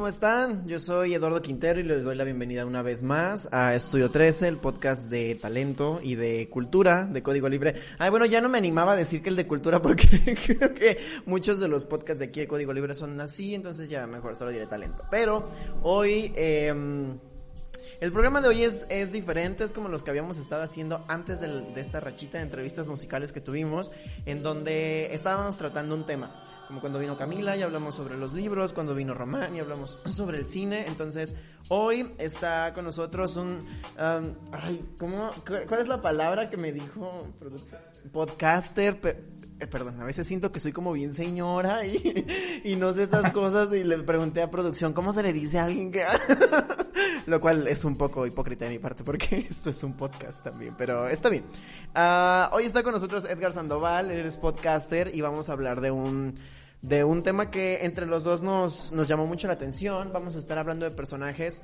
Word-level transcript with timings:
¿cómo 0.00 0.08
están? 0.08 0.66
Yo 0.66 0.80
soy 0.80 1.12
Eduardo 1.12 1.42
Quintero 1.42 1.78
y 1.78 1.82
les 1.82 2.04
doy 2.04 2.16
la 2.16 2.24
bienvenida 2.24 2.64
una 2.64 2.80
vez 2.80 3.02
más 3.02 3.50
a 3.52 3.74
Estudio 3.74 4.10
13, 4.10 4.48
el 4.48 4.56
podcast 4.56 5.10
de 5.10 5.34
talento 5.34 6.00
y 6.02 6.14
de 6.14 6.48
cultura 6.48 7.04
de 7.04 7.22
Código 7.22 7.50
Libre. 7.50 7.74
Ay, 7.98 8.08
bueno, 8.08 8.24
ya 8.24 8.40
no 8.40 8.48
me 8.48 8.56
animaba 8.56 8.92
a 8.92 8.96
decir 8.96 9.22
que 9.22 9.28
el 9.28 9.36
de 9.36 9.46
cultura 9.46 9.82
porque 9.82 10.08
creo 10.46 10.72
que 10.72 10.96
muchos 11.26 11.60
de 11.60 11.68
los 11.68 11.84
podcasts 11.84 12.20
de 12.20 12.24
aquí 12.28 12.40
de 12.40 12.48
Código 12.48 12.72
Libre 12.72 12.94
son 12.94 13.20
así, 13.20 13.54
entonces 13.54 13.90
ya 13.90 14.06
mejor 14.06 14.36
solo 14.36 14.52
diré 14.52 14.66
talento. 14.66 15.04
Pero 15.10 15.44
hoy... 15.82 16.32
Eh, 16.34 16.74
el 18.00 18.12
programa 18.12 18.40
de 18.40 18.48
hoy 18.48 18.62
es, 18.62 18.86
es 18.88 19.12
diferente, 19.12 19.62
es 19.62 19.74
como 19.74 19.90
los 19.90 20.02
que 20.02 20.08
habíamos 20.08 20.38
estado 20.38 20.62
haciendo 20.62 21.04
antes 21.06 21.40
de, 21.40 21.78
esta 21.78 22.00
rachita 22.00 22.38
de 22.38 22.44
entrevistas 22.44 22.88
musicales 22.88 23.30
que 23.30 23.42
tuvimos, 23.42 23.92
en 24.24 24.42
donde 24.42 25.14
estábamos 25.14 25.58
tratando 25.58 25.94
un 25.94 26.06
tema. 26.06 26.42
Como 26.70 26.80
cuando 26.80 27.00
vino 27.00 27.16
Camila 27.16 27.56
y 27.56 27.62
hablamos 27.62 27.96
sobre 27.96 28.16
los 28.16 28.32
libros, 28.32 28.72
cuando 28.72 28.94
vino 28.94 29.12
Román 29.12 29.56
y 29.56 29.58
hablamos 29.58 29.98
sobre 30.06 30.38
el 30.38 30.46
cine. 30.46 30.84
Entonces, 30.86 31.34
hoy 31.66 32.12
está 32.16 32.72
con 32.72 32.84
nosotros 32.84 33.36
un... 33.36 33.66
Um, 33.98 34.34
ay, 34.52 34.88
¿cómo? 34.96 35.30
¿Cuál 35.44 35.80
es 35.80 35.88
la 35.88 36.00
palabra 36.00 36.48
que 36.48 36.56
me 36.56 36.70
dijo? 36.70 37.26
Podcaster. 38.12 39.00
Eh, 39.58 39.66
perdón, 39.66 40.00
a 40.00 40.04
veces 40.04 40.28
siento 40.28 40.52
que 40.52 40.60
soy 40.60 40.70
como 40.70 40.92
bien 40.92 41.12
señora 41.12 41.84
y, 41.84 42.62
y 42.64 42.76
no 42.76 42.94
sé 42.94 43.02
estas 43.02 43.30
cosas 43.32 43.74
y 43.74 43.82
le 43.82 43.98
pregunté 43.98 44.40
a 44.40 44.48
producción, 44.48 44.92
¿cómo 44.92 45.12
se 45.12 45.24
le 45.24 45.32
dice 45.32 45.58
a 45.58 45.64
alguien 45.64 45.90
que... 45.90 46.04
Lo 47.26 47.40
cual 47.40 47.66
es 47.66 47.84
un 47.84 47.96
poco 47.96 48.26
hipócrita 48.26 48.66
de 48.66 48.70
mi 48.70 48.78
parte 48.78 49.02
porque 49.02 49.44
esto 49.50 49.70
es 49.70 49.82
un 49.82 49.94
podcast 49.94 50.44
también, 50.44 50.76
pero 50.78 51.08
está 51.08 51.28
bien. 51.28 51.44
Ah, 51.96 52.48
hoy 52.52 52.64
está 52.64 52.84
con 52.84 52.92
nosotros 52.92 53.24
Edgar 53.24 53.52
Sandoval, 53.52 54.12
él 54.12 54.24
es 54.24 54.36
podcaster 54.36 55.14
y 55.14 55.20
vamos 55.20 55.50
a 55.50 55.54
hablar 55.54 55.80
de 55.80 55.90
un 55.90 56.34
de 56.82 57.04
un 57.04 57.22
tema 57.22 57.50
que 57.50 57.84
entre 57.84 58.06
los 58.06 58.24
dos 58.24 58.42
nos, 58.42 58.92
nos 58.92 59.08
llamó 59.08 59.26
mucho 59.26 59.46
la 59.46 59.54
atención. 59.54 60.12
Vamos 60.12 60.36
a 60.36 60.38
estar 60.38 60.58
hablando 60.58 60.88
de 60.88 60.94
personajes 60.94 61.62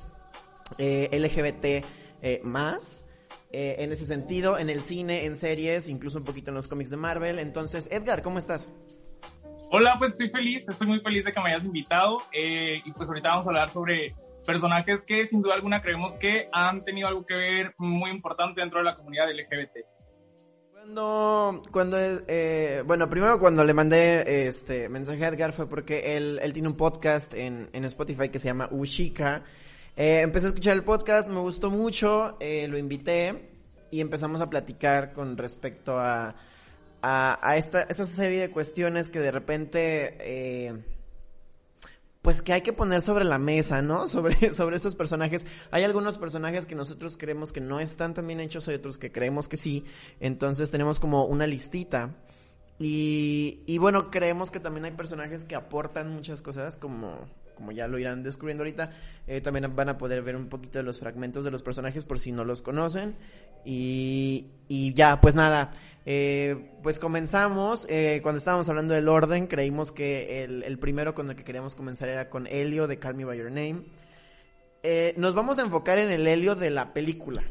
eh, 0.78 1.08
LGBT 1.12 1.84
eh, 2.22 2.40
más. 2.44 3.04
Eh, 3.52 3.76
en 3.78 3.92
ese 3.92 4.04
sentido, 4.04 4.58
en 4.58 4.68
el 4.68 4.80
cine, 4.80 5.24
en 5.24 5.36
series, 5.36 5.88
incluso 5.88 6.18
un 6.18 6.24
poquito 6.24 6.50
en 6.50 6.56
los 6.56 6.68
cómics 6.68 6.90
de 6.90 6.96
Marvel. 6.96 7.38
Entonces, 7.38 7.88
Edgar, 7.90 8.22
¿cómo 8.22 8.38
estás? 8.38 8.68
Hola, 9.70 9.96
pues 9.98 10.12
estoy 10.12 10.30
feliz, 10.30 10.68
estoy 10.68 10.86
muy 10.86 11.00
feliz 11.00 11.24
de 11.24 11.32
que 11.32 11.40
me 11.40 11.50
hayas 11.50 11.64
invitado 11.64 12.18
y 12.32 12.92
pues 12.92 13.08
ahorita 13.08 13.30
vamos 13.30 13.46
a 13.46 13.48
hablar 13.48 13.68
sobre 13.68 14.14
personajes 14.46 15.02
que 15.04 15.26
sin 15.26 15.42
duda 15.42 15.54
alguna 15.54 15.82
creemos 15.82 16.12
que 16.18 16.48
han 16.52 16.84
tenido 16.84 17.08
algo 17.08 17.26
que 17.26 17.34
ver 17.34 17.74
muy 17.78 18.10
importante 18.10 18.60
dentro 18.60 18.78
de 18.78 18.84
la 18.84 18.94
comunidad 18.94 19.28
LGBT. 19.28 19.95
Cuando, 20.86 21.62
cuando, 21.72 21.98
eh, 21.98 22.84
bueno, 22.86 23.10
primero 23.10 23.40
cuando 23.40 23.64
le 23.64 23.74
mandé 23.74 24.46
este 24.46 24.88
mensaje 24.88 25.24
a 25.24 25.28
Edgar 25.28 25.52
fue 25.52 25.68
porque 25.68 26.16
él, 26.16 26.38
él 26.40 26.52
tiene 26.52 26.68
un 26.68 26.76
podcast 26.76 27.34
en, 27.34 27.68
en 27.72 27.84
Spotify 27.86 28.28
que 28.28 28.38
se 28.38 28.46
llama 28.46 28.68
Ushika. 28.70 29.42
Eh, 29.96 30.20
empecé 30.20 30.46
a 30.46 30.50
escuchar 30.50 30.76
el 30.76 30.84
podcast, 30.84 31.28
me 31.28 31.40
gustó 31.40 31.72
mucho, 31.72 32.36
eh, 32.38 32.68
lo 32.68 32.78
invité 32.78 33.50
y 33.90 34.00
empezamos 34.00 34.40
a 34.40 34.48
platicar 34.48 35.12
con 35.12 35.36
respecto 35.36 35.98
a, 35.98 36.36
a, 37.02 37.38
a 37.42 37.56
esta, 37.56 37.82
esta 37.82 38.04
serie 38.04 38.38
de 38.38 38.50
cuestiones 38.50 39.08
que 39.10 39.18
de 39.18 39.32
repente... 39.32 40.84
Pues 42.26 42.42
que 42.42 42.52
hay 42.52 42.62
que 42.62 42.72
poner 42.72 43.02
sobre 43.02 43.24
la 43.24 43.38
mesa, 43.38 43.82
¿no? 43.82 44.08
Sobre, 44.08 44.52
sobre 44.52 44.74
estos 44.74 44.96
personajes. 44.96 45.46
Hay 45.70 45.84
algunos 45.84 46.18
personajes 46.18 46.66
que 46.66 46.74
nosotros 46.74 47.16
creemos 47.16 47.52
que 47.52 47.60
no 47.60 47.78
están 47.78 48.14
tan 48.14 48.26
bien 48.26 48.40
hechos, 48.40 48.66
hay 48.66 48.74
otros 48.74 48.98
que 48.98 49.12
creemos 49.12 49.46
que 49.46 49.56
sí. 49.56 49.84
Entonces 50.18 50.72
tenemos 50.72 50.98
como 50.98 51.24
una 51.26 51.46
listita. 51.46 52.16
Y, 52.80 53.60
y 53.66 53.78
bueno, 53.78 54.10
creemos 54.10 54.50
que 54.50 54.58
también 54.58 54.86
hay 54.86 54.90
personajes 54.90 55.44
que 55.44 55.54
aportan 55.54 56.10
muchas 56.10 56.42
cosas, 56.42 56.76
como, 56.76 57.16
como 57.54 57.70
ya 57.70 57.86
lo 57.86 57.96
irán 57.96 58.24
descubriendo 58.24 58.64
ahorita. 58.64 58.90
Eh, 59.28 59.40
también 59.40 59.76
van 59.76 59.90
a 59.90 59.96
poder 59.96 60.22
ver 60.22 60.34
un 60.34 60.48
poquito 60.48 60.80
de 60.80 60.82
los 60.82 60.98
fragmentos 60.98 61.44
de 61.44 61.52
los 61.52 61.62
personajes 61.62 62.04
por 62.04 62.18
si 62.18 62.32
no 62.32 62.42
los 62.42 62.60
conocen. 62.60 63.14
Y, 63.64 64.46
y 64.66 64.94
ya, 64.94 65.20
pues 65.20 65.36
nada. 65.36 65.70
Eh, 66.08 66.70
pues 66.84 67.00
comenzamos, 67.00 67.84
eh, 67.90 68.20
cuando 68.22 68.38
estábamos 68.38 68.68
hablando 68.68 68.94
del 68.94 69.08
orden, 69.08 69.48
creímos 69.48 69.90
que 69.90 70.44
el, 70.44 70.78
primero 70.78 71.16
con 71.16 71.28
el 71.28 71.34
que 71.34 71.42
queríamos 71.42 71.74
comenzar 71.74 72.08
era 72.08 72.30
con 72.30 72.46
Helio 72.46 72.86
de 72.86 73.00
Call 73.00 73.16
Me 73.16 73.24
By 73.24 73.36
Your 73.36 73.50
Name. 73.50 73.82
Eh, 74.84 75.14
nos 75.16 75.34
vamos 75.34 75.58
a 75.58 75.62
enfocar 75.62 75.98
en 75.98 76.10
el 76.10 76.24
Helio 76.24 76.54
de 76.54 76.70
la 76.70 76.92
película, 76.92 77.42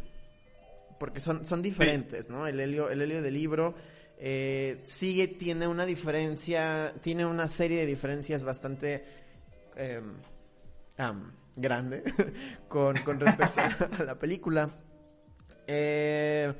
porque 0.97 1.19
son, 1.19 1.45
son 1.45 1.61
diferentes, 1.61 2.29
¿no? 2.29 2.47
El 2.47 2.61
Helio, 2.61 2.89
el 2.89 3.01
Helio 3.01 3.21
del 3.21 3.33
libro 3.33 3.75
eh, 4.17 4.79
sí 4.85 5.27
tiene 5.37 5.67
una 5.67 5.85
diferencia, 5.85 6.93
tiene 7.01 7.25
una 7.25 7.49
serie 7.49 7.79
de 7.79 7.85
diferencias 7.85 8.43
bastante 8.43 9.03
em, 9.75 10.13
grande 11.57 12.03
con, 12.69 12.97
con 12.99 13.19
respecto 13.19 13.61
a 13.99 14.03
la 14.03 14.15
película. 14.17 14.69
Eh, 15.67 16.53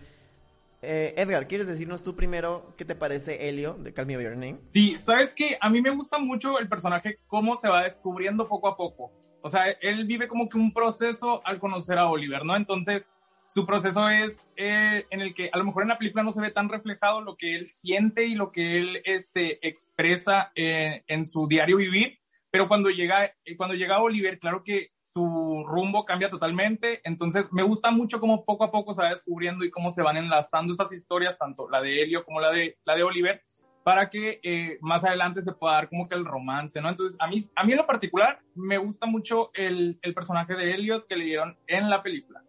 eh, 0.81 1.13
Edgar, 1.17 1.47
¿quieres 1.47 1.67
decirnos 1.67 2.03
tú 2.03 2.15
primero 2.15 2.73
qué 2.77 2.85
te 2.85 2.95
parece 2.95 3.49
Helio 3.49 3.73
de 3.73 3.93
Call 3.93 4.05
Me 4.05 4.15
By 4.15 4.25
Your 4.25 4.37
Name? 4.37 4.59
Sí, 4.73 4.97
sabes 4.97 5.33
que 5.33 5.57
a 5.59 5.69
mí 5.69 5.81
me 5.81 5.89
gusta 5.89 6.17
mucho 6.17 6.59
el 6.59 6.67
personaje, 6.67 7.19
cómo 7.27 7.55
se 7.55 7.67
va 7.67 7.83
descubriendo 7.83 8.47
poco 8.47 8.67
a 8.67 8.77
poco. 8.77 9.11
O 9.41 9.49
sea, 9.49 9.69
él 9.81 10.05
vive 10.05 10.27
como 10.27 10.49
que 10.49 10.57
un 10.57 10.73
proceso 10.73 11.45
al 11.45 11.59
conocer 11.59 11.97
a 11.97 12.07
Oliver, 12.09 12.43
¿no? 12.43 12.55
Entonces, 12.55 13.11
su 13.47 13.65
proceso 13.65 14.09
es 14.09 14.51
eh, 14.57 15.05
en 15.09 15.21
el 15.21 15.33
que 15.33 15.49
a 15.53 15.57
lo 15.57 15.65
mejor 15.65 15.83
en 15.83 15.89
la 15.89 15.97
película 15.97 16.23
no 16.23 16.31
se 16.31 16.41
ve 16.41 16.51
tan 16.51 16.67
reflejado 16.67 17.21
lo 17.21 17.37
que 17.37 17.55
él 17.55 17.67
siente 17.67 18.25
y 18.25 18.35
lo 18.35 18.51
que 18.51 18.79
él 18.79 19.01
este, 19.05 19.65
expresa 19.67 20.51
eh, 20.55 21.03
en 21.07 21.25
su 21.25 21.47
diario 21.47 21.77
vivir, 21.77 22.19
pero 22.49 22.67
cuando 22.67 22.89
llega, 22.89 23.33
cuando 23.57 23.75
llega 23.75 24.01
Oliver, 24.01 24.39
claro 24.39 24.63
que 24.63 24.91
su 25.15 25.63
rumbo 25.65 26.03
cambia 26.03 26.29
totalmente. 26.29 26.99
Entonces, 27.05 27.45
me 27.51 27.63
gusta 27.63 27.89
mucho 27.89 28.19
cómo 28.19 28.43
poco 28.43 28.65
a 28.65 28.71
poco 28.71 28.93
se 28.93 29.01
va 29.01 29.09
descubriendo 29.11 29.63
y 29.63 29.71
cómo 29.71 29.89
se 29.89 30.01
van 30.01 30.17
enlazando 30.17 30.73
estas 30.73 30.91
historias, 30.91 31.37
tanto 31.37 31.69
la 31.69 31.81
de 31.81 32.01
Helio 32.01 32.25
como 32.25 32.41
la 32.41 32.51
de, 32.51 32.77
la 32.83 32.95
de 32.95 33.03
Oliver, 33.03 33.41
para 33.85 34.09
que 34.09 34.41
eh, 34.43 34.77
más 34.81 35.05
adelante 35.05 35.41
se 35.41 35.53
pueda 35.53 35.75
dar 35.75 35.87
como 35.87 36.09
que 36.09 36.15
el 36.15 36.25
romance, 36.25 36.81
¿no? 36.81 36.89
Entonces, 36.89 37.15
a 37.21 37.27
mí, 37.27 37.37
a 37.55 37.63
mí 37.63 37.71
en 37.71 37.77
lo 37.77 37.87
particular, 37.87 38.41
me 38.55 38.77
gusta 38.77 39.05
mucho 39.05 39.51
el, 39.53 39.97
el 40.01 40.13
personaje 40.13 40.53
de 40.53 40.73
Elliot 40.73 41.07
que 41.07 41.15
le 41.15 41.23
dieron 41.23 41.57
en 41.67 41.89
la 41.89 42.03
película. 42.03 42.43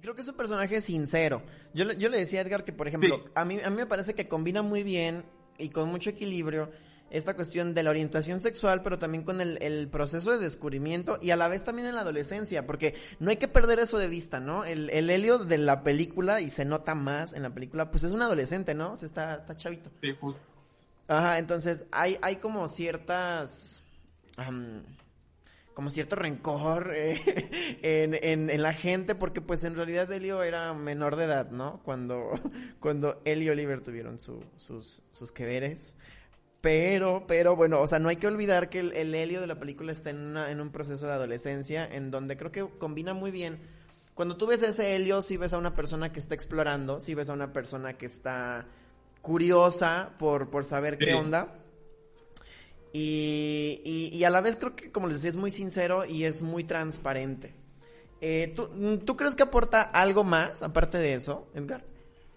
Creo 0.00 0.14
que 0.14 0.20
es 0.20 0.28
un 0.28 0.36
personaje 0.36 0.80
sincero. 0.80 1.42
Yo, 1.74 1.90
yo 1.92 2.08
le 2.08 2.18
decía 2.18 2.38
a 2.38 2.42
Edgar 2.42 2.62
que, 2.62 2.72
por 2.72 2.86
ejemplo, 2.86 3.24
a, 3.34 3.44
mí, 3.44 3.58
a 3.64 3.68
mí 3.68 3.76
me 3.76 3.86
parece 3.86 4.14
que 4.14 4.28
combina 4.28 4.62
muy 4.62 4.84
bien 4.84 5.24
y 5.58 5.70
con 5.70 5.88
mucho 5.88 6.10
equilibrio 6.10 6.70
esta 7.10 7.34
cuestión 7.34 7.74
de 7.74 7.82
la 7.82 7.90
orientación 7.90 8.40
sexual, 8.40 8.82
pero 8.82 8.98
también 8.98 9.24
con 9.24 9.40
el, 9.40 9.88
proceso 9.88 10.32
de 10.32 10.38
descubrimiento 10.38 11.18
y 11.20 11.30
a 11.30 11.36
la 11.36 11.48
vez 11.48 11.64
también 11.64 11.88
en 11.88 11.94
la 11.94 12.02
adolescencia, 12.02 12.66
porque 12.66 12.94
no 13.18 13.30
hay 13.30 13.36
que 13.36 13.48
perder 13.48 13.78
eso 13.78 13.98
de 13.98 14.08
vista, 14.08 14.40
¿no? 14.40 14.64
El, 14.64 14.90
el 14.90 15.08
Helio 15.10 15.38
de 15.38 15.58
la 15.58 15.82
película, 15.82 16.40
y 16.40 16.48
se 16.48 16.64
nota 16.64 16.94
más 16.94 17.32
en 17.32 17.42
la 17.42 17.50
película, 17.50 17.90
pues 17.90 18.04
es 18.04 18.12
un 18.12 18.22
adolescente, 18.22 18.74
¿no? 18.74 18.92
O 18.92 18.96
sea, 18.96 19.06
está, 19.06 19.34
está 19.36 19.56
chavito. 19.56 19.90
Sí, 20.00 20.10
justo. 20.20 20.42
Ajá, 21.08 21.38
entonces 21.38 21.86
hay, 21.90 22.18
hay 22.20 22.36
como 22.36 22.68
ciertas... 22.68 23.82
como 25.74 25.90
cierto 25.90 26.16
rencor 26.16 26.92
eh, 26.94 27.78
en, 27.82 28.14
en, 28.14 28.50
en, 28.50 28.62
la 28.62 28.74
gente, 28.74 29.14
porque 29.14 29.40
pues 29.40 29.64
en 29.64 29.74
realidad 29.74 30.12
Helio 30.12 30.42
era 30.42 30.74
menor 30.74 31.16
de 31.16 31.24
edad, 31.24 31.50
¿no? 31.50 31.80
Cuando, 31.82 32.32
cuando 32.80 33.22
él 33.24 33.42
y 33.42 33.48
Oliver 33.48 33.82
tuvieron 33.82 34.20
su, 34.20 34.44
sus, 34.56 35.02
sus 35.10 35.32
que 35.32 35.46
veres. 35.46 35.96
Pero, 36.60 37.24
pero 37.26 37.54
bueno, 37.54 37.80
o 37.80 37.86
sea, 37.86 37.98
no 37.98 38.08
hay 38.08 38.16
que 38.16 38.26
olvidar 38.26 38.68
que 38.68 38.80
el, 38.80 39.14
helio 39.14 39.40
de 39.40 39.46
la 39.46 39.60
película 39.60 39.92
está 39.92 40.10
en, 40.10 40.36
en 40.36 40.60
un 40.60 40.70
proceso 40.70 41.06
de 41.06 41.12
adolescencia 41.12 41.86
en 41.86 42.10
donde 42.10 42.36
creo 42.36 42.50
que 42.50 42.66
combina 42.78 43.14
muy 43.14 43.30
bien. 43.30 43.60
Cuando 44.14 44.36
tú 44.36 44.48
ves 44.48 44.64
ese 44.64 44.96
helio, 44.96 45.22
sí 45.22 45.36
ves 45.36 45.52
a 45.52 45.58
una 45.58 45.76
persona 45.76 46.10
que 46.10 46.18
está 46.18 46.34
explorando, 46.34 46.98
sí 46.98 47.14
ves 47.14 47.30
a 47.30 47.32
una 47.32 47.52
persona 47.52 47.92
que 47.96 48.06
está 48.06 48.66
curiosa 49.22 50.10
por, 50.18 50.50
por 50.50 50.64
saber 50.64 50.98
qué 50.98 51.14
onda. 51.14 51.52
Y, 52.92 54.10
y, 54.12 54.24
a 54.24 54.30
la 54.30 54.40
vez 54.40 54.56
creo 54.56 54.74
que, 54.74 54.90
como 54.90 55.06
les 55.06 55.16
decía, 55.16 55.30
es 55.30 55.36
muy 55.36 55.50
sincero 55.50 56.04
y 56.04 56.24
es 56.24 56.42
muy 56.42 56.64
transparente. 56.64 57.54
Eh, 58.20 58.52
¿tú, 58.56 58.98
¿tú, 59.04 59.16
crees 59.16 59.36
que 59.36 59.44
aporta 59.44 59.82
algo 59.82 60.24
más 60.24 60.62
aparte 60.62 60.98
de 60.98 61.14
eso, 61.14 61.48
Edgar? 61.54 61.84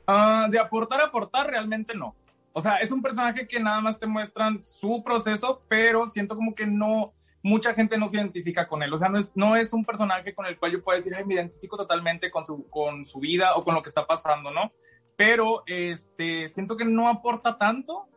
Ah, 0.06 0.48
de 0.52 0.60
aportar, 0.60 1.02
aportar, 1.02 1.48
realmente 1.48 1.96
no. 1.96 2.16
O 2.54 2.62
sea, 2.62 2.78
es 2.78 2.92
un 2.92 3.02
personaje 3.02 3.48
que 3.48 3.60
nada 3.60 3.82
más 3.82 4.00
te 4.00 4.08
muestran 4.08 4.62
su 4.62 5.04
proceso, 5.04 5.64
pero 5.68 6.08
siento 6.08 6.36
como 6.36 6.54
que 6.54 6.66
no, 6.66 7.14
mucha 7.44 7.74
gente 7.74 7.98
no 7.98 8.08
se 8.08 8.18
identifica 8.18 8.68
con 8.68 8.84
él. 8.84 8.94
O 8.94 8.98
sea, 8.98 9.10
no 9.10 9.20
es, 9.20 9.36
no 9.36 9.56
es 9.56 9.74
un 9.74 9.86
personaje 9.86 10.34
con 10.34 10.46
el 10.46 10.58
cual 10.58 10.74
yo 10.74 10.84
pueda 10.84 10.98
decir, 10.98 11.14
ay, 11.16 11.26
me 11.26 11.36
identifico 11.36 11.78
totalmente 11.78 12.30
con 12.30 12.44
su, 12.44 12.70
con 12.70 13.06
su 13.06 13.20
vida 13.20 13.56
o 13.56 13.64
con 13.64 13.76
lo 13.76 13.82
que 13.82 13.90
está 13.90 14.06
pasando, 14.06 14.52
¿no? 14.52 14.72
Pero 15.16 15.64
este, 15.66 16.50
siento 16.50 16.76
que 16.76 16.86
no 16.86 17.08
aporta 17.08 17.58
tanto, 17.58 18.08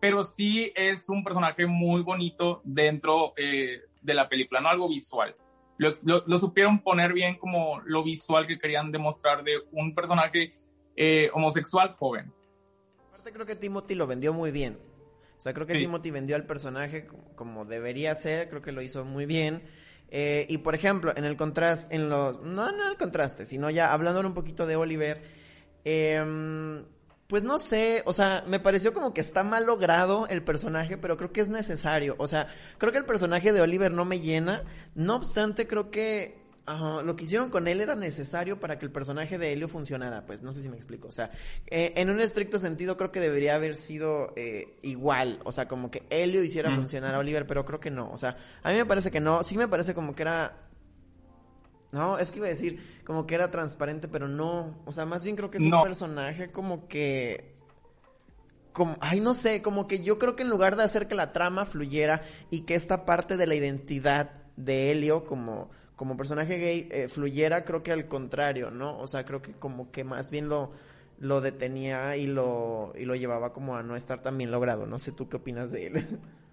pero 0.00 0.22
sí 0.22 0.72
es 0.74 1.08
un 1.08 1.24
personaje 1.24 1.66
muy 1.66 2.02
bonito 2.02 2.60
dentro 2.64 3.32
eh, 3.36 3.82
de 4.02 4.14
la 4.14 4.28
película, 4.28 4.60
¿no? 4.60 4.68
Algo 4.68 4.88
visual. 4.88 5.36
Lo, 5.76 5.90
lo, 6.04 6.38
supieron 6.38 6.78
poner 6.80 7.12
bien 7.12 7.36
como 7.36 7.80
lo 7.84 8.04
visual 8.04 8.46
que 8.46 8.58
querían 8.58 8.92
demostrar 8.92 9.42
de 9.42 9.56
un 9.72 9.92
personaje 9.92 10.56
eh, 10.94 11.30
homosexual 11.34 11.94
joven. 11.94 12.32
Aparte 13.24 13.36
creo 13.36 13.46
que 13.46 13.56
Timothy 13.56 13.94
lo 13.94 14.06
vendió 14.06 14.34
muy 14.34 14.50
bien. 14.50 14.76
O 15.38 15.40
sea, 15.40 15.54
creo 15.54 15.66
que 15.66 15.78
Timothy 15.78 16.10
vendió 16.10 16.36
al 16.36 16.44
personaje 16.44 17.06
como, 17.36 17.64
debería 17.64 18.14
ser, 18.14 18.50
creo 18.50 18.60
que 18.60 18.70
lo 18.70 18.82
hizo 18.82 19.02
muy 19.06 19.24
bien. 19.24 19.62
Eh, 20.10 20.44
y 20.50 20.58
por 20.58 20.74
ejemplo, 20.74 21.10
en 21.16 21.24
el 21.24 21.34
contraste, 21.34 21.96
en 21.96 22.10
los, 22.10 22.42
no, 22.42 22.68
en 22.68 22.74
el 22.86 22.98
contraste, 22.98 23.46
sino 23.46 23.70
ya 23.70 23.94
hablando 23.94 24.20
un 24.20 24.34
poquito 24.34 24.66
de 24.66 24.76
Oliver, 24.76 25.22
eh, 25.86 26.84
pues 27.26 27.44
no 27.44 27.58
sé, 27.58 28.02
o 28.04 28.12
sea, 28.12 28.44
me 28.46 28.60
pareció 28.60 28.92
como 28.92 29.14
que 29.14 29.22
está 29.22 29.42
mal 29.42 29.64
logrado 29.64 30.26
el 30.28 30.44
personaje, 30.44 30.98
pero 30.98 31.16
creo 31.16 31.32
que 31.32 31.40
es 31.40 31.48
necesario. 31.48 32.16
O 32.18 32.26
sea, 32.26 32.48
creo 32.76 32.92
que 32.92 32.98
el 32.98 33.06
personaje 33.06 33.54
de 33.54 33.62
Oliver 33.62 33.90
no 33.90 34.04
me 34.04 34.20
llena. 34.20 34.64
No 34.94 35.16
obstante, 35.16 35.66
creo 35.66 35.90
que 35.90 36.43
lo 36.66 37.16
que 37.16 37.24
hicieron 37.24 37.50
con 37.50 37.68
él 37.68 37.80
era 37.80 37.94
necesario 37.94 38.58
para 38.58 38.78
que 38.78 38.86
el 38.86 38.92
personaje 38.92 39.38
de 39.38 39.52
Helio 39.52 39.68
funcionara. 39.68 40.24
Pues 40.26 40.42
no 40.42 40.52
sé 40.52 40.62
si 40.62 40.68
me 40.68 40.76
explico. 40.76 41.08
O 41.08 41.12
sea, 41.12 41.30
eh, 41.66 41.92
en 41.96 42.10
un 42.10 42.20
estricto 42.20 42.58
sentido 42.58 42.96
creo 42.96 43.12
que 43.12 43.20
debería 43.20 43.54
haber 43.54 43.76
sido 43.76 44.32
eh, 44.36 44.78
igual. 44.82 45.40
O 45.44 45.52
sea, 45.52 45.68
como 45.68 45.90
que 45.90 46.04
Helio 46.10 46.42
hiciera 46.42 46.70
mm. 46.70 46.76
funcionar 46.76 47.14
a 47.14 47.18
Oliver, 47.18 47.46
pero 47.46 47.64
creo 47.64 47.80
que 47.80 47.90
no. 47.90 48.10
O 48.10 48.18
sea, 48.18 48.36
a 48.62 48.70
mí 48.70 48.76
me 48.76 48.86
parece 48.86 49.10
que 49.10 49.20
no. 49.20 49.42
Sí 49.42 49.58
me 49.58 49.68
parece 49.68 49.94
como 49.94 50.14
que 50.14 50.22
era 50.22 50.56
no, 51.94 52.18
es 52.18 52.32
que 52.32 52.38
iba 52.38 52.48
a 52.48 52.50
decir 52.50 53.00
como 53.04 53.24
que 53.24 53.36
era 53.36 53.52
transparente, 53.52 54.08
pero 54.08 54.26
no. 54.26 54.82
O 54.84 54.90
sea, 54.90 55.06
más 55.06 55.22
bien 55.22 55.36
creo 55.36 55.48
que 55.48 55.58
es 55.58 55.64
un 55.64 55.80
personaje 55.80 56.50
como 56.50 56.86
que. 56.86 57.54
Como, 58.72 58.96
ay, 59.00 59.20
no 59.20 59.32
sé, 59.32 59.62
como 59.62 59.86
que 59.86 60.02
yo 60.02 60.18
creo 60.18 60.34
que 60.34 60.42
en 60.42 60.48
lugar 60.48 60.74
de 60.74 60.82
hacer 60.82 61.06
que 61.06 61.14
la 61.14 61.32
trama 61.32 61.66
fluyera 61.66 62.22
y 62.50 62.62
que 62.62 62.74
esta 62.74 63.04
parte 63.04 63.36
de 63.36 63.46
la 63.46 63.54
identidad 63.54 64.32
de 64.56 64.90
Helio 64.90 65.24
como, 65.24 65.70
como 65.96 66.16
personaje 66.16 66.58
gay 66.58 66.88
eh, 66.90 67.08
fluyera, 67.08 67.64
creo 67.64 67.82
que 67.82 67.92
al 67.92 68.08
contrario, 68.08 68.70
¿no? 68.70 68.98
O 68.98 69.06
sea, 69.06 69.24
creo 69.24 69.42
que 69.42 69.52
como 69.52 69.90
que 69.90 70.04
más 70.04 70.30
bien 70.30 70.48
lo, 70.48 70.72
lo 71.18 71.40
detenía 71.40 72.16
y 72.16 72.26
lo, 72.26 72.92
y 72.98 73.04
lo 73.04 73.14
llevaba 73.14 73.52
como 73.52 73.76
a 73.76 73.82
no 73.82 73.96
estar 73.96 74.22
tan 74.22 74.36
bien 74.38 74.50
logrado. 74.50 74.86
No 74.86 74.98
sé 74.98 75.12
tú 75.12 75.28
qué 75.28 75.36
opinas 75.36 75.70
de 75.72 75.86
él. 75.86 76.20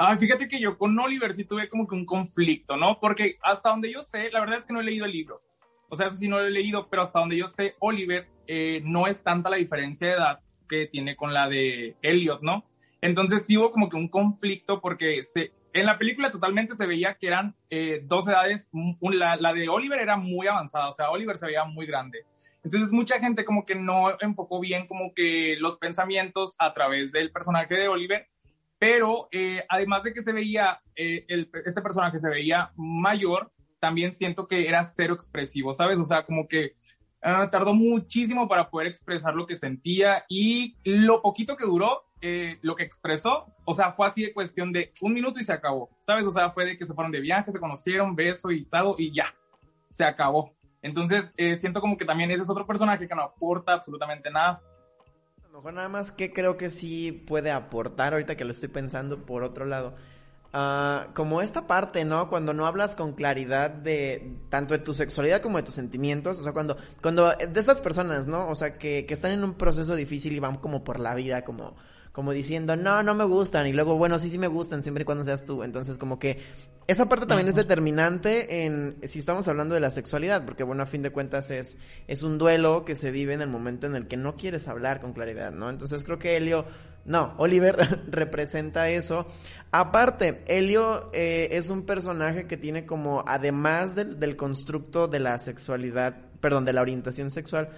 Ah, 0.00 0.16
fíjate 0.16 0.46
que 0.46 0.60
yo 0.60 0.78
con 0.78 0.96
Oliver 0.96 1.34
sí 1.34 1.42
tuve 1.42 1.68
como 1.68 1.88
que 1.88 1.96
un 1.96 2.06
conflicto, 2.06 2.76
¿no? 2.76 3.00
Porque 3.00 3.36
hasta 3.42 3.70
donde 3.70 3.92
yo 3.92 4.00
sé, 4.00 4.30
la 4.30 4.38
verdad 4.38 4.58
es 4.58 4.64
que 4.64 4.72
no 4.72 4.80
he 4.80 4.84
leído 4.84 5.06
el 5.06 5.10
libro. 5.10 5.42
O 5.88 5.96
sea, 5.96 6.06
eso 6.06 6.16
sí 6.16 6.28
no 6.28 6.38
lo 6.38 6.46
he 6.46 6.52
leído, 6.52 6.88
pero 6.88 7.02
hasta 7.02 7.18
donde 7.18 7.36
yo 7.36 7.48
sé, 7.48 7.74
Oliver 7.80 8.28
eh, 8.46 8.80
no 8.84 9.08
es 9.08 9.24
tanta 9.24 9.50
la 9.50 9.56
diferencia 9.56 10.06
de 10.06 10.14
edad 10.14 10.40
que 10.68 10.86
tiene 10.86 11.16
con 11.16 11.34
la 11.34 11.48
de 11.48 11.96
Elliot, 12.00 12.42
¿no? 12.42 12.64
Entonces 13.00 13.44
sí 13.44 13.58
hubo 13.58 13.72
como 13.72 13.88
que 13.88 13.96
un 13.96 14.06
conflicto 14.06 14.80
porque 14.80 15.24
se, 15.24 15.50
en 15.80 15.86
la 15.86 15.98
película 15.98 16.30
totalmente 16.30 16.74
se 16.74 16.86
veía 16.86 17.14
que 17.14 17.26
eran 17.26 17.54
eh, 17.70 18.02
dos 18.04 18.26
edades, 18.28 18.68
la, 19.00 19.36
la, 19.36 19.52
de 19.52 19.68
Oliver 19.68 20.00
era 20.00 20.16
muy 20.16 20.46
avanzada, 20.46 20.88
o 20.88 20.92
sea, 20.92 21.10
Oliver 21.10 21.36
se 21.36 21.46
veía 21.46 21.64
muy 21.64 21.86
grande. 21.86 22.24
Entonces 22.64 22.92
mucha 22.92 23.18
gente 23.20 23.44
como 23.44 23.64
que 23.64 23.74
no 23.74 24.16
enfocó 24.20 24.60
bien 24.60 24.86
como 24.86 25.14
que 25.14 25.56
los 25.58 25.76
pensamientos 25.76 26.56
a 26.58 26.74
través 26.74 27.12
del 27.12 27.30
personaje 27.30 27.74
de 27.74 27.88
Oliver 27.88 28.26
pero 28.78 29.28
eh, 29.32 29.64
además 29.68 30.04
de 30.04 30.12
que 30.12 30.22
se 30.22 30.32
veía, 30.32 30.80
eh, 30.94 31.26
este 31.64 31.82
personaje 31.82 32.18
se 32.18 32.28
veía 32.28 32.70
mayor, 32.76 33.50
también 33.80 34.14
siento 34.14 34.46
que 34.46 34.68
era 34.68 34.84
cero 34.84 35.14
expresivo, 35.14 35.74
¿sabes? 35.74 35.98
O 35.98 36.04
sea, 36.04 36.24
como 36.24 36.46
que 36.46 36.74
ah, 37.22 37.48
tardó 37.50 37.74
muchísimo 37.74 38.48
para 38.48 38.70
poder 38.70 38.88
expresar 38.88 39.34
lo 39.34 39.46
que 39.46 39.56
sentía 39.56 40.24
y 40.28 40.76
lo 40.84 41.22
poquito 41.22 41.56
que 41.56 41.64
duró, 41.64 42.04
eh, 42.20 42.58
lo 42.62 42.76
que 42.76 42.84
expresó, 42.84 43.44
o 43.64 43.74
sea, 43.74 43.92
fue 43.92 44.06
así 44.06 44.24
de 44.24 44.32
cuestión 44.32 44.72
de 44.72 44.92
un 45.00 45.14
minuto 45.14 45.38
y 45.40 45.44
se 45.44 45.52
acabó, 45.52 45.90
¿sabes? 46.00 46.26
O 46.26 46.32
sea, 46.32 46.50
fue 46.50 46.64
de 46.64 46.76
que 46.76 46.86
se 46.86 46.94
fueron 46.94 47.12
de 47.12 47.20
viaje, 47.20 47.50
se 47.50 47.60
conocieron, 47.60 48.16
beso 48.16 48.50
y 48.50 48.64
tal, 48.64 48.94
y 48.98 49.12
ya, 49.12 49.34
se 49.90 50.04
acabó. 50.04 50.54
Entonces, 50.82 51.32
siento 51.58 51.80
como 51.80 51.96
que 51.96 52.04
también 52.04 52.30
ese 52.30 52.42
es 52.42 52.50
otro 52.50 52.66
personaje 52.66 53.08
que 53.08 53.14
no 53.14 53.22
aporta 53.22 53.72
absolutamente 53.72 54.30
nada 54.30 54.62
mejor 55.58 55.74
nada 55.74 55.88
más 55.88 56.12
que 56.12 56.32
creo 56.32 56.56
que 56.56 56.70
sí 56.70 57.10
puede 57.10 57.50
aportar 57.50 58.12
ahorita 58.12 58.36
que 58.36 58.44
lo 58.44 58.52
estoy 58.52 58.68
pensando 58.68 59.26
por 59.26 59.42
otro 59.42 59.64
lado. 59.64 59.96
Uh, 60.54 61.12
como 61.14 61.42
esta 61.42 61.66
parte, 61.66 62.04
¿no? 62.04 62.30
Cuando 62.30 62.54
no 62.54 62.66
hablas 62.66 62.94
con 62.94 63.12
claridad 63.12 63.70
de 63.70 64.36
tanto 64.50 64.74
de 64.74 64.78
tu 64.78 64.94
sexualidad 64.94 65.42
como 65.42 65.58
de 65.58 65.64
tus 65.64 65.74
sentimientos, 65.74 66.38
o 66.38 66.44
sea, 66.44 66.52
cuando, 66.52 66.76
cuando 67.02 67.30
de 67.30 67.60
estas 67.60 67.80
personas, 67.80 68.28
¿no? 68.28 68.48
O 68.48 68.54
sea, 68.54 68.78
que, 68.78 69.04
que 69.04 69.14
están 69.14 69.32
en 69.32 69.42
un 69.42 69.54
proceso 69.54 69.96
difícil 69.96 70.32
y 70.32 70.38
van 70.38 70.58
como 70.58 70.84
por 70.84 71.00
la 71.00 71.14
vida, 71.14 71.44
como 71.44 71.74
como 72.12 72.32
diciendo, 72.32 72.76
no, 72.76 73.02
no 73.02 73.14
me 73.14 73.24
gustan, 73.24 73.66
y 73.66 73.72
luego, 73.72 73.96
bueno, 73.96 74.18
sí, 74.18 74.28
sí 74.28 74.38
me 74.38 74.48
gustan, 74.48 74.82
siempre 74.82 75.02
y 75.02 75.04
cuando 75.04 75.24
seas 75.24 75.44
tú. 75.44 75.62
Entonces, 75.62 75.98
como 75.98 76.18
que 76.18 76.40
esa 76.86 77.08
parte 77.08 77.26
también 77.26 77.48
es 77.48 77.54
determinante 77.54 78.64
en 78.64 78.96
si 79.02 79.18
estamos 79.18 79.46
hablando 79.48 79.74
de 79.74 79.80
la 79.80 79.90
sexualidad, 79.90 80.44
porque, 80.44 80.64
bueno, 80.64 80.82
a 80.82 80.86
fin 80.86 81.02
de 81.02 81.10
cuentas 81.10 81.50
es, 81.50 81.78
es 82.06 82.22
un 82.22 82.38
duelo 82.38 82.84
que 82.84 82.94
se 82.94 83.10
vive 83.10 83.34
en 83.34 83.42
el 83.42 83.48
momento 83.48 83.86
en 83.86 83.94
el 83.94 84.06
que 84.06 84.16
no 84.16 84.36
quieres 84.36 84.68
hablar 84.68 85.00
con 85.00 85.12
claridad, 85.12 85.52
¿no? 85.52 85.70
Entonces, 85.70 86.04
creo 86.04 86.18
que 86.18 86.36
Helio, 86.36 86.64
no, 87.04 87.34
Oliver 87.38 87.76
representa 88.08 88.88
eso. 88.88 89.26
Aparte, 89.70 90.42
Helio 90.46 91.10
eh, 91.12 91.48
es 91.52 91.70
un 91.70 91.82
personaje 91.84 92.46
que 92.46 92.56
tiene 92.56 92.86
como, 92.86 93.24
además 93.26 93.94
del, 93.94 94.18
del 94.18 94.36
constructo 94.36 95.08
de 95.08 95.20
la 95.20 95.38
sexualidad, 95.38 96.16
perdón, 96.40 96.64
de 96.64 96.72
la 96.72 96.80
orientación 96.80 97.30
sexual, 97.30 97.70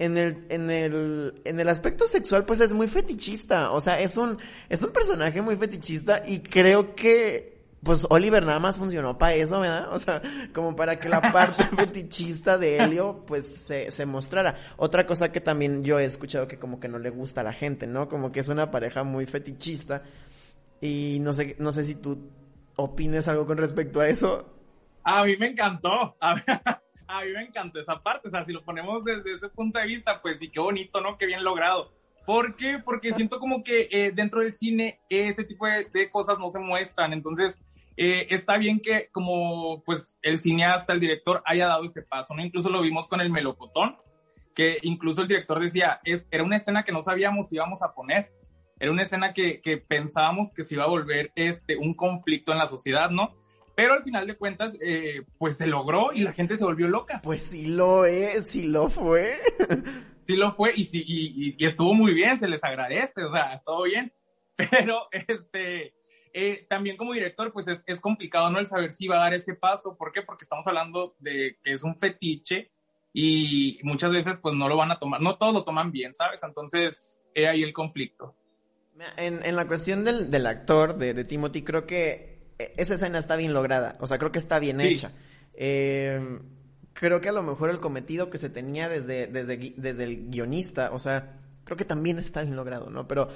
en 0.00 0.16
el, 0.16 0.46
en 0.48 0.70
el, 0.70 1.42
en 1.44 1.60
el 1.60 1.68
aspecto 1.68 2.08
sexual, 2.08 2.46
pues 2.46 2.60
es 2.60 2.72
muy 2.72 2.88
fetichista. 2.88 3.70
O 3.70 3.82
sea, 3.82 4.00
es 4.00 4.16
un, 4.16 4.38
es 4.70 4.82
un 4.82 4.92
personaje 4.92 5.42
muy 5.42 5.56
fetichista 5.56 6.22
y 6.26 6.40
creo 6.40 6.94
que, 6.94 7.60
pues 7.82 8.06
Oliver 8.08 8.42
nada 8.46 8.58
más 8.60 8.78
funcionó 8.78 9.18
para 9.18 9.34
eso, 9.34 9.60
¿verdad? 9.60 9.92
O 9.92 9.98
sea, 9.98 10.22
como 10.54 10.74
para 10.74 10.98
que 10.98 11.10
la 11.10 11.20
parte 11.20 11.64
fetichista 11.76 12.56
de 12.56 12.78
Helio, 12.78 13.24
pues 13.26 13.46
se, 13.46 13.90
se 13.90 14.06
mostrara. 14.06 14.54
Otra 14.78 15.06
cosa 15.06 15.30
que 15.32 15.42
también 15.42 15.84
yo 15.84 15.98
he 15.98 16.06
escuchado 16.06 16.48
que 16.48 16.58
como 16.58 16.80
que 16.80 16.88
no 16.88 16.98
le 16.98 17.10
gusta 17.10 17.42
a 17.42 17.44
la 17.44 17.52
gente, 17.52 17.86
¿no? 17.86 18.08
Como 18.08 18.32
que 18.32 18.40
es 18.40 18.48
una 18.48 18.70
pareja 18.70 19.04
muy 19.04 19.26
fetichista. 19.26 20.02
Y 20.80 21.18
no 21.20 21.34
sé, 21.34 21.56
no 21.58 21.72
sé 21.72 21.84
si 21.84 21.94
tú 21.94 22.30
opines 22.76 23.28
algo 23.28 23.44
con 23.44 23.58
respecto 23.58 24.00
a 24.00 24.08
eso. 24.08 24.46
A 25.04 25.24
mí 25.24 25.36
me 25.36 25.48
encantó. 25.48 26.16
A 26.22 26.36
a 27.18 27.24
mí 27.24 27.32
me 27.32 27.42
encantó 27.42 27.80
esa 27.80 28.02
parte, 28.02 28.28
o 28.28 28.30
sea, 28.30 28.44
si 28.44 28.52
lo 28.52 28.62
ponemos 28.62 29.04
desde 29.04 29.32
ese 29.32 29.48
punto 29.48 29.78
de 29.78 29.86
vista, 29.86 30.20
pues 30.22 30.38
sí, 30.38 30.48
qué 30.48 30.60
bonito, 30.60 31.00
¿no? 31.00 31.18
Qué 31.18 31.26
bien 31.26 31.42
logrado. 31.42 31.92
¿Por 32.24 32.54
qué? 32.54 32.78
Porque 32.84 33.12
siento 33.12 33.40
como 33.40 33.64
que 33.64 33.88
eh, 33.90 34.12
dentro 34.14 34.40
del 34.40 34.54
cine 34.54 35.00
ese 35.08 35.44
tipo 35.44 35.66
de, 35.66 36.10
cosas 36.10 36.38
no 36.38 36.48
se 36.50 36.58
muestran, 36.58 37.12
entonces 37.12 37.60
eh, 37.96 38.26
está 38.30 38.56
bien 38.56 38.80
que 38.80 39.08
como 39.10 39.82
pues 39.84 40.18
el 40.22 40.38
cineasta, 40.38 40.92
el 40.92 41.00
director 41.00 41.42
haya 41.44 41.66
dado 41.66 41.84
ese 41.84 42.02
paso, 42.02 42.34
¿no? 42.34 42.44
Incluso 42.44 42.70
lo 42.70 42.82
vimos 42.82 43.08
con 43.08 43.20
el 43.20 43.30
melocotón, 43.30 43.96
que 44.54 44.78
incluso 44.82 45.22
el 45.22 45.28
director 45.28 45.60
decía, 45.60 46.00
es, 46.04 46.28
era 46.30 46.44
una 46.44 46.56
escena 46.56 46.84
que 46.84 46.92
no 46.92 47.02
sabíamos 47.02 47.48
si 47.48 47.56
íbamos 47.56 47.82
a 47.82 47.94
poner, 47.94 48.32
era 48.78 48.92
una 48.92 49.02
escena 49.02 49.32
que, 49.32 49.60
que 49.60 49.78
pensábamos 49.78 50.52
que 50.52 50.64
se 50.64 50.74
iba 50.74 50.84
a 50.84 50.88
volver 50.88 51.32
este, 51.34 51.76
un 51.76 51.94
conflicto 51.94 52.52
en 52.52 52.58
la 52.58 52.66
sociedad, 52.66 53.10
¿no? 53.10 53.34
Pero 53.74 53.94
al 53.94 54.02
final 54.02 54.26
de 54.26 54.36
cuentas, 54.36 54.76
eh, 54.80 55.22
pues 55.38 55.56
se 55.56 55.66
logró 55.66 56.12
y 56.12 56.20
la 56.20 56.32
gente 56.32 56.56
se 56.56 56.64
volvió 56.64 56.88
loca. 56.88 57.20
Pues 57.22 57.42
sí 57.42 57.68
lo 57.68 58.04
es, 58.04 58.46
sí 58.46 58.66
lo 58.66 58.88
fue. 58.88 59.32
sí 60.26 60.36
lo 60.36 60.54
fue 60.54 60.72
y, 60.76 60.84
sí, 60.84 61.02
y, 61.06 61.64
estuvo 61.64 61.94
muy 61.94 62.14
bien, 62.14 62.38
se 62.38 62.48
les 62.48 62.62
agradece, 62.62 63.24
o 63.24 63.32
sea, 63.32 63.62
todo 63.64 63.84
bien. 63.84 64.12
Pero 64.56 65.08
este, 65.10 65.94
eh, 66.32 66.66
también 66.68 66.96
como 66.96 67.14
director, 67.14 67.52
pues 67.52 67.68
es, 67.68 67.82
es, 67.86 68.00
complicado, 68.00 68.50
¿no? 68.50 68.58
El 68.58 68.66
saber 68.66 68.92
si 68.92 69.08
va 69.08 69.16
a 69.16 69.24
dar 69.24 69.34
ese 69.34 69.54
paso. 69.54 69.96
¿Por 69.96 70.12
qué? 70.12 70.22
Porque 70.22 70.44
estamos 70.44 70.66
hablando 70.66 71.14
de 71.18 71.56
que 71.62 71.72
es 71.72 71.82
un 71.82 71.96
fetiche 71.96 72.70
y 73.12 73.80
muchas 73.82 74.10
veces 74.10 74.38
pues 74.40 74.54
no 74.54 74.68
lo 74.68 74.76
van 74.76 74.92
a 74.92 74.98
tomar, 74.98 75.20
no 75.20 75.36
todos 75.36 75.52
lo 75.52 75.64
toman 75.64 75.90
bien, 75.90 76.14
¿sabes? 76.14 76.42
Entonces, 76.42 77.22
he 77.34 77.48
ahí 77.48 77.62
el 77.62 77.72
conflicto. 77.72 78.36
En, 79.16 79.44
en 79.44 79.56
la 79.56 79.66
cuestión 79.66 80.04
del, 80.04 80.30
del 80.30 80.46
actor, 80.46 80.96
de, 80.96 81.14
de 81.14 81.24
Timothy, 81.24 81.62
creo 81.62 81.86
que 81.86 82.39
esa 82.76 82.94
escena 82.94 83.18
está 83.18 83.36
bien 83.36 83.52
lograda, 83.52 83.96
o 84.00 84.06
sea, 84.06 84.18
creo 84.18 84.32
que 84.32 84.38
está 84.38 84.58
bien 84.58 84.80
hecha. 84.80 85.12
Eh, 85.56 86.40
creo 86.92 87.20
que 87.20 87.28
a 87.28 87.32
lo 87.32 87.42
mejor 87.42 87.70
el 87.70 87.78
cometido 87.78 88.30
que 88.30 88.38
se 88.38 88.50
tenía 88.50 88.88
desde, 88.88 89.26
desde, 89.26 89.74
desde 89.76 90.04
el 90.04 90.30
guionista, 90.30 90.90
o 90.92 90.98
sea, 90.98 91.38
creo 91.64 91.76
que 91.76 91.84
también 91.84 92.18
está 92.18 92.42
bien 92.42 92.56
logrado, 92.56 92.90
¿no? 92.90 93.06
Pero 93.08 93.28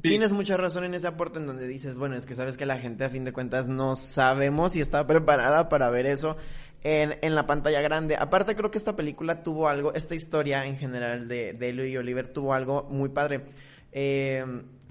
tienes 0.00 0.32
mucha 0.32 0.56
razón 0.56 0.84
en 0.84 0.94
ese 0.94 1.06
aporte 1.06 1.38
en 1.38 1.46
donde 1.46 1.66
dices, 1.66 1.96
bueno, 1.96 2.16
es 2.16 2.26
que 2.26 2.34
sabes 2.34 2.56
que 2.56 2.66
la 2.66 2.78
gente 2.78 3.04
a 3.04 3.08
fin 3.08 3.24
de 3.24 3.32
cuentas 3.32 3.66
no 3.68 3.96
sabemos 3.96 4.72
si 4.72 4.80
está 4.80 5.06
preparada 5.06 5.68
para 5.68 5.90
ver 5.90 6.06
eso 6.06 6.36
en, 6.82 7.18
en 7.22 7.34
la 7.34 7.46
pantalla 7.46 7.80
grande. 7.80 8.16
Aparte 8.16 8.54
creo 8.54 8.70
que 8.70 8.78
esta 8.78 8.96
película 8.96 9.42
tuvo 9.42 9.68
algo, 9.68 9.94
esta 9.94 10.14
historia 10.14 10.66
en 10.66 10.76
general 10.76 11.28
de, 11.28 11.52
de 11.52 11.88
y 11.88 11.96
Oliver 11.96 12.28
tuvo 12.28 12.54
algo 12.54 12.84
muy 12.90 13.08
padre 13.08 13.46
eh, 13.92 14.44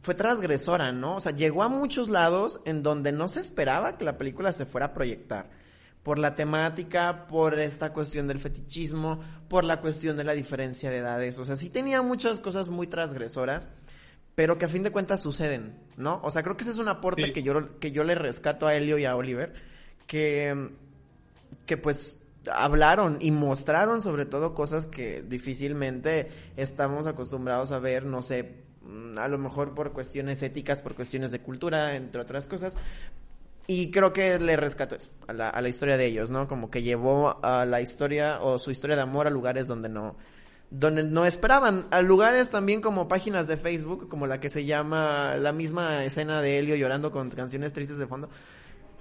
fue 0.08 0.16
transgresora, 0.16 0.94
¿no? 0.94 1.18
O 1.18 1.20
sea, 1.20 1.34
llegó 1.34 1.64
a 1.64 1.68
muchos 1.68 2.08
lados 2.08 2.62
en 2.64 2.82
donde 2.82 3.12
no 3.12 3.28
se 3.28 3.42
esperaba 3.42 3.98
que 3.98 4.06
la 4.06 4.18
película 4.18 4.54
se 4.54 4.66
fuera 4.66 4.86
a 4.86 4.94
proyectar. 4.94 5.50
Por 6.02 6.18
la 6.18 6.34
temática, 6.34 7.28
por 7.28 7.60
esta 7.60 7.92
cuestión 7.92 8.26
del 8.26 8.40
fetichismo, 8.40 9.20
por 9.50 9.66
la 9.66 9.82
cuestión 9.82 10.16
de 10.16 10.24
la 10.24 10.32
diferencia 10.32 10.90
de 10.90 11.00
edades. 11.00 11.38
O 11.40 11.44
sea, 11.44 11.58
sí 11.58 11.70
tenía 11.70 12.02
muchas 12.02 12.40
cosas 12.40 12.70
muy 12.70 12.88
transgresoras, 12.88 13.70
pero 14.34 14.58
que 14.58 14.64
a 14.64 14.70
fin 14.70 14.82
de 14.82 14.92
cuentas 14.92 15.20
suceden, 15.20 15.78
¿no? 15.98 16.22
O 16.24 16.32
sea, 16.32 16.42
creo 16.42 16.56
que 16.56 16.64
ese 16.64 16.72
es 16.72 16.78
un 16.78 16.88
aporte 16.88 17.34
que, 17.34 17.44
yo, 17.44 17.78
que 17.82 17.92
yo 17.92 18.06
le 18.06 18.16
rescato 18.16 18.66
a 18.66 18.76
Helio 18.76 18.98
y 18.98 19.04
a 19.04 19.14
Oliver, 19.18 19.56
que, 20.06 20.70
que 21.66 21.76
pues 21.76 22.22
hablaron 22.50 23.18
y 23.20 23.32
mostraron 23.32 24.02
sobre 24.02 24.26
todo 24.26 24.54
cosas 24.54 24.86
que 24.86 25.22
difícilmente 25.22 26.30
estamos 26.56 27.08
acostumbrados 27.08 27.74
a 27.74 27.80
ver, 27.80 28.06
no 28.06 28.22
sé, 28.22 28.67
a 29.18 29.28
lo 29.28 29.38
mejor 29.38 29.74
por 29.74 29.94
cuestiones 29.94 30.42
éticas, 30.44 30.82
por 30.82 30.96
cuestiones 30.96 31.32
de 31.32 31.40
cultura, 31.40 31.96
entre 31.96 32.22
otras 32.22 32.48
cosas. 32.48 32.78
Y 33.68 33.92
creo 33.92 34.14
que 34.14 34.40
le 34.40 34.56
rescató 34.56 34.98
a 35.28 35.34
la, 35.34 35.50
a 35.50 35.62
la 35.62 35.70
historia 35.70 35.98
de 35.98 36.06
ellos, 36.06 36.30
¿no? 36.30 36.48
Como 36.48 36.72
que 36.72 36.84
llevó 36.84 37.44
a 37.44 37.66
la 37.66 37.82
historia 37.82 38.40
o 38.42 38.60
su 38.60 38.72
historia 38.72 38.96
de 38.96 39.02
amor 39.02 39.28
a 39.28 39.30
lugares 39.30 39.68
donde 39.68 39.90
no, 39.90 40.16
donde 40.70 41.04
no 41.04 41.26
esperaban, 41.26 41.88
a 41.92 42.02
lugares 42.02 42.50
también 42.50 42.82
como 42.82 43.08
páginas 43.08 43.48
de 43.48 43.58
Facebook, 43.58 44.10
como 44.10 44.28
la 44.28 44.40
que 44.40 44.50
se 44.50 44.66
llama 44.66 45.36
la 45.38 45.54
misma 45.54 46.04
escena 46.04 46.42
de 46.42 46.60
Helio 46.60 46.76
llorando 46.76 47.12
con 47.12 47.30
canciones 47.30 47.74
tristes 47.74 47.98
de 47.98 48.08
fondo. 48.08 48.30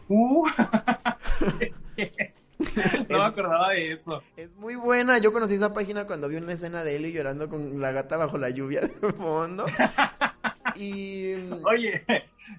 Uh. 0.09 0.47
no 3.10 3.18
me 3.18 3.25
acordaba 3.25 3.70
de 3.70 3.92
eso. 3.92 4.22
Es 4.36 4.54
muy 4.56 4.76
buena. 4.76 5.18
Yo 5.18 5.32
conocí 5.32 5.54
esa 5.54 5.72
página 5.72 6.06
cuando 6.06 6.28
vi 6.28 6.36
una 6.36 6.52
escena 6.52 6.84
de 6.84 6.96
Eli 6.96 7.12
llorando 7.12 7.48
con 7.48 7.80
la 7.80 7.92
gata 7.92 8.16
bajo 8.16 8.38
la 8.38 8.50
lluvia 8.50 8.80
de 8.82 9.12
fondo. 9.12 9.66
y. 10.76 11.34
Oye, 11.64 12.04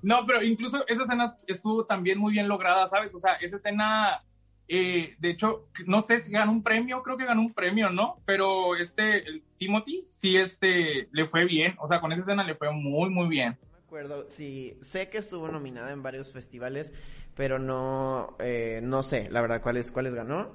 no, 0.02 0.26
pero 0.26 0.44
incluso 0.44 0.86
esa 0.88 1.04
escena 1.04 1.38
estuvo 1.48 1.86
también 1.86 2.20
muy 2.20 2.34
bien 2.34 2.48
lograda, 2.48 2.88
¿sabes? 2.88 3.14
O 3.16 3.20
sea, 3.20 3.34
esa 3.36 3.56
escena. 3.56 4.24
Eh, 4.70 5.16
de 5.20 5.30
hecho, 5.30 5.70
no 5.86 6.02
sé 6.02 6.20
si 6.20 6.30
ganó 6.30 6.52
un 6.52 6.62
premio, 6.62 7.02
creo 7.02 7.16
que 7.16 7.26
ganó 7.26 7.42
un 7.42 7.54
premio, 7.54 7.90
¿no? 7.90 8.22
Pero 8.26 8.76
este, 8.76 9.26
el 9.26 9.42
Timothy, 9.58 10.04
sí, 10.08 10.36
este, 10.36 11.08
le 11.12 11.26
fue 11.26 11.46
bien. 11.46 11.76
O 11.80 11.88
sea, 11.88 12.02
con 12.02 12.12
esa 12.12 12.22
escena 12.22 12.44
le 12.44 12.54
fue 12.54 12.70
muy, 12.72 13.10
muy 13.10 13.30
bien 13.30 13.58
acuerdo, 13.88 14.26
sí, 14.30 14.78
sé 14.82 15.10
que 15.10 15.18
estuvo 15.18 15.48
nominada 15.48 15.94
en 15.94 16.04
varios 16.04 16.34
festivales, 16.34 16.94
pero 17.38 17.60
no, 17.60 18.36
eh, 18.40 18.82
no 18.84 19.04
sé, 19.04 19.30
la 19.30 19.42
verdad, 19.42 19.62
cuáles, 19.62 19.92
cuáles 19.92 20.16
ganó. 20.16 20.52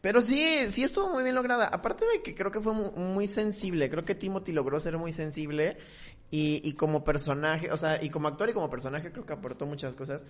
Pero 0.00 0.20
sí, 0.20 0.64
sí 0.68 0.82
estuvo 0.82 1.10
muy 1.10 1.22
bien 1.22 1.34
lograda. 1.34 1.66
Aparte 1.66 2.04
de 2.12 2.22
que 2.22 2.34
creo 2.34 2.50
que 2.50 2.60
fue 2.60 2.72
muy, 2.72 3.26
sensible, 3.28 3.88
creo 3.88 4.04
que 4.04 4.16
Timothy 4.16 4.52
logró 4.52 4.78
ser 4.80 4.98
muy 4.98 5.12
sensible 5.12 5.78
y, 6.30 6.60
y, 6.68 6.74
como 6.74 7.04
personaje, 7.04 7.70
o 7.70 7.76
sea, 7.76 8.02
y 8.02 8.10
como 8.10 8.28
actor 8.28 8.50
y 8.50 8.52
como 8.52 8.68
personaje 8.68 9.12
creo 9.12 9.24
que 9.24 9.32
aportó 9.32 9.64
muchas 9.64 9.94
cosas. 9.94 10.26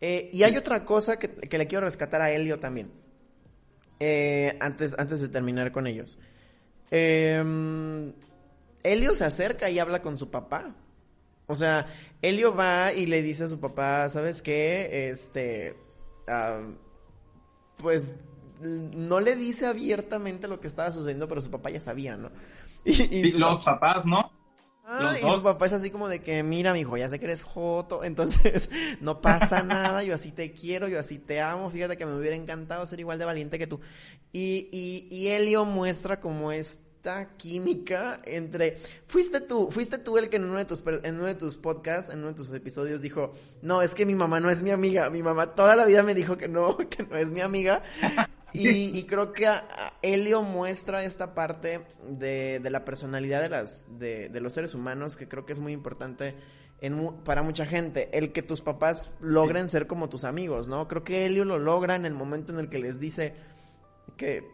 Eh, 0.00 0.28
y 0.32 0.42
hay 0.42 0.56
otra 0.56 0.84
cosa 0.84 1.18
que, 1.18 1.30
que, 1.30 1.58
le 1.58 1.66
quiero 1.68 1.84
rescatar 1.84 2.20
a 2.20 2.30
Helio 2.30 2.58
también, 2.58 2.90
eh, 4.00 4.56
antes, 4.60 4.94
antes 4.98 5.20
de 5.20 5.28
terminar 5.28 5.72
con 5.72 5.86
ellos. 5.86 6.18
Eh, 6.90 8.12
Helio 8.82 9.14
se 9.14 9.24
acerca 9.24 9.70
y 9.70 9.78
habla 9.78 10.02
con 10.02 10.16
su 10.16 10.30
papá. 10.30 10.74
O 11.48 11.56
sea, 11.56 11.86
Helio 12.20 12.54
va 12.54 12.92
y 12.92 13.06
le 13.06 13.22
dice 13.22 13.44
a 13.44 13.48
su 13.48 13.58
papá, 13.58 14.08
¿sabes 14.10 14.42
qué? 14.42 15.10
Este, 15.10 15.76
pues 17.78 18.16
no 18.60 19.18
le 19.20 19.34
dice 19.34 19.66
abiertamente 19.66 20.46
lo 20.46 20.60
que 20.60 20.68
estaba 20.68 20.90
sucediendo, 20.90 21.26
pero 21.26 21.40
su 21.40 21.50
papá 21.50 21.70
ya 21.70 21.80
sabía, 21.80 22.16
¿no? 22.16 22.30
Y, 22.84 23.32
los 23.32 23.60
papás, 23.60 24.04
¿no? 24.04 24.30
Ah, 24.84 25.14
y 25.16 25.20
su 25.20 25.42
papá 25.42 25.66
es 25.66 25.72
así 25.72 25.90
como 25.90 26.08
de 26.08 26.22
que, 26.22 26.42
mira, 26.42 26.72
mi 26.72 26.80
hijo, 26.80 26.96
ya 26.96 27.08
sé 27.08 27.18
que 27.18 27.26
eres 27.26 27.42
joto, 27.42 28.04
entonces 28.04 28.70
no 29.00 29.20
pasa 29.20 29.62
nada, 29.62 30.02
yo 30.02 30.14
así 30.14 30.32
te 30.32 30.52
quiero, 30.52 30.86
yo 30.86 31.00
así 31.00 31.18
te 31.18 31.40
amo, 31.40 31.70
fíjate 31.70 31.96
que 31.96 32.06
me 32.06 32.14
hubiera 32.14 32.36
encantado 32.36 32.84
ser 32.84 33.00
igual 33.00 33.18
de 33.18 33.24
valiente 33.24 33.58
que 33.58 33.66
tú. 33.66 33.80
Y, 34.32 34.68
y, 34.70 35.08
y 35.10 35.28
Helio 35.28 35.64
muestra 35.64 36.20
como 36.20 36.52
es 36.52 36.87
química 37.36 38.20
entre 38.24 38.76
fuiste 39.06 39.40
tú, 39.40 39.70
fuiste 39.70 39.98
tú 39.98 40.18
el 40.18 40.28
que 40.28 40.36
en 40.36 40.44
uno 40.44 40.58
de 40.58 40.64
tus 40.64 40.82
en 40.86 41.16
uno 41.16 41.26
de 41.26 41.34
tus 41.34 41.56
podcasts, 41.56 42.12
en 42.12 42.20
uno 42.20 42.28
de 42.28 42.34
tus 42.34 42.52
episodios 42.52 43.00
dijo, 43.00 43.32
"No, 43.62 43.82
es 43.82 43.90
que 43.90 44.06
mi 44.06 44.14
mamá 44.14 44.40
no 44.40 44.50
es 44.50 44.62
mi 44.62 44.70
amiga. 44.70 45.10
Mi 45.10 45.22
mamá 45.22 45.54
toda 45.54 45.76
la 45.76 45.84
vida 45.84 46.02
me 46.02 46.14
dijo 46.14 46.36
que 46.36 46.48
no, 46.48 46.76
que 46.90 47.02
no 47.04 47.16
es 47.16 47.32
mi 47.32 47.40
amiga." 47.40 47.82
Y, 48.54 49.02
creo 49.04 49.34
que 49.34 49.46
a, 49.46 49.68
Helio 50.00 50.42
muestra 50.42 51.04
esta 51.04 51.34
parte 51.34 51.84
de, 52.08 52.60
de 52.60 52.70
la 52.70 52.82
personalidad 52.82 53.42
de 53.42 53.50
las 53.50 53.86
de, 53.98 54.30
de, 54.30 54.40
los 54.40 54.54
seres 54.54 54.74
humanos 54.74 55.16
que 55.16 55.28
creo 55.28 55.44
que 55.44 55.52
es 55.52 55.58
muy 55.58 55.74
importante 55.74 56.34
en, 56.80 57.14
para 57.24 57.42
mucha 57.42 57.66
gente, 57.66 58.08
el 58.16 58.32
que 58.32 58.42
tus 58.42 58.60
papás 58.60 59.10
logren 59.20 59.68
ser 59.68 59.86
como 59.86 60.08
tus 60.08 60.24
amigos, 60.24 60.66
¿no? 60.66 60.88
Creo 60.88 61.04
que 61.04 61.26
Helio 61.26 61.44
lo 61.44 61.58
logra 61.58 61.94
en 61.94 62.06
el 62.06 62.14
momento 62.14 62.52
en 62.52 62.58
el 62.58 62.68
que 62.68 62.78
les 62.78 62.98
dice 62.98 63.34
que 64.16 64.48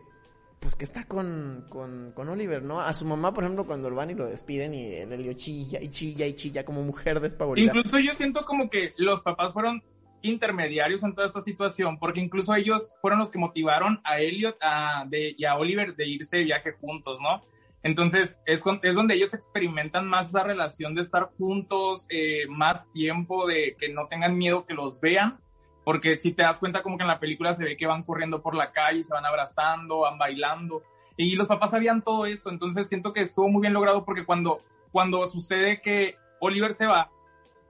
pues 0.64 0.76
que 0.76 0.86
está 0.86 1.04
con, 1.04 1.66
con, 1.68 2.28
Oliver, 2.30 2.62
¿no? 2.62 2.80
A 2.80 2.94
su 2.94 3.04
mamá, 3.04 3.34
por 3.34 3.44
ejemplo, 3.44 3.66
cuando 3.66 3.94
van 3.94 4.08
y 4.08 4.14
lo 4.14 4.24
despiden 4.24 4.72
y 4.72 4.94
Elio 4.94 5.34
chilla 5.34 5.78
y 5.78 5.90
chilla 5.90 6.26
y 6.26 6.32
chilla 6.32 6.64
como 6.64 6.82
mujer 6.82 7.20
despavorida. 7.20 7.66
Incluso 7.66 7.98
yo 7.98 8.14
siento 8.14 8.46
como 8.46 8.70
que 8.70 8.94
los 8.96 9.20
papás 9.20 9.52
fueron 9.52 9.82
intermediarios 10.22 11.02
en 11.02 11.14
toda 11.14 11.26
esta 11.26 11.42
situación, 11.42 11.98
porque 11.98 12.20
incluso 12.20 12.54
ellos 12.54 12.94
fueron 13.02 13.18
los 13.18 13.30
que 13.30 13.38
motivaron 13.38 14.00
a 14.04 14.20
Elliot 14.20 14.56
a, 14.62 15.04
de, 15.06 15.34
y 15.36 15.44
a 15.44 15.54
Oliver 15.56 15.94
de 15.96 16.08
irse 16.08 16.38
de 16.38 16.44
viaje 16.44 16.72
juntos, 16.72 17.20
¿no? 17.20 17.42
Entonces 17.82 18.40
es, 18.46 18.62
es 18.82 18.94
donde 18.94 19.16
ellos 19.16 19.34
experimentan 19.34 20.08
más 20.08 20.28
esa 20.30 20.44
relación 20.44 20.94
de 20.94 21.02
estar 21.02 21.24
juntos, 21.36 22.06
eh, 22.08 22.46
más 22.48 22.90
tiempo, 22.90 23.46
de 23.46 23.76
que 23.78 23.90
no 23.90 24.06
tengan 24.08 24.38
miedo 24.38 24.64
que 24.64 24.72
los 24.72 24.98
vean 24.98 25.43
porque 25.84 26.18
si 26.18 26.32
te 26.32 26.42
das 26.42 26.58
cuenta 26.58 26.82
como 26.82 26.96
que 26.96 27.02
en 27.02 27.08
la 27.08 27.20
película 27.20 27.54
se 27.54 27.64
ve 27.64 27.76
que 27.76 27.86
van 27.86 28.02
corriendo 28.02 28.42
por 28.42 28.54
la 28.54 28.72
calle, 28.72 29.04
se 29.04 29.12
van 29.12 29.26
abrazando, 29.26 30.00
van 30.00 30.18
bailando, 30.18 30.82
y 31.16 31.36
los 31.36 31.46
papás 31.46 31.70
sabían 31.70 32.02
todo 32.02 32.26
eso, 32.26 32.50
entonces 32.50 32.88
siento 32.88 33.12
que 33.12 33.20
estuvo 33.20 33.48
muy 33.48 33.60
bien 33.60 33.72
logrado 33.72 34.04
porque 34.04 34.24
cuando, 34.24 34.62
cuando 34.90 35.26
sucede 35.26 35.80
que 35.80 36.16
Oliver 36.40 36.74
se 36.74 36.86
va, 36.86 37.10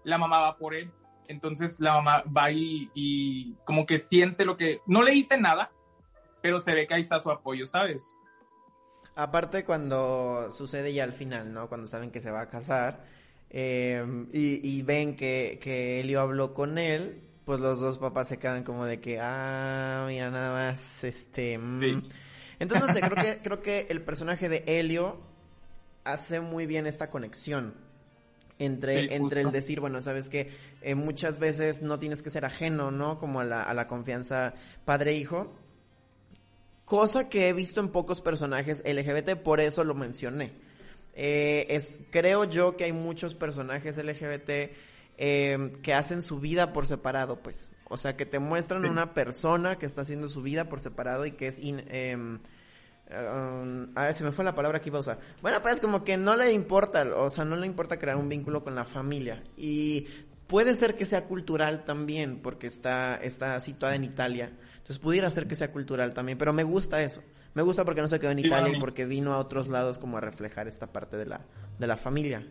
la 0.04 0.18
mamá 0.18 0.40
va 0.40 0.56
por 0.56 0.74
él, 0.74 0.90
entonces 1.28 1.80
la 1.80 1.94
mamá 1.94 2.24
va 2.24 2.50
y, 2.50 2.90
y 2.94 3.54
como 3.64 3.86
que 3.86 3.98
siente 3.98 4.44
lo 4.44 4.56
que, 4.56 4.80
no 4.86 5.02
le 5.02 5.12
dice 5.12 5.38
nada, 5.38 5.70
pero 6.40 6.60
se 6.60 6.72
ve 6.72 6.86
que 6.86 6.94
ahí 6.94 7.00
está 7.00 7.20
su 7.20 7.30
apoyo, 7.30 7.66
¿sabes? 7.66 8.16
Aparte 9.16 9.64
cuando 9.64 10.50
sucede 10.50 10.92
ya 10.92 11.04
al 11.04 11.12
final, 11.12 11.52
¿no? 11.52 11.68
Cuando 11.68 11.86
saben 11.86 12.10
que 12.10 12.20
se 12.20 12.30
va 12.30 12.42
a 12.42 12.48
casar 12.48 13.04
eh, 13.50 14.04
y, 14.32 14.82
ven 14.82 15.14
que, 15.14 15.58
que 15.62 16.00
Elio 16.00 16.20
habló 16.20 16.52
con 16.52 16.76
él, 16.78 17.22
pues 17.44 17.60
los 17.60 17.80
dos 17.80 17.98
papás 17.98 18.28
se 18.28 18.38
quedan 18.38 18.64
como 18.64 18.86
de 18.86 19.00
que, 19.00 19.18
ah, 19.20 20.04
mira, 20.08 20.30
nada 20.30 20.52
más, 20.52 21.04
este... 21.04 21.58
Mm". 21.58 22.08
Entonces, 22.58 22.88
no 22.88 22.94
sé, 22.94 23.00
creo 23.00 23.24
que, 23.24 23.38
creo 23.42 23.62
que 23.62 23.86
el 23.90 24.02
personaje 24.02 24.48
de 24.48 24.64
Helio 24.66 25.20
hace 26.04 26.40
muy 26.40 26.66
bien 26.66 26.86
esta 26.86 27.10
conexión 27.10 27.74
entre, 28.58 29.14
entre 29.14 29.40
el 29.40 29.50
decir, 29.52 29.80
bueno, 29.80 30.00
sabes 30.00 30.28
que 30.28 30.50
eh, 30.82 30.94
muchas 30.94 31.38
veces 31.38 31.82
no 31.82 31.98
tienes 31.98 32.22
que 32.22 32.30
ser 32.30 32.44
ajeno, 32.44 32.90
¿no? 32.90 33.18
Como 33.18 33.40
a 33.40 33.44
la, 33.44 33.62
a 33.62 33.74
la 33.74 33.86
confianza 33.86 34.54
padre-hijo. 34.84 35.52
Cosa 36.84 37.28
que 37.28 37.48
he 37.48 37.52
visto 37.52 37.80
en 37.80 37.88
pocos 37.88 38.20
personajes 38.20 38.82
LGBT, 38.86 39.36
por 39.36 39.60
eso 39.60 39.84
lo 39.84 39.94
mencioné. 39.94 40.52
Eh, 41.14 41.66
es, 41.70 41.98
creo 42.10 42.44
yo 42.44 42.76
que 42.76 42.84
hay 42.84 42.92
muchos 42.92 43.34
personajes 43.34 43.98
LGBT 43.98 44.50
eh, 45.16 45.78
que 45.82 45.94
hacen 45.94 46.22
su 46.22 46.40
vida 46.40 46.72
por 46.72 46.86
separado, 46.86 47.40
pues. 47.42 47.72
O 47.88 47.96
sea, 47.96 48.16
que 48.16 48.26
te 48.26 48.38
muestran 48.38 48.84
una 48.86 49.14
persona 49.14 49.76
que 49.78 49.86
está 49.86 50.02
haciendo 50.02 50.28
su 50.28 50.42
vida 50.42 50.68
por 50.68 50.80
separado 50.80 51.26
y 51.26 51.32
que 51.32 51.48
es... 51.48 51.58
In, 51.62 51.82
eh, 51.88 52.38
a 53.06 54.04
ver, 54.04 54.14
se 54.14 54.24
me 54.24 54.32
fue 54.32 54.44
la 54.44 54.54
palabra 54.54 54.80
que 54.80 54.88
iba 54.88 54.98
a 54.98 55.02
usar. 55.02 55.20
Bueno, 55.42 55.60
pues 55.62 55.80
como 55.80 56.04
que 56.04 56.16
no 56.16 56.36
le 56.36 56.52
importa, 56.52 57.06
o 57.14 57.30
sea, 57.30 57.44
no 57.44 57.56
le 57.56 57.66
importa 57.66 57.98
crear 57.98 58.16
un 58.16 58.28
vínculo 58.28 58.62
con 58.62 58.74
la 58.74 58.84
familia. 58.84 59.42
Y 59.56 60.06
puede 60.46 60.74
ser 60.74 60.96
que 60.96 61.04
sea 61.04 61.24
cultural 61.24 61.84
también, 61.84 62.40
porque 62.40 62.66
está, 62.66 63.16
está 63.16 63.60
situada 63.60 63.94
en 63.94 64.04
Italia. 64.04 64.52
Entonces 64.76 64.98
pudiera 64.98 65.30
ser 65.30 65.46
que 65.46 65.54
sea 65.54 65.70
cultural 65.70 66.14
también, 66.14 66.38
pero 66.38 66.52
me 66.52 66.64
gusta 66.64 67.02
eso. 67.02 67.22
Me 67.54 67.62
gusta 67.62 67.84
porque 67.84 68.00
no 68.00 68.08
se 68.08 68.18
quedó 68.18 68.32
en 68.32 68.40
Italia 68.40 68.76
y 68.76 68.80
porque 68.80 69.06
vino 69.06 69.32
a 69.32 69.38
otros 69.38 69.68
lados 69.68 69.98
como 69.98 70.18
a 70.18 70.20
reflejar 70.20 70.66
esta 70.66 70.92
parte 70.92 71.16
de 71.16 71.26
la, 71.26 71.40
de 71.78 71.86
la 71.86 71.96
familia. 71.96 72.44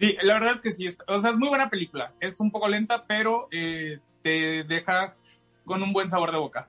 Sí, 0.00 0.16
la 0.22 0.34
verdad 0.34 0.54
es 0.54 0.62
que 0.62 0.72
sí, 0.72 0.88
o 1.06 1.20
sea, 1.20 1.30
es 1.30 1.36
muy 1.36 1.50
buena 1.50 1.68
película. 1.68 2.14
Es 2.20 2.40
un 2.40 2.50
poco 2.50 2.68
lenta, 2.68 3.04
pero 3.06 3.48
eh, 3.52 4.00
te 4.22 4.64
deja 4.64 5.14
con 5.66 5.82
un 5.82 5.92
buen 5.92 6.08
sabor 6.08 6.32
de 6.32 6.38
boca. 6.38 6.68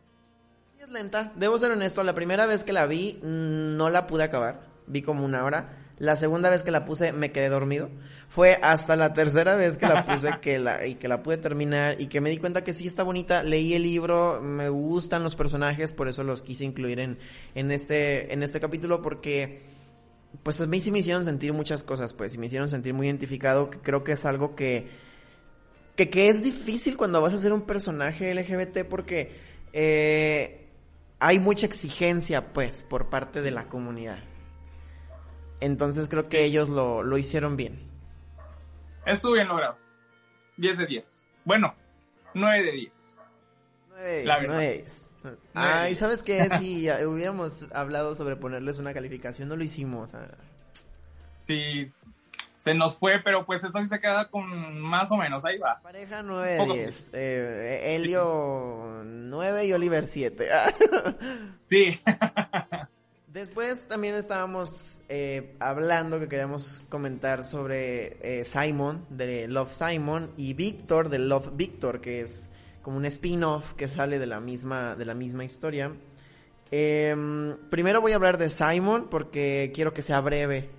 Sí, 0.75 0.83
es 0.83 0.89
lenta. 0.89 1.31
Debo 1.37 1.57
ser 1.57 1.71
honesto, 1.71 2.03
la 2.03 2.13
primera 2.13 2.45
vez 2.45 2.65
que 2.65 2.73
la 2.73 2.85
vi 2.87 3.19
mm, 3.23 3.77
no 3.77 3.89
la 3.89 4.05
pude 4.05 4.25
acabar. 4.25 4.67
Vi 4.85 5.01
como 5.01 5.23
una 5.23 5.45
hora. 5.45 5.77
La 5.97 6.17
segunda 6.17 6.49
vez 6.49 6.63
que 6.63 6.71
la 6.71 6.83
puse 6.83 7.13
me 7.13 7.31
quedé 7.31 7.47
dormido. 7.47 7.89
Fue 8.27 8.59
hasta 8.63 8.97
la 8.97 9.13
tercera 9.13 9.55
vez 9.55 9.77
que 9.77 9.87
la 9.87 10.03
puse 10.03 10.31
que 10.41 10.59
la, 10.59 10.85
y 10.85 10.95
que 10.95 11.07
la 11.07 11.23
pude 11.23 11.37
terminar 11.37 12.01
y 12.01 12.07
que 12.07 12.19
me 12.19 12.31
di 12.31 12.37
cuenta 12.37 12.65
que 12.65 12.73
sí 12.73 12.85
está 12.85 13.03
bonita. 13.03 13.43
Leí 13.43 13.75
el 13.75 13.83
libro, 13.83 14.41
me 14.41 14.67
gustan 14.67 15.23
los 15.23 15.37
personajes, 15.37 15.93
por 15.93 16.09
eso 16.09 16.25
los 16.25 16.41
quise 16.41 16.65
incluir 16.65 16.99
en, 16.99 17.17
en, 17.55 17.71
este, 17.71 18.33
en 18.33 18.43
este 18.43 18.59
capítulo 18.59 19.01
porque 19.01 19.61
pues 20.43 20.59
a 20.61 20.67
mí 20.67 20.79
sí 20.79 20.91
me 20.91 20.99
hicieron 20.99 21.25
sentir 21.25 21.53
muchas 21.53 21.83
cosas, 21.83 22.13
pues, 22.13 22.33
y 22.33 22.37
me 22.37 22.47
hicieron 22.47 22.69
sentir 22.69 22.93
muy 22.93 23.07
identificado, 23.07 23.69
que 23.69 23.79
creo 23.79 24.03
que 24.03 24.13
es 24.13 24.25
algo 24.25 24.55
que, 24.55 24.89
que, 25.95 26.09
que 26.09 26.29
es 26.29 26.43
difícil 26.43 26.97
cuando 26.97 27.21
vas 27.21 27.33
a 27.33 27.37
ser 27.37 27.53
un 27.53 27.61
personaje 27.61 28.33
LGBT 28.33 28.87
porque 28.89 29.39
eh, 29.73 30.67
hay 31.19 31.39
mucha 31.39 31.65
exigencia, 31.65 32.53
pues, 32.53 32.83
por 32.83 33.09
parte 33.09 33.41
de 33.41 33.51
la 33.51 33.67
comunidad. 33.67 34.19
Entonces 35.59 36.09
creo 36.09 36.27
que 36.27 36.43
ellos 36.43 36.69
lo, 36.69 37.03
lo 37.03 37.17
hicieron 37.19 37.55
bien. 37.55 37.79
Estuvo 39.05 39.33
bien 39.33 39.47
logrado. 39.47 39.77
10 40.57 40.77
de 40.79 40.85
10. 40.87 41.25
Bueno, 41.45 41.75
9 42.33 42.63
de 42.63 42.71
10. 42.71 43.21
9 43.89 44.09
de 44.09 44.15
10. 44.15 44.25
La 44.25 44.39
verdad. 44.39 44.55
9 44.55 44.67
de 44.67 44.77
10. 44.79 45.10
Ay, 45.53 45.95
¿sabes 45.95 46.23
qué? 46.23 46.47
Si 46.59 46.89
hubiéramos 47.05 47.67
hablado 47.73 48.15
sobre 48.15 48.35
ponerles 48.35 48.79
una 48.79 48.93
calificación, 48.93 49.49
no 49.49 49.55
lo 49.55 49.63
hicimos. 49.63 50.13
ah. 50.13 50.27
Sí, 51.43 51.91
se 52.59 52.75
nos 52.75 52.97
fue, 52.97 53.19
pero 53.23 53.45
pues 53.45 53.63
esto 53.63 53.79
sí 53.81 53.89
se 53.89 53.99
queda 53.99 54.29
con 54.29 54.79
más 54.79 55.11
o 55.11 55.17
menos, 55.17 55.43
ahí 55.43 55.57
va. 55.57 55.79
Pareja 55.81 56.21
9 56.21 56.51
de 56.51 56.57
Poco 56.59 56.73
10. 56.75 57.11
Eh, 57.13 57.95
Helio 57.95 59.01
9 59.03 59.65
y 59.65 59.73
Oliver 59.73 60.05
7. 60.07 60.47
Sí, 61.69 61.99
Después 63.27 63.87
también 63.87 64.15
estábamos 64.15 65.03
eh, 65.07 65.55
hablando 65.59 66.19
que 66.19 66.27
queríamos 66.27 66.83
comentar 66.89 67.45
sobre 67.45 68.17
eh, 68.21 68.43
Simon, 68.43 69.05
de 69.09 69.47
Love 69.47 69.71
Simon, 69.71 70.31
y 70.35 70.53
Victor, 70.53 71.07
de 71.07 71.17
Love 71.17 71.51
Victor, 71.55 72.01
que 72.01 72.19
es 72.19 72.50
como 72.81 72.97
un 72.97 73.05
spin-off 73.05 73.73
que 73.73 73.87
sale 73.87 74.19
de 74.19 74.27
la 74.27 74.39
misma, 74.39 74.95
de 74.95 75.05
la 75.05 75.13
misma 75.13 75.43
historia. 75.43 75.93
Em, 76.71 77.57
primero 77.69 77.99
voy 77.99 78.13
a 78.13 78.15
hablar 78.15 78.37
de 78.37 78.49
Simon 78.49 79.07
porque 79.09 79.71
quiero 79.73 79.93
que 79.93 80.01
sea 80.01 80.21
breve. 80.21 80.69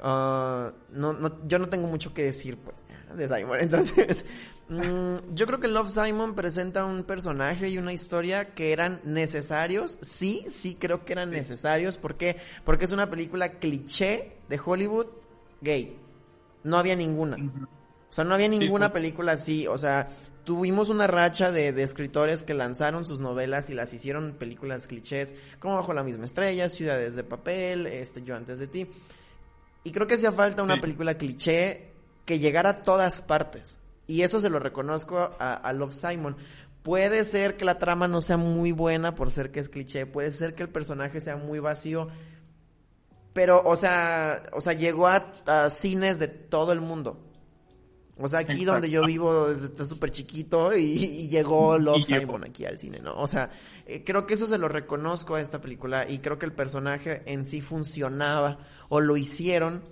Ah, 0.00 0.72
no, 0.90 1.12
no, 1.12 1.46
yo 1.46 1.58
no 1.58 1.68
tengo 1.68 1.88
mucho 1.88 2.14
que 2.14 2.22
decir 2.22 2.56
pues, 2.58 2.84
de 3.16 3.28
Simon. 3.28 3.58
Entonces, 3.60 4.26
mm, 4.68 5.34
yo 5.34 5.46
creo 5.46 5.60
que 5.60 5.68
Love 5.68 5.90
Simon 5.90 6.34
presenta 6.34 6.84
un 6.84 7.04
personaje 7.04 7.68
y 7.68 7.78
una 7.78 7.92
historia 7.92 8.54
que 8.54 8.72
eran 8.72 9.00
necesarios. 9.04 9.98
Sí, 10.00 10.44
sí 10.48 10.76
creo 10.76 11.04
que 11.04 11.14
eran 11.14 11.30
necesarios. 11.30 11.98
¿Por 11.98 12.16
qué? 12.16 12.36
Porque 12.64 12.84
es 12.84 12.92
una 12.92 13.10
película 13.10 13.58
cliché 13.58 14.36
de 14.48 14.60
Hollywood 14.64 15.06
gay. 15.60 15.98
No 16.62 16.78
había 16.78 16.96
ninguna. 16.96 17.36
O 17.36 18.12
sea, 18.12 18.24
no 18.24 18.34
había 18.34 18.48
ninguna 18.48 18.92
pues. 18.92 19.02
película 19.02 19.32
así. 19.32 19.66
O 19.66 19.76
sea, 19.76 20.08
tuvimos 20.44 20.88
una 20.90 21.06
racha 21.06 21.50
de, 21.50 21.72
de 21.72 21.82
escritores 21.82 22.42
que 22.44 22.54
lanzaron 22.54 23.04
sus 23.06 23.20
novelas 23.20 23.70
y 23.70 23.74
las 23.74 23.92
hicieron 23.94 24.32
películas 24.34 24.86
clichés, 24.86 25.34
como 25.58 25.76
Bajo 25.76 25.94
la 25.94 26.02
misma 26.02 26.26
estrella, 26.26 26.68
Ciudades 26.68 27.14
de 27.16 27.24
papel, 27.24 27.86
este, 27.86 28.22
Yo 28.22 28.36
antes 28.36 28.58
de 28.58 28.66
ti. 28.66 28.86
Y 29.82 29.92
creo 29.92 30.06
que 30.06 30.14
hacía 30.14 30.32
falta 30.32 30.62
una 30.62 30.74
Sí. 30.74 30.80
película 30.80 31.14
cliché 31.18 31.90
que 32.24 32.38
llegara 32.38 32.70
a 32.70 32.82
todas 32.82 33.20
partes. 33.22 33.78
Y 34.06 34.22
eso 34.22 34.40
se 34.40 34.50
lo 34.50 34.58
reconozco 34.58 35.18
a, 35.38 35.54
a 35.54 35.72
Love 35.72 35.92
Simon. 35.94 36.36
Puede 36.82 37.24
ser 37.24 37.56
que 37.56 37.64
la 37.64 37.78
trama 37.78 38.08
no 38.08 38.20
sea 38.20 38.36
muy 38.36 38.72
buena 38.72 39.14
por 39.14 39.30
ser 39.30 39.50
que 39.50 39.60
es 39.60 39.68
cliché, 39.70 40.04
puede 40.06 40.30
ser 40.30 40.54
que 40.54 40.62
el 40.62 40.68
personaje 40.68 41.20
sea 41.20 41.36
muy 41.36 41.58
vacío, 41.58 42.08
pero, 43.32 43.62
o 43.64 43.76
sea, 43.76 44.44
o 44.52 44.60
sea, 44.60 44.74
llegó 44.74 45.08
a, 45.08 45.24
a 45.46 45.70
cines 45.70 46.18
de 46.18 46.28
todo 46.28 46.72
el 46.72 46.80
mundo. 46.80 47.18
O 48.16 48.28
sea, 48.28 48.40
aquí 48.40 48.52
Exacto. 48.52 48.72
donde 48.72 48.90
yo 48.90 49.04
vivo 49.04 49.50
es- 49.50 49.62
está 49.62 49.84
súper 49.86 50.10
chiquito 50.12 50.76
y, 50.76 50.82
y 50.84 51.28
llegó 51.28 51.76
Love 51.78 51.98
Y 51.98 52.04
llegó. 52.04 52.20
Simon 52.20 52.44
aquí 52.44 52.64
al 52.64 52.78
cine, 52.78 53.00
¿no? 53.00 53.14
O 53.16 53.26
sea, 53.26 53.50
eh, 53.86 54.04
creo 54.04 54.24
que 54.26 54.34
eso 54.34 54.46
se 54.46 54.56
lo 54.58 54.68
reconozco 54.68 55.34
a 55.34 55.40
esta 55.40 55.60
película 55.60 56.08
y 56.08 56.18
creo 56.18 56.38
que 56.38 56.46
el 56.46 56.52
personaje 56.52 57.22
en 57.26 57.44
sí 57.44 57.60
funcionaba 57.60 58.58
o 58.88 59.00
lo 59.00 59.16
hicieron 59.16 59.82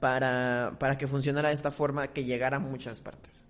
para, 0.00 0.76
para 0.78 0.96
que 0.96 1.06
funcionara 1.06 1.48
de 1.48 1.54
esta 1.54 1.70
forma 1.70 2.06
que 2.08 2.24
llegara 2.24 2.56
a 2.56 2.60
muchas 2.60 3.00
partes. 3.02 3.44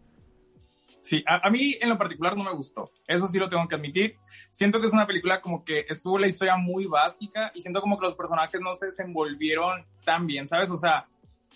sí, 1.02 1.22
a, 1.28 1.46
a 1.46 1.50
mí 1.50 1.76
en 1.80 1.88
lo 1.88 1.96
particular 1.98 2.36
no 2.36 2.42
me 2.44 2.52
gustó, 2.52 2.90
eso 3.06 3.28
sí 3.28 3.38
lo 3.38 3.48
tengo 3.48 3.68
que 3.68 3.76
admitir. 3.76 4.16
Siento 4.50 4.80
que 4.80 4.86
es 4.88 4.92
una 4.92 5.06
película 5.06 5.40
como 5.40 5.64
que 5.64 5.84
estuvo 5.88 6.18
la 6.18 6.26
historia 6.26 6.56
muy 6.56 6.86
básica 6.86 7.52
y 7.54 7.60
siento 7.60 7.80
como 7.80 7.98
que 7.98 8.06
los 8.06 8.14
personajes 8.14 8.60
no 8.60 8.74
se 8.74 8.86
desenvolvieron 8.86 9.84
tan 10.04 10.26
bien, 10.26 10.48
¿sabes? 10.48 10.70
O 10.70 10.78
sea, 10.78 11.06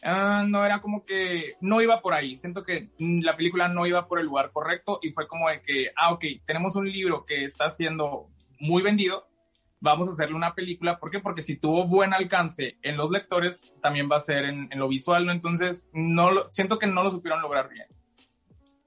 ah, 0.03 0.45
no 0.47 0.65
era 0.65 0.81
como 0.81 1.05
que 1.05 1.55
no 1.61 1.81
iba 1.81 2.01
por 2.01 2.15
ahí. 2.15 2.37
Siento 2.37 2.65
que 2.65 2.91
mm, 2.99 3.21
la 3.23 3.37
película 3.37 3.69
no 3.69 3.87
iba 3.87 4.07
por 4.07 4.19
el 4.19 4.27
lugar 4.27 4.51
correcto 4.53 4.99
y 5.03 5.13
fue 5.13 5.27
como 5.27 5.49
de 5.49 5.61
que, 5.63 5.89
ah, 5.97 6.13
ok, 6.13 6.25
tenemos 6.45 6.77
un 6.77 6.91
libro 6.91 7.25
que 7.25 7.45
está 7.45 7.71
siendo 7.71 8.29
muy 8.61 8.83
vendido, 8.83 9.29
vamos 9.81 10.09
a 10.09 10.13
hacerle 10.13 10.37
una 10.37 10.55
película. 10.55 10.99
¿Por 10.99 11.11
qué? 11.11 11.21
Porque 11.21 11.43
si 11.43 11.57
tuvo 11.57 11.87
buen 11.87 12.13
alcance 12.13 12.79
en 12.83 12.97
los 12.97 13.11
lectores, 13.11 13.61
también 13.81 14.09
va 14.11 14.17
a 14.17 14.21
ser 14.21 14.45
en, 14.45 14.69
lo 14.71 14.89
visual, 14.89 15.27
¿no? 15.27 15.33
Entonces, 15.33 15.89
no 15.93 16.51
siento 16.51 16.79
que 16.79 16.87
no 16.87 17.03
lo 17.03 17.11
supieron 17.11 17.43
lograr 17.43 17.69
bien. 17.69 17.87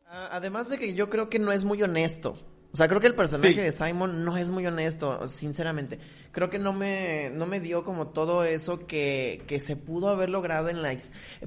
Ah, 0.05 0.29
Además 0.31 0.69
de 0.69 0.77
que 0.77 0.93
yo 0.93 1.09
creo 1.09 1.29
que 1.29 1.39
no 1.39 1.51
es 1.51 1.63
muy 1.63 1.81
honesto. 1.81 2.37
O 2.73 2.77
sea, 2.77 2.87
creo 2.87 3.01
que 3.01 3.07
el 3.07 3.15
personaje 3.15 3.53
Sí. 3.53 3.59
de 3.59 3.71
Simon 3.73 4.23
no 4.23 4.37
es 4.37 4.49
muy 4.49 4.65
honesto, 4.65 5.27
sinceramente. 5.27 5.99
Creo 6.31 6.49
que 6.49 6.57
no 6.57 6.71
me, 6.71 7.29
no 7.33 7.45
me 7.45 7.59
dio 7.59 7.83
como 7.83 8.07
todo 8.07 8.45
eso 8.45 8.87
que, 8.87 9.41
que 9.45 9.59
se 9.59 9.75
pudo 9.75 10.07
haber 10.07 10.29
logrado 10.29 10.69
en 10.69 10.81
la... 10.81 10.95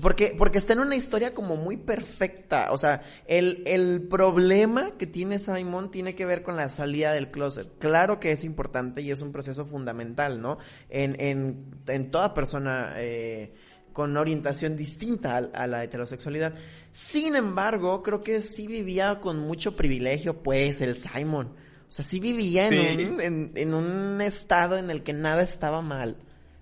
Porque, 0.03 0.35
porque 0.37 0.59
está 0.59 0.75
en 0.75 0.81
una 0.81 0.97
historia 0.97 1.33
como 1.33 1.57
muy 1.57 1.79
perfecta. 1.79 2.73
O 2.73 2.77
sea, 2.77 3.01
el, 3.27 3.63
el 3.67 4.03
problema 4.03 4.93
que 4.99 5.07
tiene 5.07 5.39
Simon 5.39 5.91
tiene 5.91 6.15
que 6.15 6.27
ver 6.27 6.43
con 6.43 6.57
la 6.57 6.69
salida 6.69 7.13
del 7.13 7.31
closet. 7.31 7.69
Claro 7.79 8.21
que 8.21 8.33
es 8.33 8.45
importante 8.45 9.01
y 9.01 9.11
es 9.11 9.23
un 9.23 9.33
proceso 9.33 9.65
fundamental, 9.65 10.43
¿no? 10.43 10.59
En, 10.91 11.19
en, 11.19 11.65
en 11.87 12.11
toda 12.11 12.35
persona 12.35 12.93
eh, 12.97 13.55
con 13.95 14.15
orientación 14.19 14.77
distinta 14.77 15.37
a, 15.37 15.63
a 15.63 15.67
la 15.67 15.85
heterosexualidad. 15.85 16.53
Sin 16.95 17.35
embargo, 17.35 18.05
creo 18.05 18.23
que 18.23 18.41
sí 18.41 18.69
vivía 18.69 19.19
con 19.21 19.41
mucho 19.41 19.75
privilegio, 19.75 20.45
pues, 20.45 20.81
el 20.81 20.95
Simon. 20.97 21.49
O 21.89 21.93
sea, 21.93 22.05
sí 22.05 22.21
vivía 22.21 22.69
en, 22.69 22.75
un, 23.15 23.21
en, 23.21 23.53
en 23.57 23.75
un 23.75 24.21
estado 24.21 24.77
en 24.79 24.91
el 24.91 25.03
que 25.03 25.13
nada 25.13 25.43
estaba 25.43 25.83
mal. 25.83 26.17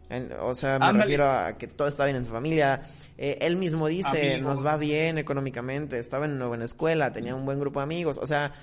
En- 0.08 0.32
o 0.40 0.54
sea, 0.54 0.78
me 0.78 0.86
refiero 1.02 1.28
a 1.30 1.58
que 1.58 1.66
todo 1.68 1.86
estaba 1.86 2.06
bien 2.06 2.16
en 2.16 2.24
su 2.24 2.32
familia. 2.32 2.80
Eh, 3.18 3.40
él 3.42 3.56
mismo 3.56 3.88
dice, 3.88 4.10
nos 4.42 4.64
va 4.64 4.76
bien 4.78 5.18
económicamente, 5.18 5.98
estaba 5.98 6.24
en 6.24 6.32
una 6.32 6.46
buena 6.46 6.64
escuela, 6.64 7.12
tenía 7.12 7.34
un 7.34 7.44
buen 7.44 7.60
grupo 7.60 7.80
de 7.80 7.84
amigos. 7.84 8.16
O 8.16 8.26
sea, 8.26 8.54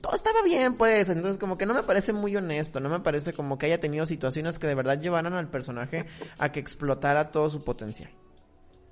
todo 0.00 0.14
estaba 0.14 0.42
bien, 0.44 0.76
pues. 0.76 1.08
Entonces, 1.08 1.38
como 1.38 1.58
que 1.58 1.66
no 1.66 1.74
me 1.74 1.82
parece 1.82 2.12
muy 2.12 2.36
honesto. 2.36 2.78
No 2.78 2.88
me 2.88 3.00
parece 3.00 3.32
como 3.32 3.58
que 3.58 3.66
haya 3.66 3.80
tenido 3.80 4.06
situaciones 4.06 4.60
que 4.60 4.68
de 4.68 4.76
verdad 4.76 5.00
llevaran 5.00 5.32
al 5.34 5.50
personaje 5.50 6.06
a 6.38 6.52
que 6.52 6.60
explotara 6.60 7.32
todo 7.32 7.50
su 7.50 7.64
potencial. 7.64 8.10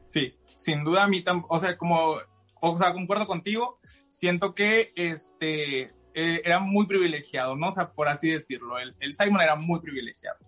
Sí, 0.08 0.34
sin 0.56 0.82
duda 0.82 1.04
a 1.04 1.06
mí 1.06 1.22
o 1.48 1.58
sea, 1.60 1.76
como, 1.76 2.16
o 2.60 2.78
sea, 2.78 2.92
concuerdo 2.92 3.28
contigo, 3.28 3.78
siento 4.08 4.54
que 4.54 4.92
este 4.96 5.82
eh, 6.14 6.40
era 6.44 6.58
muy 6.58 6.86
privilegiado, 6.86 7.54
¿no? 7.54 7.68
O 7.68 7.72
sea, 7.72 7.92
por 7.92 8.08
así 8.08 8.30
decirlo, 8.30 8.78
el, 8.78 8.96
el 9.00 9.14
Simon 9.14 9.42
era 9.42 9.54
muy 9.54 9.80
privilegiado. 9.80 10.38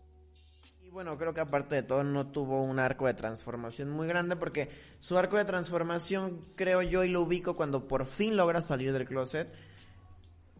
Y 0.83 0.88
bueno, 0.88 1.18
creo 1.18 1.35
que 1.35 1.42
aparte 1.42 1.75
de 1.75 1.83
todo 1.83 2.03
no 2.03 2.29
tuvo 2.29 2.62
un 2.62 2.79
arco 2.79 3.07
de 3.07 3.12
transformación 3.12 3.90
muy 3.90 4.09
grande 4.09 4.35
porque 4.35 4.71
su 4.99 5.18
arco 5.18 5.37
de 5.37 5.44
transformación 5.44 6.40
creo 6.57 6.81
yo 6.81 7.05
y 7.05 7.09
lo 7.09 7.21
ubico 7.21 7.55
cuando 7.55 7.87
por 7.87 8.07
fin 8.07 8.37
logra 8.37 8.62
salir 8.62 8.94
del 8.94 9.05
closet 9.05 9.53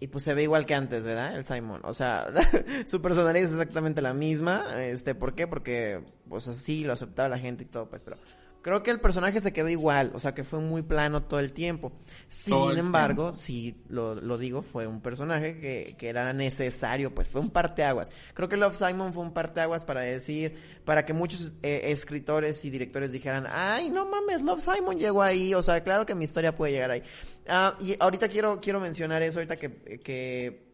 y 0.01 0.09
pues 0.09 0.25
se 0.25 0.35
ve 0.35 0.43
igual 0.45 0.67
que 0.67 0.75
antes, 0.75 1.05
¿verdad? 1.05 1.35
El 1.35 1.45
Simon, 1.45 1.81
o 1.85 1.95
sea, 1.95 2.27
su 2.87 3.01
personalidad 3.03 3.45
es 3.45 3.53
exactamente 3.53 4.03
la 4.03 4.15
misma, 4.15 4.85
este, 4.85 5.15
¿por 5.15 5.35
qué? 5.35 5.47
Porque 5.47 6.05
pues 6.29 6.47
así 6.47 6.85
lo 6.85 6.93
aceptaba 6.93 7.29
la 7.29 7.39
gente 7.39 7.65
y 7.65 7.67
todo, 7.67 7.89
pues, 7.89 8.03
pero 8.03 8.19
creo 8.63 8.83
que 8.83 8.91
el 8.91 9.01
personaje 9.01 9.41
se 9.41 9.53
quedó 9.53 9.69
igual, 9.69 10.11
o 10.15 10.19
sea, 10.19 10.35
que 10.35 10.45
fue 10.45 10.59
muy 10.61 10.83
plano 10.83 11.25
todo 11.25 11.41
el 11.41 11.53
tiempo. 11.53 11.93
Sin 12.29 12.71
el 12.71 12.79
embargo, 12.79 13.33
sí, 13.35 13.83
lo, 13.89 14.15
lo 14.15 14.39
digo, 14.39 14.63
fue 14.63 14.87
un 14.87 15.01
personaje 15.01 15.59
que, 15.61 15.97
que 15.99 16.09
era 16.09 16.33
necesario, 16.33 17.15
pues 17.15 17.29
fue 17.29 17.41
un 17.41 17.51
parteaguas. 17.51 18.11
Creo 18.35 18.49
que 18.49 18.57
Love 18.57 18.77
Simon 18.77 19.13
fue 19.13 19.23
un 19.23 19.33
parteaguas 19.33 19.85
para 19.85 20.03
decir, 20.03 20.57
para 20.85 21.05
que 21.05 21.13
muchos 21.13 21.55
eh, 21.63 21.83
escritores 21.85 22.65
y 22.65 22.71
directores 22.71 23.13
dijeran, 23.13 23.47
ay, 23.49 23.91
no 23.91 24.07
mames, 24.07 24.43
Love 24.43 24.61
Simon 24.61 24.99
llegó 24.99 25.23
ahí, 25.23 25.55
o 25.55 25.63
sea, 25.63 25.83
claro 25.83 26.05
que 26.07 26.15
mi 26.15 26.25
historia 26.25 26.55
puede 26.55 26.73
llegar 26.73 26.91
ahí. 26.91 27.03
Ah, 27.47 27.77
y 27.81 27.97
ahorita 27.99 28.29
quiero, 28.29 28.61
quiero 28.61 28.81
mencionar 28.81 29.23
eso, 29.23 29.39
ahorita 29.39 29.57
que, 29.57 30.01
que, 30.01 30.73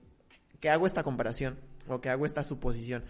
que 0.60 0.70
hago 0.70 0.86
esta 0.86 1.02
comparación, 1.02 1.58
o 1.86 2.00
que 2.00 2.08
hago 2.08 2.26
esta 2.26 2.42
suposición. 2.42 3.04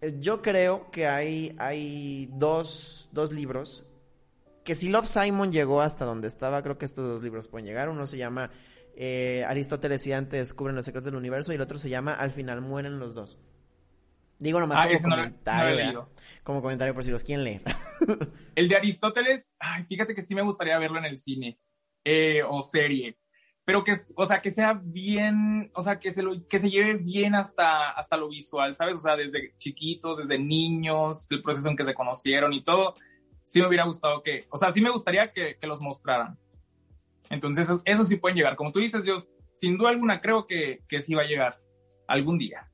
Eh, 0.00 0.16
Yo 0.18 0.42
creo 0.42 0.90
que 0.90 1.06
hay, 1.06 1.54
hay 1.58 2.28
dos, 2.32 3.08
dos 3.12 3.32
libros 3.32 3.86
que 4.64 4.74
si 4.74 4.88
Love 4.88 5.06
Simon 5.06 5.52
llegó 5.52 5.80
hasta 5.80 6.04
donde 6.04 6.28
estaba, 6.28 6.62
creo 6.62 6.78
que 6.78 6.84
estos 6.84 7.06
dos 7.06 7.22
libros 7.22 7.48
pueden 7.48 7.66
llegar. 7.66 7.88
Uno 7.88 8.06
se 8.06 8.16
llama 8.16 8.50
eh, 8.94 9.44
Aristóteles 9.46 10.06
y 10.06 10.10
Dante 10.10 10.36
descubren 10.36 10.76
los 10.76 10.84
secretos 10.84 11.06
del 11.06 11.16
universo 11.16 11.52
y 11.52 11.56
el 11.56 11.60
otro 11.60 11.78
se 11.78 11.88
llama 11.88 12.14
Al 12.14 12.30
final 12.30 12.60
mueren 12.60 12.98
los 12.98 13.14
dos. 13.14 13.38
Digo 14.38 14.58
nomás 14.58 14.80
Ah, 14.80 14.88
como 15.00 15.08
no 15.08 15.22
comentario, 15.22 16.10
como 16.42 16.62
comentario 16.62 16.94
por 16.94 17.04
si 17.04 17.10
los 17.10 17.22
quieren 17.22 17.44
leer. 17.44 17.62
El 18.56 18.68
de 18.68 18.76
Aristóteles, 18.76 19.52
ay, 19.60 19.84
fíjate 19.84 20.16
que 20.16 20.22
sí 20.22 20.34
me 20.34 20.42
gustaría 20.42 20.76
verlo 20.78 20.98
en 20.98 21.04
el 21.04 21.18
cine 21.18 21.60
eh, 22.04 22.42
o 22.42 22.60
serie. 22.62 23.16
pero 23.64 23.84
que, 23.84 23.94
o 24.16 24.26
sea, 24.26 24.40
que 24.40 24.50
sea 24.50 24.80
bien, 24.82 25.70
o 25.74 25.82
sea, 25.82 26.00
que 26.00 26.10
se, 26.10 26.22
lo, 26.22 26.44
que 26.48 26.58
se 26.58 26.68
lleve 26.68 26.94
bien 26.94 27.36
hasta, 27.36 27.90
hasta 27.90 28.16
lo 28.16 28.28
visual, 28.28 28.74
¿sabes? 28.74 28.96
O 28.96 29.00
sea, 29.00 29.14
desde 29.14 29.54
chiquitos, 29.58 30.18
desde 30.18 30.40
niños, 30.40 31.28
el 31.30 31.40
proceso 31.40 31.68
en 31.68 31.76
que 31.76 31.84
se 31.84 31.94
conocieron 31.94 32.52
y 32.52 32.62
todo, 32.62 32.96
sí 33.42 33.60
me 33.60 33.68
hubiera 33.68 33.84
gustado 33.84 34.22
que, 34.22 34.46
o 34.50 34.56
sea, 34.56 34.72
sí 34.72 34.80
me 34.80 34.90
gustaría 34.90 35.32
que, 35.32 35.56
que 35.56 35.66
los 35.66 35.80
mostraran. 35.80 36.38
Entonces, 37.30 37.64
eso, 37.64 37.80
eso, 37.84 38.04
sí 38.04 38.16
pueden 38.16 38.36
llegar. 38.36 38.56
Como 38.56 38.72
tú 38.72 38.78
dices, 38.78 39.04
yo 39.06 39.16
sin 39.54 39.78
duda 39.78 39.90
alguna 39.90 40.20
creo 40.20 40.46
que, 40.46 40.82
que 40.88 41.00
sí 41.00 41.14
va 41.14 41.22
a 41.22 41.26
llegar 41.26 41.60
algún 42.06 42.38
día. 42.38 42.68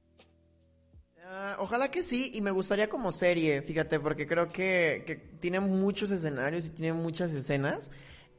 Uh, 1.17 1.61
ojalá 1.61 1.91
que 1.91 2.03
sí, 2.03 2.31
y 2.35 2.41
me 2.41 2.51
gustaría 2.51 2.89
como 2.89 3.13
serie, 3.13 3.63
fíjate, 3.63 4.01
porque 4.01 4.27
creo 4.27 4.49
que, 4.49 5.05
que 5.07 5.17
tiene 5.17 5.61
muchos 5.61 6.11
escenarios 6.11 6.67
y 6.67 6.71
tiene 6.71 6.93
muchas 6.95 7.33
escenas 7.33 7.91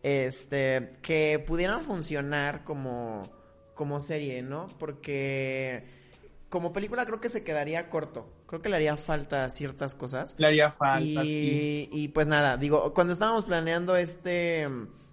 este, 0.03 0.97
que 1.01 1.43
pudieran 1.45 1.83
funcionar 1.83 2.63
como, 2.63 3.23
como 3.75 3.99
serie, 4.01 4.41
¿no? 4.41 4.67
Porque 4.79 5.98
como 6.49 6.73
película 6.73 7.05
creo 7.05 7.21
que 7.21 7.29
se 7.29 7.43
quedaría 7.43 7.89
corto. 7.89 8.33
Creo 8.47 8.61
que 8.61 8.69
le 8.69 8.75
haría 8.75 8.97
falta 8.97 9.49
ciertas 9.49 9.95
cosas. 9.95 10.35
Le 10.37 10.47
haría 10.47 10.71
falta, 10.71 11.01
y, 11.03 11.25
sí. 11.25 11.89
Y 11.91 12.07
pues 12.09 12.27
nada, 12.27 12.57
digo, 12.57 12.93
cuando 12.93 13.13
estábamos 13.13 13.45
planeando 13.45 13.95
este, 13.95 14.67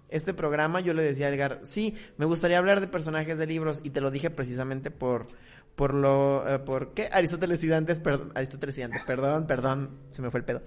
este 0.09 0.33
programa, 0.33 0.79
yo 0.79 0.93
le 0.93 1.03
decía 1.03 1.27
a 1.27 1.29
Edgar, 1.29 1.59
sí, 1.63 1.95
me 2.17 2.25
gustaría 2.25 2.57
hablar 2.57 2.81
de 2.81 2.87
personajes 2.87 3.37
de 3.37 3.45
libros, 3.45 3.81
y 3.83 3.91
te 3.91 4.01
lo 4.01 4.11
dije 4.11 4.29
precisamente 4.29 4.89
por, 4.91 5.27
por 5.75 5.93
lo, 5.93 6.47
eh, 6.47 6.59
por 6.59 6.93
qué 6.93 7.09
Aristóteles 7.11 7.63
y 7.63 7.67
Dantes, 7.67 7.99
perdón, 7.99 8.31
Aristóteles 8.35 8.77
y 8.79 8.81
Dantes, 8.81 9.03
perdón, 9.05 9.45
perdón, 9.47 9.99
se 10.11 10.21
me 10.21 10.31
fue 10.31 10.39
el 10.39 10.45
pedo. 10.45 10.63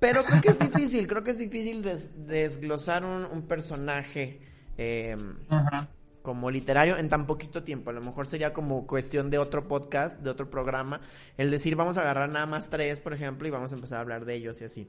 Pero 0.00 0.24
creo 0.24 0.40
que 0.40 0.48
es 0.48 0.58
difícil, 0.58 1.06
creo 1.06 1.22
que 1.22 1.30
es 1.30 1.38
difícil 1.38 1.82
des, 1.82 2.26
desglosar 2.26 3.04
un, 3.04 3.24
un 3.24 3.42
personaje 3.46 4.40
eh, 4.76 5.16
Ajá. 5.48 5.88
Como 6.24 6.50
literario 6.50 6.96
en 6.96 7.10
tan 7.10 7.26
poquito 7.26 7.62
tiempo. 7.64 7.90
A 7.90 7.92
lo 7.92 8.00
mejor 8.00 8.26
sería 8.26 8.54
como 8.54 8.86
cuestión 8.86 9.28
de 9.28 9.36
otro 9.36 9.68
podcast, 9.68 10.18
de 10.20 10.30
otro 10.30 10.48
programa, 10.48 11.02
el 11.36 11.50
decir 11.50 11.76
vamos 11.76 11.98
a 11.98 12.00
agarrar 12.00 12.30
nada 12.30 12.46
más 12.46 12.70
tres, 12.70 13.02
por 13.02 13.12
ejemplo, 13.12 13.46
y 13.46 13.50
vamos 13.50 13.72
a 13.72 13.74
empezar 13.74 13.98
a 13.98 14.00
hablar 14.00 14.24
de 14.24 14.34
ellos 14.34 14.58
y 14.62 14.64
así. 14.64 14.88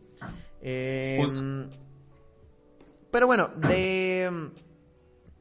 Eh, 0.62 1.18
Pues- 1.20 1.44
pero 3.12 3.28
bueno, 3.28 3.50
de, 3.58 4.50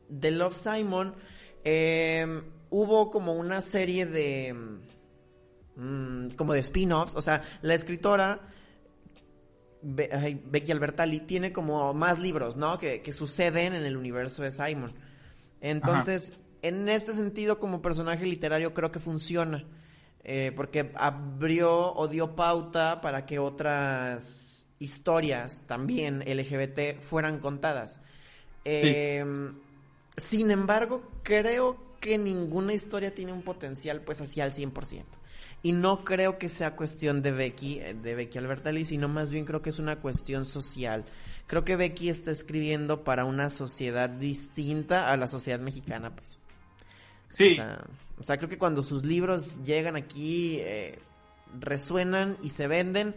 de 0.08 0.30
Love 0.32 0.56
Simon 0.56 1.14
eh, 1.62 2.42
hubo 2.70 3.08
como 3.12 3.34
una 3.34 3.60
serie 3.60 4.04
de... 4.04 4.52
mm, 5.76 6.30
como 6.30 6.54
de 6.54 6.58
spin-offs, 6.60 7.14
o 7.14 7.22
sea, 7.22 7.40
la 7.62 7.74
escritora 7.74 8.40
Becky 9.80 10.72
Albertalli 10.72 11.20
tiene 11.20 11.52
como 11.52 11.94
más 11.94 12.18
libros, 12.18 12.56
¿no? 12.56 12.78
Que, 12.78 13.00
que 13.00 13.12
suceden 13.12 13.74
en 13.74 13.84
el 13.84 13.96
universo 13.96 14.42
de 14.42 14.50
Simon. 14.50 14.92
Entonces, 15.64 16.34
en 16.62 16.88
este 16.88 17.12
sentido, 17.14 17.58
como 17.58 17.80
personaje 17.82 18.26
literario, 18.26 18.74
creo 18.74 18.92
que 18.92 19.00
funciona. 19.00 19.64
eh, 20.26 20.52
porque 20.56 20.90
abrió 20.94 21.94
o 21.94 22.08
dio 22.08 22.34
pauta 22.34 23.00
para 23.02 23.26
que 23.26 23.38
otras 23.38 24.66
historias 24.78 25.64
también 25.66 26.20
LGBT 26.26 26.98
fueran 27.00 27.40
contadas. 27.40 28.00
Eh, 28.64 29.22
Sin 30.16 30.50
embargo, 30.50 31.02
creo 31.22 31.96
que 32.00 32.18
ninguna 32.18 32.72
historia 32.72 33.14
tiene 33.14 33.32
un 33.32 33.42
potencial 33.42 34.02
pues 34.02 34.20
así 34.20 34.40
al 34.40 34.52
100%. 34.54 35.04
Y 35.62 35.72
no 35.72 36.04
creo 36.04 36.38
que 36.38 36.48
sea 36.48 36.76
cuestión 36.76 37.22
de 37.22 37.32
Becky, 37.32 37.80
eh, 37.80 37.94
de 37.94 38.14
Becky 38.14 38.38
Albertalli, 38.38 38.84
sino 38.84 39.08
más 39.08 39.32
bien 39.32 39.44
creo 39.46 39.62
que 39.62 39.70
es 39.70 39.78
una 39.78 40.00
cuestión 40.00 40.44
social. 40.46 41.04
Creo 41.46 41.64
que 41.64 41.76
Becky 41.76 42.08
está 42.08 42.30
escribiendo 42.30 43.04
para 43.04 43.24
una 43.24 43.50
sociedad 43.50 44.08
distinta 44.08 45.10
a 45.10 45.16
la 45.16 45.28
sociedad 45.28 45.60
mexicana, 45.60 46.14
pues. 46.14 46.40
Sí, 47.28 47.52
O 47.52 47.54
sea, 47.54 47.84
o 48.18 48.22
sea, 48.24 48.36
creo 48.38 48.48
que 48.48 48.58
cuando 48.58 48.82
sus 48.82 49.04
libros 49.04 49.62
llegan 49.64 49.96
aquí, 49.96 50.58
eh, 50.60 50.98
resuenan 51.60 52.38
y 52.42 52.50
se 52.50 52.66
venden 52.66 53.14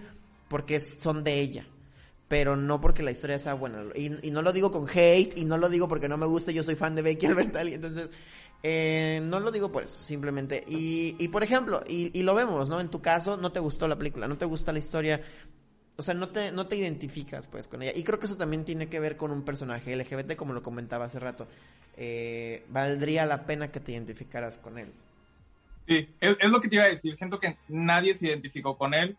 porque 0.49 0.79
son 0.79 1.23
de 1.23 1.39
ella. 1.39 1.67
Pero 2.27 2.57
no 2.57 2.81
porque 2.81 3.03
la 3.03 3.11
historia 3.11 3.39
sea 3.39 3.53
buena. 3.53 3.83
Y, 3.95 4.27
y 4.27 4.31
no 4.31 4.41
lo 4.41 4.51
digo 4.51 4.71
con 4.71 4.87
hate, 4.89 5.37
y 5.37 5.45
no 5.45 5.57
lo 5.57 5.69
digo 5.69 5.87
porque 5.87 6.09
no 6.09 6.17
me 6.17 6.25
gusta, 6.25 6.51
yo 6.51 6.63
soy 6.63 6.75
fan 6.75 6.95
de 6.95 7.01
Becky 7.03 7.25
Albertalli, 7.27 7.75
entonces... 7.75 8.11
eh, 8.63 9.21
no 9.23 9.39
lo 9.39 9.51
digo 9.51 9.71
por 9.71 9.83
eso, 9.83 10.03
simplemente. 10.03 10.63
Y, 10.67 11.15
y 11.19 11.27
por 11.29 11.43
ejemplo, 11.43 11.83
y, 11.87 12.17
y 12.17 12.23
lo 12.23 12.35
vemos, 12.35 12.67
¿no? 12.69 12.79
En 12.81 12.89
tu 12.89 13.01
caso, 13.01 13.37
no 13.37 13.51
te 13.51 13.59
gustó 13.61 13.87
la 13.87 13.97
película, 13.97 14.27
no 14.27 14.37
te 14.37 14.45
gusta 14.45 14.73
la 14.73 14.79
historia, 14.79 15.21
o 15.97 16.03
sea, 16.03 16.13
no 16.13 16.29
te, 16.29 16.51
no 16.51 16.67
te 16.67 16.75
identificas 16.75 17.47
pues 17.47 17.67
con 17.67 17.81
ella. 17.81 17.91
Y 17.95 18.03
creo 18.03 18.19
que 18.19 18.27
eso 18.27 18.37
también 18.37 18.63
tiene 18.63 18.87
que 18.87 18.99
ver 18.99 19.17
con 19.17 19.31
un 19.31 19.43
personaje 19.43 19.95
LGBT, 19.95 20.35
como 20.35 20.53
lo 20.53 20.61
comentaba 20.61 21.05
hace 21.05 21.19
rato. 21.19 21.47
Eh, 21.97 22.63
valdría 22.69 23.25
la 23.25 23.47
pena 23.47 23.71
que 23.71 23.79
te 23.79 23.93
identificaras 23.93 24.59
con 24.59 24.77
él. 24.77 24.93
Sí, 25.87 26.07
es, 26.19 26.51
lo 26.51 26.61
que 26.61 26.67
te 26.67 26.75
iba 26.75 26.85
a 26.85 26.89
decir. 26.89 27.15
Siento 27.15 27.39
que 27.39 27.57
nadie 27.67 28.13
se 28.13 28.27
identificó 28.27 28.77
con 28.77 28.93
él. 28.93 29.17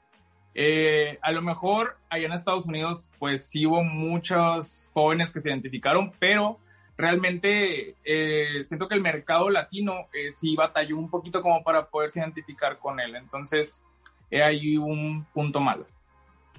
Eh, 0.54 1.18
a 1.20 1.32
lo 1.32 1.42
mejor 1.42 1.96
allá 2.08 2.26
en 2.26 2.32
Estados 2.32 2.66
Unidos, 2.66 3.10
pues 3.18 3.48
sí 3.48 3.66
hubo 3.66 3.82
muchos 3.82 4.88
jóvenes 4.92 5.32
que 5.32 5.40
se 5.40 5.50
identificaron, 5.50 6.12
pero 6.20 6.58
realmente 6.96 7.96
eh, 8.04 8.62
siento 8.62 8.86
que 8.86 8.94
el 8.94 9.00
mercado 9.00 9.50
latino 9.50 10.06
sí 10.36 10.54
batalló 10.54 10.96
un 10.96 11.10
poquito 11.10 11.42
como 11.42 11.62
para 11.64 11.86
poderse 11.86 12.20
identificar 12.20 12.78
con 12.78 13.00
él. 13.00 13.16
Entonces, 13.16 13.84
hay 14.30 14.76
un 14.76 15.24
punto 15.32 15.58
malo. 15.58 15.86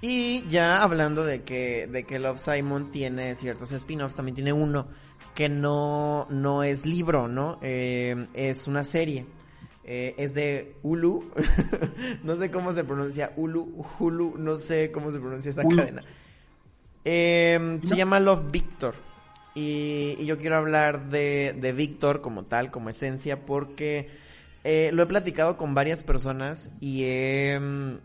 Y 0.02 0.46
ya 0.48 0.82
hablando 0.82 1.26
de 1.26 1.44
que, 1.44 1.88
de 1.88 2.06
que 2.06 2.20
Love 2.20 2.40
Simon 2.40 2.92
tiene 2.92 3.36
ciertos 3.36 3.72
spin-offs, 3.72 4.16
también 4.16 4.36
tiene 4.36 4.54
uno 4.54 4.88
que 5.36 5.50
no, 5.50 6.28
no 6.30 6.64
es 6.64 6.86
libro, 6.86 7.28
¿no? 7.28 7.60
Eh, 7.62 8.28
es 8.34 8.68
una 8.68 8.84
serie. 8.84 9.26
Eh, 9.84 10.16
es 10.18 10.34
de 10.34 10.76
Hulu. 10.84 11.32
no 12.24 12.36
sé 12.36 12.52
cómo 12.52 12.74
se 12.74 12.84
pronuncia. 12.84 13.34
Hulu, 13.36 13.86
Hulu, 14.00 14.36
no 14.38 14.58
sé 14.58 14.92
cómo 14.92 15.12
se 15.12 15.20
pronuncia 15.20 15.52
Hulu. 15.64 15.78
cadena. 15.78 16.04
Eh, 17.04 17.80
se 17.82 17.96
llama 17.96 18.20
Love 18.20 18.52
Victor. 18.52 18.96
Y, 19.56 20.16
y 20.20 20.26
yo 20.26 20.38
quiero 20.38 20.58
hablar 20.58 21.10
de, 21.10 21.56
de 21.60 21.72
Victor 21.74 22.22
como 22.22 22.46
tal, 22.46 22.72
como 22.72 22.90
esencia, 22.90 23.46
porque 23.46 24.10
eh, 24.64 24.92
lo 24.94 25.04
he 25.04 25.06
platicado 25.06 25.58
con 25.58 25.74
varias 25.74 26.04
personas 26.04 26.72
y 26.82 27.04
he, 27.06 27.60
mm, 27.60 27.98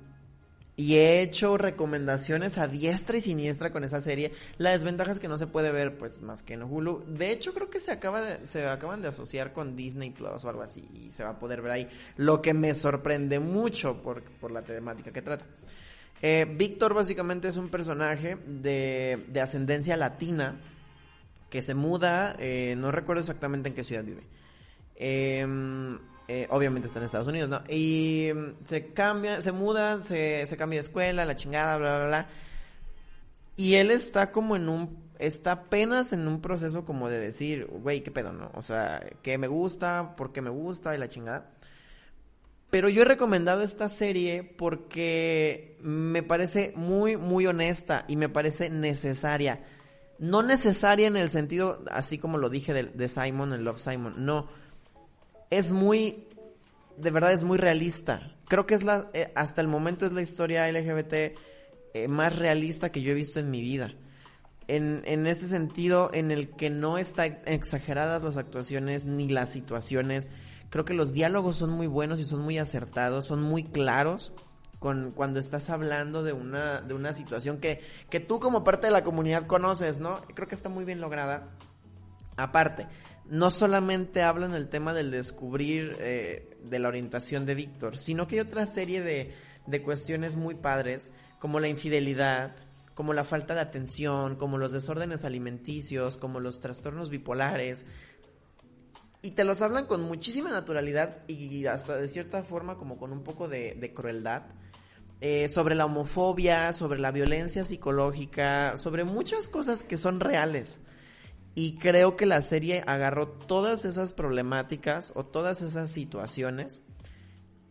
y 0.76 0.96
he 0.96 1.22
hecho 1.22 1.56
recomendaciones 1.56 2.58
a 2.58 2.66
diestra 2.66 3.16
y 3.16 3.20
siniestra 3.20 3.70
con 3.70 3.84
esa 3.84 4.00
serie. 4.00 4.32
La 4.58 4.70
desventaja 4.70 5.12
es 5.12 5.20
que 5.20 5.28
no 5.28 5.38
se 5.38 5.46
puede 5.46 5.70
ver 5.70 5.96
pues 5.96 6.20
más 6.20 6.42
que 6.42 6.54
en 6.54 6.62
Hulu. 6.62 7.04
De 7.06 7.30
hecho 7.30 7.54
creo 7.54 7.70
que 7.70 7.78
se 7.78 7.92
acaba 7.92 8.20
de, 8.20 8.46
se 8.46 8.66
acaban 8.66 9.00
de 9.00 9.08
asociar 9.08 9.52
con 9.52 9.76
Disney 9.76 10.10
Plus 10.10 10.44
o 10.44 10.48
algo 10.48 10.62
así 10.62 10.82
y 10.92 11.12
se 11.12 11.22
va 11.22 11.30
a 11.30 11.38
poder 11.38 11.62
ver 11.62 11.72
ahí. 11.72 11.88
Lo 12.16 12.42
que 12.42 12.54
me 12.54 12.74
sorprende 12.74 13.38
mucho 13.38 14.02
por, 14.02 14.22
por 14.22 14.50
la 14.50 14.62
temática 14.62 15.12
que 15.12 15.22
trata. 15.22 15.46
Eh, 16.22 16.46
Víctor 16.56 16.94
básicamente 16.94 17.48
es 17.48 17.56
un 17.56 17.68
personaje 17.68 18.36
de, 18.46 19.24
de 19.28 19.40
ascendencia 19.40 19.96
latina 19.96 20.56
que 21.50 21.62
se 21.62 21.74
muda, 21.74 22.34
eh, 22.40 22.74
no 22.76 22.90
recuerdo 22.90 23.20
exactamente 23.20 23.68
en 23.68 23.74
qué 23.74 23.84
ciudad 23.84 24.02
vive. 24.02 24.22
Eh, 24.96 25.46
eh, 26.28 26.46
obviamente 26.50 26.88
está 26.88 26.98
en 27.00 27.06
Estados 27.06 27.28
Unidos, 27.28 27.48
¿no? 27.48 27.62
Y 27.68 28.30
mm, 28.34 28.64
se 28.64 28.92
cambia, 28.92 29.40
se 29.40 29.52
muda, 29.52 30.02
se, 30.02 30.46
se 30.46 30.56
cambia 30.56 30.78
de 30.78 30.82
escuela, 30.82 31.24
la 31.24 31.36
chingada, 31.36 31.76
bla, 31.76 31.96
bla, 31.96 32.06
bla. 32.06 32.28
Y 33.56 33.74
él 33.74 33.90
está 33.90 34.32
como 34.32 34.56
en 34.56 34.68
un, 34.68 35.04
está 35.18 35.52
apenas 35.52 36.12
en 36.12 36.26
un 36.26 36.40
proceso 36.40 36.84
como 36.84 37.08
de 37.08 37.20
decir, 37.20 37.66
güey, 37.66 38.02
qué 38.02 38.10
pedo, 38.10 38.32
¿no? 38.32 38.50
O 38.54 38.62
sea, 38.62 39.04
qué 39.22 39.38
me 39.38 39.46
gusta, 39.46 40.16
por 40.16 40.32
qué 40.32 40.42
me 40.42 40.50
gusta 40.50 40.94
y 40.94 40.98
la 40.98 41.08
chingada. 41.08 41.50
Pero 42.70 42.88
yo 42.88 43.02
he 43.02 43.04
recomendado 43.04 43.62
esta 43.62 43.88
serie 43.88 44.42
porque 44.42 45.78
me 45.80 46.24
parece 46.24 46.72
muy, 46.74 47.16
muy 47.16 47.46
honesta 47.46 48.04
y 48.08 48.16
me 48.16 48.28
parece 48.28 48.68
necesaria. 48.68 49.62
No 50.18 50.42
necesaria 50.42 51.06
en 51.06 51.16
el 51.16 51.30
sentido, 51.30 51.84
así 51.92 52.18
como 52.18 52.36
lo 52.36 52.50
dije 52.50 52.72
de, 52.72 53.08
Simon, 53.08 53.52
en 53.52 53.62
Love 53.62 53.78
Simon, 53.78 54.14
no. 54.24 54.48
Es 55.50 55.72
muy, 55.72 56.28
de 56.96 57.10
verdad 57.10 57.32
es 57.32 57.44
muy 57.44 57.58
realista. 57.58 58.36
Creo 58.48 58.66
que 58.66 58.74
es 58.74 58.82
la, 58.82 59.10
eh, 59.14 59.32
hasta 59.34 59.60
el 59.60 59.68
momento 59.68 60.06
es 60.06 60.12
la 60.12 60.22
historia 60.22 60.70
LGBT 60.70 61.14
eh, 61.94 62.08
más 62.08 62.38
realista 62.38 62.90
que 62.90 63.02
yo 63.02 63.12
he 63.12 63.14
visto 63.14 63.40
en 63.40 63.50
mi 63.50 63.60
vida. 63.60 63.94
En, 64.66 65.02
en 65.04 65.26
este 65.26 65.46
sentido, 65.46 66.10
en 66.12 66.30
el 66.30 66.50
que 66.50 66.70
no 66.70 66.98
están 66.98 67.38
exageradas 67.46 68.22
las 68.22 68.36
actuaciones 68.36 69.04
ni 69.04 69.28
las 69.28 69.52
situaciones. 69.52 70.28
Creo 70.70 70.84
que 70.84 70.94
los 70.94 71.12
diálogos 71.12 71.56
son 71.56 71.70
muy 71.70 71.86
buenos 71.86 72.18
y 72.20 72.24
son 72.24 72.40
muy 72.40 72.58
acertados, 72.58 73.26
son 73.26 73.42
muy 73.42 73.62
claros 73.64 74.32
con, 74.84 75.12
cuando 75.12 75.40
estás 75.40 75.70
hablando 75.70 76.22
de 76.22 76.34
una, 76.34 76.82
de 76.82 76.92
una 76.92 77.14
situación 77.14 77.58
que, 77.58 77.80
que 78.10 78.20
tú 78.20 78.38
como 78.38 78.64
parte 78.64 78.88
de 78.88 78.92
la 78.92 79.02
comunidad 79.02 79.46
conoces, 79.46 79.98
¿no? 79.98 80.20
Creo 80.34 80.46
que 80.46 80.54
está 80.54 80.68
muy 80.68 80.84
bien 80.84 81.00
lograda. 81.00 81.48
Aparte, 82.36 82.86
no 83.28 83.50
solamente 83.50 84.22
hablan 84.22 84.54
el 84.54 84.68
tema 84.68 84.92
del 84.92 85.10
descubrir 85.10 85.96
eh, 86.00 86.56
de 86.62 86.78
la 86.78 86.88
orientación 86.88 87.46
de 87.46 87.54
Víctor, 87.54 87.96
sino 87.96 88.26
que 88.26 88.36
hay 88.36 88.40
otra 88.40 88.66
serie 88.66 89.02
de, 89.02 89.32
de 89.66 89.82
cuestiones 89.82 90.36
muy 90.36 90.54
padres, 90.54 91.10
como 91.38 91.60
la 91.60 91.68
infidelidad, 91.68 92.56
como 92.94 93.12
la 93.12 93.24
falta 93.24 93.54
de 93.54 93.60
atención, 93.60 94.36
como 94.36 94.58
los 94.58 94.72
desórdenes 94.72 95.24
alimenticios, 95.24 96.16
como 96.16 96.40
los 96.40 96.60
trastornos 96.60 97.10
bipolares. 97.10 97.86
y 99.22 99.32
te 99.32 99.44
los 99.44 99.62
hablan 99.62 99.86
con 99.86 100.02
muchísima 100.02 100.50
naturalidad 100.50 101.22
y 101.28 101.64
hasta 101.66 101.96
de 101.96 102.08
cierta 102.08 102.42
forma 102.42 102.76
como 102.76 102.98
con 102.98 103.10
un 103.10 103.24
poco 103.24 103.48
de, 103.48 103.92
crueldad. 103.94 104.42
Eh, 105.20 105.48
sobre 105.48 105.74
la 105.74 105.86
homofobia, 105.86 106.74
sobre 106.74 107.00
la 107.00 107.10
violencia 107.10 107.64
psicológica, 107.64 108.76
sobre 108.76 109.04
muchas 109.04 109.48
cosas 109.48 109.82
que 109.82 109.96
son 109.96 110.20
reales. 110.20 110.82
Y 111.54 111.78
creo 111.78 112.16
que 112.16 112.26
la 112.26 112.42
serie 112.42 112.82
agarró 112.86 113.28
todas 113.28 113.84
esas 113.84 114.12
problemáticas 114.12 115.12
o 115.14 115.24
todas 115.24 115.62
esas 115.62 115.90
situaciones 115.90 116.82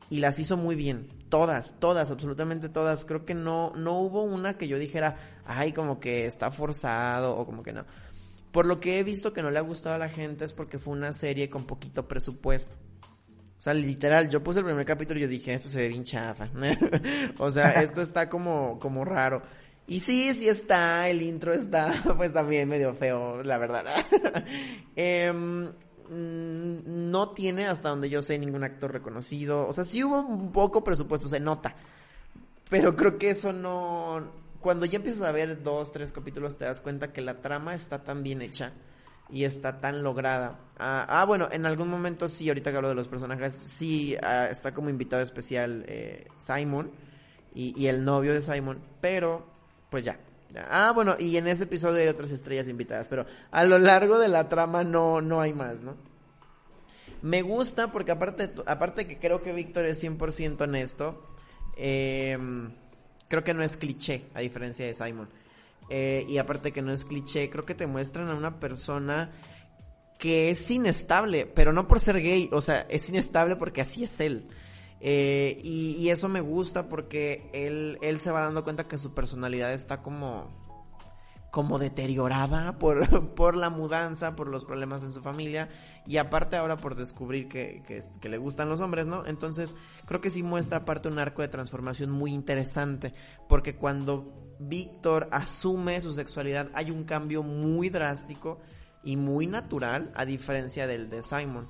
y 0.09 0.19
las 0.19 0.39
hizo 0.39 0.57
muy 0.57 0.75
bien. 0.75 1.09
Todas, 1.29 1.79
todas, 1.79 2.11
absolutamente 2.11 2.69
todas. 2.69 3.03
Creo 3.03 3.25
que 3.25 3.33
no, 3.33 3.73
no 3.75 3.99
hubo 3.99 4.23
una 4.23 4.57
que 4.57 4.67
yo 4.67 4.77
dijera, 4.79 5.17
ay, 5.45 5.73
como 5.73 5.99
que 5.99 6.25
está 6.25 6.51
forzado 6.51 7.35
o 7.35 7.45
como 7.45 7.63
que 7.63 7.73
no. 7.73 7.85
Por 8.51 8.67
lo 8.67 8.79
que 8.79 8.99
he 8.99 9.03
visto 9.03 9.33
que 9.33 9.41
no 9.41 9.49
le 9.49 9.57
ha 9.57 9.63
gustado 9.63 9.95
a 9.95 9.97
la 9.97 10.09
gente 10.09 10.45
es 10.45 10.53
porque 10.53 10.77
fue 10.77 10.93
una 10.93 11.11
serie 11.11 11.49
con 11.49 11.65
poquito 11.65 12.07
presupuesto. 12.07 12.75
O 13.57 13.61
sea, 13.63 13.73
literal, 13.73 14.29
yo 14.29 14.43
puse 14.43 14.59
el 14.59 14.65
primer 14.65 14.85
capítulo 14.85 15.19
y 15.19 15.23
yo 15.23 15.27
dije, 15.27 15.53
esto 15.53 15.69
se 15.69 15.79
ve 15.79 15.87
bien 15.87 16.03
chafa. 16.03 16.49
o 17.39 17.49
sea, 17.49 17.81
esto 17.81 18.01
está 18.01 18.29
como, 18.29 18.77
como 18.79 19.03
raro. 19.03 19.41
Y 19.85 19.99
sí, 19.99 20.33
sí 20.33 20.47
está, 20.47 21.09
el 21.09 21.21
intro 21.21 21.53
está 21.53 21.93
pues 22.17 22.33
también 22.33 22.69
medio 22.69 22.93
feo, 22.93 23.43
la 23.43 23.57
verdad. 23.57 23.83
Em, 24.95 25.65
mm, 25.65 27.11
no 27.11 27.29
tiene 27.31 27.65
hasta 27.67 27.89
donde 27.89 28.09
yo 28.09 28.21
sé 28.21 28.39
ningún 28.39 28.63
actor 28.63 28.93
reconocido. 28.93 29.67
O 29.67 29.73
sea, 29.73 29.83
sí 29.83 30.03
hubo 30.03 30.21
un 30.21 30.51
poco 30.51 30.83
presupuesto, 30.83 31.27
se 31.27 31.39
nota. 31.39 31.75
Pero 32.69 32.95
creo 32.95 33.17
que 33.17 33.31
eso 33.31 33.51
no... 33.53 34.31
Cuando 34.61 34.85
ya 34.85 34.95
empiezas 34.95 35.23
a 35.23 35.31
ver 35.33 35.61
dos, 35.61 35.91
tres 35.91 36.13
capítulos 36.13 36.57
te 36.57 36.63
das 36.63 36.79
cuenta 36.79 37.11
que 37.11 37.21
la 37.21 37.41
trama 37.41 37.75
está 37.75 38.05
tan 38.05 38.23
bien 38.23 38.41
hecha 38.41 38.71
y 39.29 39.43
está 39.43 39.81
tan 39.81 40.03
lograda. 40.03 40.59
Ah, 40.77 41.05
ah 41.09 41.25
bueno, 41.25 41.49
en 41.51 41.65
algún 41.65 41.89
momento 41.89 42.29
sí, 42.29 42.47
ahorita 42.47 42.71
que 42.71 42.77
hablo 42.77 42.87
de 42.87 42.95
los 42.95 43.09
personajes, 43.09 43.53
sí 43.53 44.15
ah, 44.23 44.47
está 44.49 44.73
como 44.73 44.89
invitado 44.89 45.21
especial 45.21 45.83
eh, 45.87 46.27
Simon 46.37 46.91
y, 47.53 47.79
y 47.79 47.87
el 47.87 48.05
novio 48.05 48.33
de 48.33 48.41
Simon, 48.41 48.81
pero 49.01 49.52
pues 49.93 50.05
ya. 50.05 50.17
Ah, 50.71 50.91
bueno, 50.91 51.15
y 51.19 51.37
en 51.37 51.47
ese 51.47 51.65
episodio 51.65 52.01
hay 52.01 52.07
otras 52.07 52.31
estrellas 52.31 52.67
invitadas, 52.67 53.07
pero 53.07 53.27
a 53.51 53.63
lo 53.63 53.77
largo 53.77 54.17
de 54.17 54.27
la 54.27 54.49
trama 54.49 54.83
no, 54.83 55.21
no 55.21 55.39
hay 55.39 55.53
más, 55.53 55.81
¿no? 55.81 55.97
Me 57.21 57.43
gusta 57.43 57.91
porque 57.91 58.11
aparte, 58.11 58.49
aparte 58.65 59.05
que 59.05 59.19
creo 59.19 59.43
que 59.43 59.53
Víctor 59.53 59.85
es 59.85 60.03
100% 60.03 60.61
honesto, 60.61 61.27
eh, 61.77 62.35
creo 63.27 63.43
que 63.43 63.53
no 63.53 63.61
es 63.61 63.77
cliché, 63.77 64.25
a 64.33 64.39
diferencia 64.39 64.83
de 64.83 64.93
Simon. 64.93 65.29
Eh, 65.91 66.25
y 66.27 66.39
aparte 66.39 66.71
que 66.71 66.81
no 66.81 66.91
es 66.91 67.05
cliché, 67.05 67.51
creo 67.51 67.65
que 67.67 67.75
te 67.75 67.85
muestran 67.85 68.29
a 68.29 68.33
una 68.33 68.59
persona 68.59 69.29
que 70.17 70.49
es 70.49 70.71
inestable, 70.71 71.45
pero 71.45 71.71
no 71.71 71.87
por 71.87 71.99
ser 71.99 72.19
gay, 72.19 72.49
o 72.51 72.61
sea, 72.61 72.87
es 72.89 73.07
inestable 73.09 73.57
porque 73.57 73.81
así 73.81 74.05
es 74.05 74.19
él. 74.21 74.47
Eh, 75.05 75.59
y, 75.65 76.07
eso 76.07 76.29
me 76.29 76.39
gusta 76.39 76.87
porque 76.87 77.49
él, 77.51 77.97
él 78.01 78.21
se 78.21 78.31
va 78.31 78.39
dando 78.39 78.63
cuenta 78.63 78.87
que 78.87 78.97
su 78.97 79.13
personalidad 79.13 79.73
está 79.73 80.01
como, 80.01 80.47
como 81.51 81.77
deteriorada 81.77 82.79
por, 82.79 83.35
por 83.35 83.57
la 83.57 83.69
mudanza, 83.69 84.37
por 84.37 84.47
los 84.47 84.63
problemas 84.63 85.03
en 85.03 85.13
su 85.13 85.21
familia 85.21 85.67
y 86.07 86.15
aparte 86.15 86.55
ahora 86.55 86.77
por 86.77 86.95
descubrir 86.95 87.49
que, 87.49 87.83
que, 87.85 88.29
le 88.29 88.37
gustan 88.37 88.69
los 88.69 88.79
hombres, 88.79 89.05
¿no? 89.05 89.25
Entonces 89.25 89.75
creo 90.05 90.21
que 90.21 90.29
sí 90.29 90.41
muestra 90.41 90.79
aparte 90.79 91.09
un 91.09 91.19
arco 91.19 91.41
de 91.41 91.49
transformación 91.49 92.09
muy 92.09 92.33
interesante 92.33 93.11
porque 93.49 93.75
cuando 93.75 94.55
Víctor 94.57 95.27
asume 95.31 95.99
su 95.99 96.13
sexualidad 96.13 96.69
hay 96.73 96.91
un 96.91 97.03
cambio 97.03 97.43
muy 97.43 97.89
drástico 97.89 98.61
y 99.03 99.17
muy 99.17 99.47
natural 99.47 100.13
a 100.15 100.23
diferencia 100.23 100.87
del 100.87 101.09
de 101.09 101.23
Simon. 101.23 101.67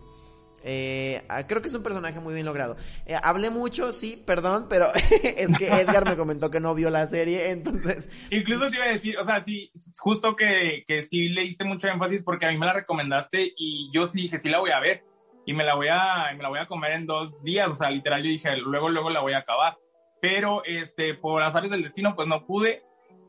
Eh, 0.64 1.22
ah, 1.30 1.46
creo 1.46 1.62
que 1.62 1.68
es 1.68 1.74
un 1.74 1.84
personaje 1.84 2.20
muy 2.20 2.34
bien 2.34 2.46
logrado. 2.46 2.78
Eh, 3.06 3.16
hablé 3.22 3.50
mucho, 3.50 3.92
sí, 3.92 4.22
perdón, 4.26 4.68
pero 4.70 4.88
es 4.94 5.58
que 5.58 5.68
Edgar 5.68 6.06
me 6.06 6.16
comentó 6.16 6.50
que 6.50 6.60
no 6.60 6.74
vio 6.74 6.90
la 6.90 7.06
serie, 7.06 7.52
entonces... 7.52 8.10
Incluso 8.30 8.70
te 8.70 8.78
iba 8.78 8.86
a 8.86 8.92
decir, 8.92 9.18
o 9.18 9.24
sea, 9.24 9.40
sí, 9.42 9.72
justo 10.00 10.36
que, 10.36 10.84
que 10.88 11.02
sí 11.02 11.30
le 11.30 11.44
diste 11.44 11.66
mucho 11.66 11.88
énfasis 11.88 12.24
porque 12.24 12.46
a 12.46 12.52
mí 12.52 12.58
me 12.58 12.66
la 12.66 12.74
recomendaste 12.74 13.54
y 13.58 13.90
yo 13.94 14.08
sí 14.08 14.24
dije, 14.24 14.40
sí 14.40 14.50
la 14.50 14.60
voy 14.60 14.72
a 14.72 14.80
ver 14.80 15.04
y 15.46 15.54
me 15.54 15.66
la 15.66 15.76
voy 15.76 15.90
a, 15.90 16.34
me 16.36 16.42
la 16.42 16.50
voy 16.50 16.60
a 16.60 16.68
comer 16.68 16.94
en 16.94 17.06
dos 17.06 17.44
días, 17.44 17.72
o 17.72 17.76
sea, 17.76 17.90
literal 17.90 18.24
yo 18.24 18.30
dije, 18.30 18.56
luego, 18.58 18.90
luego 18.90 19.10
la 19.10 19.22
voy 19.22 19.34
a 19.34 19.40
acabar. 19.40 19.78
Pero, 20.22 20.64
este, 20.64 21.16
por 21.16 21.44
azares 21.44 21.70
del 21.70 21.84
destino, 21.84 22.16
pues 22.16 22.30
no 22.30 22.46
pude 22.46 22.84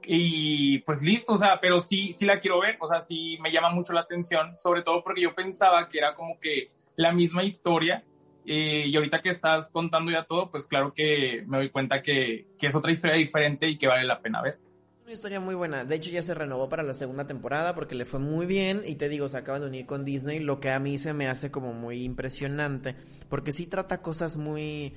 y 0.06 0.78
pues 0.80 1.02
listo, 1.02 1.32
o 1.32 1.36
sea, 1.36 1.58
pero 1.60 1.80
sí, 1.80 2.12
sí 2.12 2.24
la 2.24 2.38
quiero 2.38 2.60
ver, 2.60 2.76
o 2.80 2.86
sea, 2.86 3.00
sí 3.00 3.38
me 3.40 3.50
llama 3.50 3.70
mucho 3.70 3.92
la 3.92 4.02
atención, 4.02 4.58
sobre 4.58 4.82
todo 4.82 5.02
porque 5.02 5.22
yo 5.22 5.34
pensaba 5.34 5.88
que 5.88 5.98
era 5.98 6.14
como 6.14 6.38
que 6.38 6.70
la 6.96 7.12
misma 7.12 7.44
historia. 7.44 8.04
Eh, 8.46 8.84
y 8.86 8.96
ahorita 8.96 9.20
que 9.20 9.30
estás 9.30 9.70
contando 9.70 10.10
ya 10.10 10.24
todo, 10.24 10.50
pues 10.50 10.66
claro 10.66 10.92
que 10.92 11.44
me 11.46 11.56
doy 11.58 11.70
cuenta 11.70 12.02
que, 12.02 12.46
que, 12.58 12.66
es 12.66 12.74
otra 12.74 12.92
historia 12.92 13.16
diferente 13.16 13.68
y 13.68 13.78
que 13.78 13.86
vale 13.86 14.04
la 14.04 14.20
pena 14.20 14.42
ver. 14.42 14.58
Una 15.02 15.12
historia 15.12 15.40
muy 15.40 15.54
buena. 15.54 15.84
De 15.84 15.94
hecho, 15.94 16.10
ya 16.10 16.22
se 16.22 16.34
renovó 16.34 16.68
para 16.68 16.82
la 16.82 16.94
segunda 16.94 17.26
temporada 17.26 17.74
porque 17.74 17.94
le 17.94 18.04
fue 18.04 18.20
muy 18.20 18.46
bien. 18.46 18.82
Y 18.86 18.96
te 18.96 19.08
digo, 19.08 19.28
se 19.28 19.38
acaban 19.38 19.62
de 19.62 19.68
unir 19.68 19.86
con 19.86 20.04
Disney, 20.04 20.40
lo 20.40 20.60
que 20.60 20.70
a 20.70 20.78
mí 20.78 20.98
se 20.98 21.12
me 21.12 21.26
hace 21.26 21.50
como 21.50 21.72
muy 21.72 22.02
impresionante. 22.04 22.96
Porque 23.28 23.52
sí 23.52 23.66
trata 23.66 24.02
cosas 24.02 24.36
muy 24.36 24.94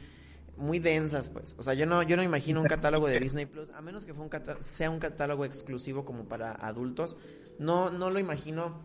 muy 0.57 0.79
densas, 0.79 1.29
pues. 1.29 1.55
O 1.57 1.63
sea, 1.63 1.73
yo 1.73 1.85
no, 1.85 2.03
yo 2.03 2.17
no 2.17 2.23
imagino 2.23 2.61
un 2.61 2.67
catálogo 2.67 3.07
de 3.07 3.19
Disney 3.19 3.45
Plus, 3.45 3.69
a 3.69 3.81
menos 3.81 4.05
que 4.05 4.13
sea 4.61 4.89
un 4.89 4.99
catálogo 4.99 5.45
exclusivo 5.45 6.03
como 6.03 6.25
para 6.25 6.51
adultos. 6.51 7.17
No, 7.59 7.91
no 7.91 8.09
lo 8.09 8.19
imagino 8.19 8.81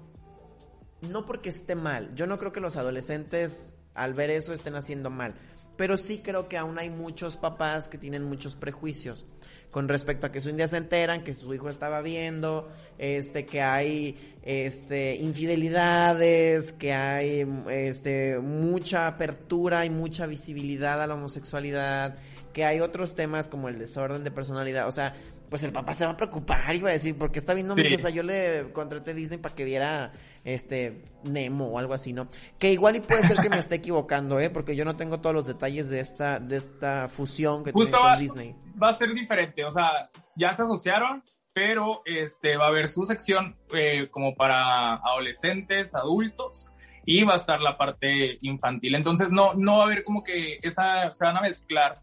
no 1.02 1.26
porque 1.26 1.50
esté 1.50 1.74
mal. 1.74 2.14
Yo 2.14 2.26
no 2.26 2.38
creo 2.38 2.52
que 2.52 2.60
los 2.60 2.76
adolescentes 2.76 3.74
al 3.94 4.14
ver 4.14 4.30
eso 4.30 4.52
estén 4.52 4.74
haciendo 4.74 5.10
mal. 5.10 5.34
Pero 5.76 5.96
sí 5.96 6.18
creo 6.18 6.48
que 6.48 6.58
aún 6.58 6.78
hay 6.78 6.90
muchos 6.90 7.36
papás 7.36 7.88
que 7.88 7.98
tienen 7.98 8.24
muchos 8.24 8.56
prejuicios 8.56 9.26
con 9.70 9.88
respecto 9.88 10.26
a 10.26 10.32
que 10.32 10.38
un 10.46 10.58
día 10.58 10.68
se 10.68 10.76
enteran 10.76 11.24
que 11.24 11.32
su 11.32 11.52
hijo 11.54 11.70
estaba 11.70 12.02
viendo, 12.02 12.68
este, 12.98 13.46
que 13.46 13.62
hay 13.62 14.36
este 14.42 15.16
infidelidades, 15.16 16.72
que 16.72 16.92
hay 16.92 17.46
este 17.70 18.38
mucha 18.38 19.06
apertura 19.06 19.86
y 19.86 19.90
mucha 19.90 20.26
visibilidad 20.26 21.02
a 21.02 21.06
la 21.06 21.14
homosexualidad, 21.14 22.16
que 22.52 22.64
hay 22.64 22.80
otros 22.80 23.14
temas 23.14 23.48
como 23.48 23.68
el 23.68 23.78
desorden 23.78 24.24
de 24.24 24.30
personalidad, 24.30 24.86
o 24.88 24.92
sea, 24.92 25.14
pues 25.52 25.62
el 25.64 25.72
papá 25.72 25.94
se 25.94 26.06
va 26.06 26.12
a 26.12 26.16
preocupar, 26.16 26.74
iba 26.74 26.88
a 26.88 26.92
decir, 26.92 27.14
porque 27.18 27.38
está 27.38 27.52
viendo 27.52 27.76
mi 27.76 27.92
o 27.92 27.98
sea, 27.98 28.08
yo 28.08 28.22
le 28.22 28.72
contraté 28.72 29.12
Disney 29.12 29.38
para 29.38 29.54
que 29.54 29.64
viera 29.64 30.12
este 30.44 31.04
Nemo 31.24 31.66
o 31.66 31.78
algo 31.78 31.92
así, 31.92 32.14
¿no? 32.14 32.28
Que 32.58 32.72
igual 32.72 32.96
y 32.96 33.00
puede 33.00 33.22
ser 33.22 33.36
que 33.36 33.50
me 33.50 33.58
esté 33.58 33.74
equivocando, 33.74 34.40
¿eh? 34.40 34.48
Porque 34.48 34.74
yo 34.74 34.86
no 34.86 34.96
tengo 34.96 35.20
todos 35.20 35.34
los 35.34 35.46
detalles 35.46 35.90
de 35.90 36.00
esta 36.00 36.40
de 36.40 36.56
esta 36.56 37.10
fusión 37.10 37.64
que 37.64 37.72
tiene 37.74 37.90
con 37.90 38.18
Disney. 38.18 38.56
Va 38.82 38.88
a 38.88 38.96
ser 38.96 39.12
diferente, 39.12 39.62
o 39.62 39.70
sea, 39.70 40.10
ya 40.36 40.54
se 40.54 40.62
asociaron, 40.62 41.22
pero 41.52 42.00
este 42.06 42.56
va 42.56 42.64
a 42.64 42.68
haber 42.68 42.88
su 42.88 43.04
sección 43.04 43.54
eh, 43.74 44.08
como 44.10 44.34
para 44.34 44.94
adolescentes, 44.94 45.94
adultos 45.94 46.72
y 47.04 47.24
va 47.24 47.34
a 47.34 47.36
estar 47.36 47.60
la 47.60 47.76
parte 47.76 48.38
infantil. 48.40 48.94
Entonces 48.94 49.30
no 49.30 49.52
no 49.52 49.76
va 49.76 49.82
a 49.82 49.86
haber 49.88 50.02
como 50.02 50.24
que 50.24 50.60
esa 50.62 51.14
se 51.14 51.26
van 51.26 51.36
a 51.36 51.42
mezclar 51.42 52.00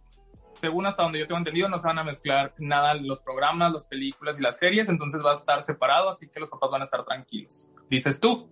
según 0.59 0.85
hasta 0.85 1.03
donde 1.03 1.19
yo 1.19 1.27
tengo 1.27 1.39
entendido, 1.39 1.69
no 1.69 1.79
se 1.79 1.87
van 1.87 1.99
a 1.99 2.03
mezclar 2.03 2.53
nada 2.57 2.93
los 2.93 3.21
programas, 3.21 3.71
las 3.71 3.85
películas 3.85 4.37
y 4.39 4.41
las 4.41 4.57
series, 4.57 4.89
entonces 4.89 5.23
va 5.23 5.31
a 5.31 5.33
estar 5.33 5.63
separado, 5.63 6.09
así 6.09 6.27
que 6.27 6.39
los 6.39 6.49
papás 6.49 6.69
van 6.71 6.81
a 6.81 6.83
estar 6.83 7.05
tranquilos. 7.05 7.69
Dices 7.89 8.19
tú. 8.19 8.49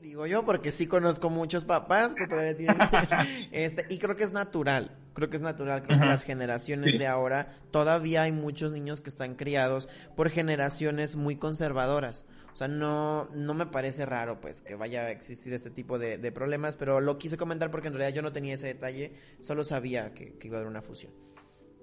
Sí, 0.00 0.08
digo 0.08 0.26
yo, 0.26 0.44
porque 0.44 0.70
sí 0.70 0.86
conozco 0.86 1.30
muchos 1.30 1.64
papás 1.64 2.14
que 2.14 2.26
todavía 2.26 2.56
tienen... 2.56 2.76
este, 3.52 3.86
y 3.88 3.98
creo 3.98 4.16
que 4.16 4.24
es 4.24 4.32
natural, 4.32 4.96
creo 5.14 5.30
que 5.30 5.36
es 5.36 5.42
natural, 5.42 5.82
creo 5.82 5.98
que 5.98 6.06
las 6.06 6.24
generaciones 6.24 6.98
de 6.98 7.06
ahora, 7.06 7.58
todavía 7.70 8.22
hay 8.22 8.32
muchos 8.32 8.72
niños 8.72 9.00
que 9.00 9.10
están 9.10 9.34
criados 9.34 9.88
por 10.16 10.30
generaciones 10.30 11.16
muy 11.16 11.36
conservadoras. 11.36 12.26
O 12.52 12.56
sea, 12.56 12.68
no, 12.68 13.28
no 13.34 13.54
me 13.54 13.66
parece 13.66 14.04
raro, 14.04 14.40
pues, 14.40 14.62
que 14.62 14.74
vaya 14.74 15.02
a 15.02 15.10
existir 15.10 15.52
este 15.52 15.70
tipo 15.70 15.98
de, 15.98 16.32
problemas, 16.32 16.76
pero 16.76 17.00
lo 17.00 17.18
quise 17.18 17.36
comentar 17.36 17.70
porque 17.70 17.88
en 17.88 17.94
realidad 17.94 18.16
yo 18.16 18.22
no 18.22 18.32
tenía 18.32 18.54
ese 18.54 18.66
detalle, 18.66 19.12
solo 19.40 19.64
sabía 19.64 20.12
que, 20.12 20.36
iba 20.42 20.56
a 20.56 20.60
haber 20.60 20.70
una 20.70 20.82
fusión. 20.82 21.12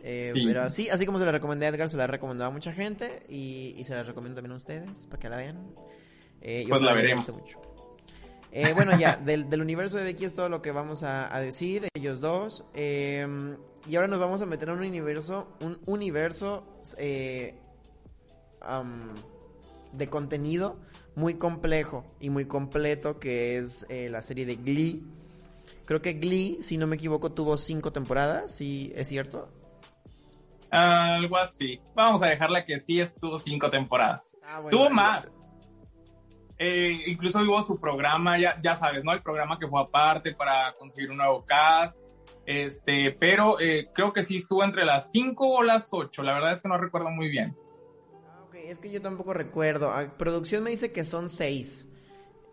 Eh, 0.08 0.34
pero 0.46 0.62
así, 0.62 0.90
así 0.90 1.06
como 1.06 1.18
se 1.18 1.26
la 1.26 1.32
recomendé 1.32 1.66
a 1.66 1.70
Edgar, 1.70 1.90
se 1.90 1.98
la 1.98 2.06
recomendó 2.06 2.46
a 2.46 2.50
mucha 2.52 2.74
gente 2.74 3.24
y, 3.28 3.82
se 3.86 3.96
la 3.96 4.04
recomiendo 4.04 4.36
también 4.36 4.54
a 4.54 4.58
ustedes 4.58 5.08
para 5.08 5.20
que 5.20 5.30
la 5.30 5.38
vean. 5.38 5.76
Eh, 6.42 6.66
pues 6.70 6.82
la 6.82 6.94
veremos. 6.94 7.28
Mucho. 7.30 7.75
Eh, 8.58 8.72
bueno, 8.74 8.98
ya, 8.98 9.18
del, 9.18 9.62
universo 9.62 9.98
de 9.98 10.06
Becky 10.06 10.24
es 10.24 10.34
todo 10.34 10.48
lo 10.48 10.62
que 10.62 10.72
vamos 10.72 11.04
a, 11.04 11.38
decir, 11.42 11.90
ellos 11.94 12.22
dos. 12.22 12.64
y 12.74 13.96
ahora 13.96 14.08
nos 14.08 14.20
vamos 14.20 14.42
a 14.42 14.46
meter 14.46 14.70
en 14.70 14.76
un 14.76 14.86
universo, 14.86 15.50
un 15.60 15.78
universo 15.86 16.66
de 19.92 20.08
contenido 20.10 20.78
muy 21.16 21.36
complejo 21.36 22.06
y 22.20 22.30
muy 22.30 22.46
completo 22.46 23.20
que 23.20 23.58
es 23.58 23.86
eh, 23.90 24.10
la 24.10 24.22
serie 24.22 24.46
de 24.46 24.56
Glee. 24.56 25.04
Creo 25.86 26.02
que 26.02 26.14
Glee, 26.14 26.60
si 26.62 26.78
no 26.78 26.88
me 26.88 26.96
equivoco, 26.96 27.32
tuvo 27.32 27.58
cinco 27.58 27.92
temporadas, 27.92 28.56
¿sí 28.56 28.92
es 28.96 29.08
cierto? 29.08 29.50
Algo 30.70 31.38
así. 31.38 31.80
Vamos 31.94 32.22
a 32.22 32.28
dejarla 32.28 32.66
que 32.66 32.80
sí 32.80 33.00
estuvo 33.00 33.40
cinco 33.40 33.70
temporadas. 33.70 34.38
Ah, 34.44 34.62
tuvo 34.70 34.90
más. 34.90 35.42
Eh, 36.58 37.04
incluso 37.08 37.40
hubo 37.40 37.62
su 37.64 37.80
programa, 37.80 38.40
ya, 38.40 38.60
ya 38.62 38.76
sabes, 38.76 39.04
¿no? 39.04 39.12
El 39.12 39.22
programa 39.22 39.60
que 39.60 39.68
fue 39.68 39.82
aparte 39.82 40.34
para 40.34 40.74
conseguir 40.78 41.12
un 41.12 41.18
nuevo 41.18 41.44
cast. 41.46 42.02
Este, 42.46 43.16
pero 43.20 43.60
eh, 43.60 43.90
creo 43.94 44.14
que 44.14 44.24
sí 44.24 44.38
estuvo 44.38 44.64
entre 44.64 44.86
las 44.86 45.12
5 45.12 45.48
o 45.48 45.64
las 45.64 45.90
8. 45.92 46.24
La 46.24 46.34
verdad 46.34 46.54
es 46.54 46.62
que 46.62 46.68
no 46.68 46.78
recuerdo 46.78 47.10
muy 47.10 47.30
bien. 47.30 47.56
Ah, 48.28 48.44
ok, 48.48 48.56
es 48.56 48.80
que 48.80 48.92
yo 48.92 49.02
tampoco 49.02 49.34
recuerdo. 49.34 49.92
Ah, 49.92 50.16
producción 50.18 50.64
me 50.64 50.70
dice 50.70 50.92
que 50.92 51.04
son 51.04 51.30
6. 51.30 51.92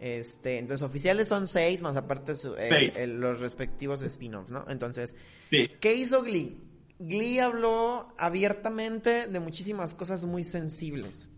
Este, 0.00 0.58
entonces 0.58 0.84
oficiales 0.84 1.28
son 1.28 1.46
6, 1.46 1.82
más 1.82 1.96
aparte 1.96 2.34
su, 2.34 2.56
eh, 2.56 3.06
los 3.06 3.38
respectivos 3.38 4.02
spin-offs, 4.02 4.50
¿no? 4.50 4.64
Entonces, 4.68 5.16
sí. 5.48 5.68
¿qué 5.80 5.94
hizo 5.94 6.22
Glee? 6.22 6.60
Glee 6.98 7.38
habló 7.38 8.08
abiertamente 8.18 9.28
de 9.28 9.40
muchísimas 9.40 9.94
cosas 9.94 10.24
muy 10.24 10.42
sensibles. 10.42 11.30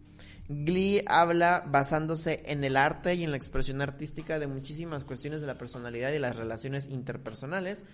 Glee 0.48 1.02
habla 1.06 1.64
basándose 1.66 2.42
en 2.46 2.64
el 2.64 2.76
arte 2.76 3.14
y 3.14 3.24
en 3.24 3.30
la 3.30 3.36
expresión 3.36 3.80
artística 3.80 4.38
de 4.38 4.46
muchísimas 4.46 5.04
cuestiones 5.04 5.40
de 5.40 5.46
la 5.46 5.56
personalidad 5.56 6.12
y 6.12 6.18
las 6.18 6.36
relaciones 6.36 6.88
interpersonales 6.88 7.84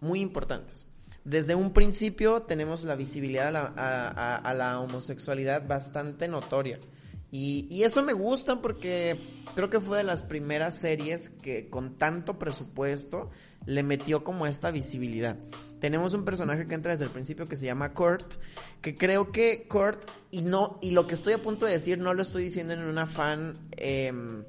muy 0.00 0.20
importantes. 0.20 0.86
Desde 1.24 1.54
un 1.54 1.72
principio 1.72 2.42
tenemos 2.42 2.82
la 2.82 2.96
visibilidad 2.96 3.54
a 3.54 4.54
la, 4.54 4.80
homosexualidad 4.80 5.66
bastante 5.68 6.26
notoria. 6.26 6.80
Y, 7.30 7.66
y, 7.70 7.84
eso 7.84 8.02
me 8.02 8.12
gusta 8.12 8.60
porque 8.60 9.18
creo 9.54 9.70
que 9.70 9.80
fue 9.80 9.98
de 9.98 10.04
las 10.04 10.22
primeras 10.22 10.78
series 10.78 11.30
que 11.30 11.70
con 11.70 11.96
tanto 11.96 12.38
presupuesto 12.38 13.30
le 13.66 13.82
metió 13.82 14.24
como 14.24 14.46
esta 14.46 14.70
visibilidad. 14.70 15.36
Tenemos 15.80 16.14
un 16.14 16.24
personaje 16.24 16.66
que 16.66 16.74
entra 16.74 16.92
desde 16.92 17.04
el 17.04 17.10
principio 17.10 17.48
que 17.48 17.56
se 17.56 17.66
llama 17.66 17.92
Kurt, 17.92 18.34
que 18.80 18.96
creo 18.96 19.32
que 19.32 19.66
Kurt, 19.68 20.08
y 20.30 20.42
no, 20.42 20.78
y 20.80 20.92
lo 20.92 21.06
que 21.06 21.14
estoy 21.14 21.32
a 21.34 21.42
punto 21.42 21.66
de 21.66 21.72
decir 21.72 21.98
no 21.98 22.14
lo 22.14 22.22
estoy 22.22 22.44
diciendo 22.44 22.72
en 22.72 22.82
un 22.82 22.98
afán 22.98 23.68
em, 23.76 24.44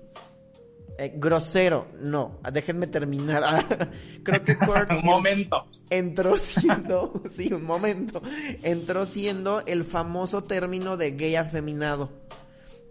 eh, 0.98 1.14
grosero, 1.16 1.88
no, 2.00 2.40
déjenme 2.52 2.86
terminar. 2.88 3.66
creo 4.24 4.44
que 4.44 4.58
Kurt 4.58 4.92
un 4.92 5.02
momento. 5.04 5.68
entró 5.90 6.38
siendo, 6.38 7.24
sí, 7.36 7.52
un 7.52 7.64
momento, 7.64 8.22
entró 8.62 9.06
siendo 9.06 9.64
el 9.66 9.86
famoso 9.86 10.44
término 10.44 10.98
de 10.98 11.12
gay 11.12 11.36
afeminado. 11.36 12.12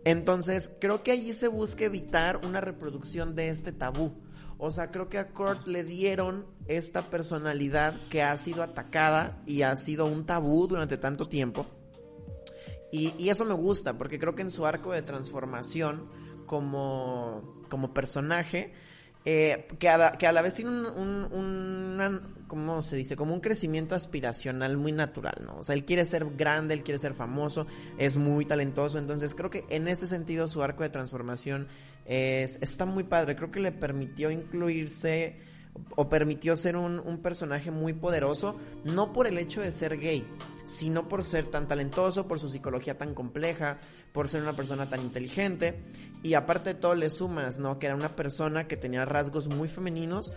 Entonces, 0.05 0.73
creo 0.81 1.05
que 1.05 1.13
allí 1.13 1.33
se 1.33 1.47
busca 1.47 1.85
evitar 1.85 2.41
una 2.45 2.61
reproducción 2.61 3.37
de 3.37 3.51
este 3.51 3.73
tabú. 3.73 4.13
O 4.65 4.71
sea, 4.71 4.93
creo 4.93 5.09
que 5.09 5.19
a 5.19 5.33
Kurt 5.33 5.67
le 5.67 5.83
dieron 5.83 6.47
esta 6.69 7.11
personalidad 7.11 7.97
que 8.11 8.23
ha 8.23 8.39
sido 8.39 8.63
atacada 8.63 9.43
y 9.45 9.63
ha 9.63 9.75
sido 9.75 10.07
un 10.07 10.25
tabú 10.25 10.69
durante 10.69 10.97
tanto 10.97 11.29
tiempo. 11.29 11.67
Y, 12.93 13.29
eso 13.29 13.45
me 13.45 13.55
gusta, 13.55 13.99
porque 13.99 14.21
creo 14.21 14.37
que 14.37 14.43
en 14.43 14.53
su 14.53 14.65
arco 14.65 14.93
de 14.93 15.03
transformación 15.03 16.09
como, 16.47 17.65
como 17.69 17.93
personaje, 17.93 18.73
eh, 19.25 19.69
que, 19.79 19.89
a 19.89 19.99
la, 19.99 20.13
que, 20.13 20.27
a 20.27 20.33
la, 20.33 20.43
vez 20.43 20.55
tiene 20.55 20.71
un, 20.71 21.29
un, 21.31 22.35
¿cómo 22.49 22.83
se 22.83 22.97
dice? 22.97 23.15
Como 23.15 23.35
un 23.35 23.41
crecimiento 23.41 23.95
aspiracional 23.95 24.77
muy 24.77 24.91
natural, 24.93 25.43
¿no? 25.45 25.59
O 25.59 25.63
sea, 25.63 25.75
él 25.75 25.85
quiere 25.85 26.05
ser 26.05 26.27
grande, 26.37 26.75
él 26.75 26.83
quiere 26.83 26.99
ser 26.99 27.15
famoso, 27.15 27.67
es 27.99 28.17
muy 28.17 28.45
talentoso, 28.45 28.99
entonces 28.99 29.35
creo 29.35 29.51
que 29.51 29.65
en 29.69 29.87
este 29.87 30.07
sentido 30.07 30.49
su 30.49 30.63
arco 30.63 30.83
de 30.83 30.89
transformación 30.89 31.69
es, 32.05 32.59
está 32.61 32.85
muy 32.85 33.05
padre, 33.05 33.37
creo 33.37 33.53
que 33.53 33.61
le 33.61 33.71
permitió 33.71 34.31
incluirse 34.31 35.52
o 35.97 36.09
permitió 36.09 36.57
ser 36.57 36.77
un, 36.77 36.99
un, 36.99 37.19
personaje 37.19 37.71
muy 37.71 37.93
poderoso, 37.93 38.57
no 38.85 39.13
por 39.13 39.27
el 39.27 39.39
hecho 39.39 39.61
de 39.61 39.73
ser 39.73 39.99
gay, 39.99 40.27
sino 40.65 41.09
por 41.09 41.25
ser 41.25 41.47
tan 41.47 41.69
talentoso, 41.69 42.27
por 42.27 42.39
su 42.39 42.49
psicología 42.49 42.99
tan 42.99 43.15
compleja, 43.15 43.79
por 44.13 44.29
ser 44.29 44.43
una 44.43 44.55
persona 44.55 44.89
tan 44.89 45.01
inteligente, 45.01 45.83
y 46.23 46.35
aparte 46.35 46.75
de 46.75 46.81
todo 46.81 46.95
le 46.95 47.11
sumas, 47.11 47.59
¿no? 47.59 47.79
Que 47.79 47.87
era 47.87 47.95
una 47.95 48.15
persona 48.15 48.69
que 48.69 48.77
tenía 48.77 49.05
rasgos 49.05 49.49
muy 49.49 49.69
femeninos 49.69 50.33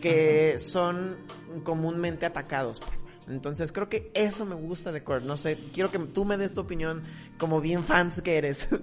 que 0.00 0.58
son 0.58 1.16
comúnmente 1.64 2.26
atacados. 2.26 2.80
Pues. 2.80 3.06
Entonces 3.28 3.72
creo 3.72 3.88
que 3.88 4.10
eso 4.14 4.46
me 4.46 4.54
gusta 4.54 4.92
de 4.92 5.02
Kurt, 5.02 5.24
no 5.24 5.36
sé, 5.36 5.58
quiero 5.72 5.90
que 5.90 5.98
tú 5.98 6.24
me 6.24 6.36
des 6.36 6.54
tu 6.54 6.60
opinión 6.60 7.02
como 7.38 7.60
bien 7.60 7.82
fans 7.82 8.22
que 8.22 8.36
eres. 8.36 8.68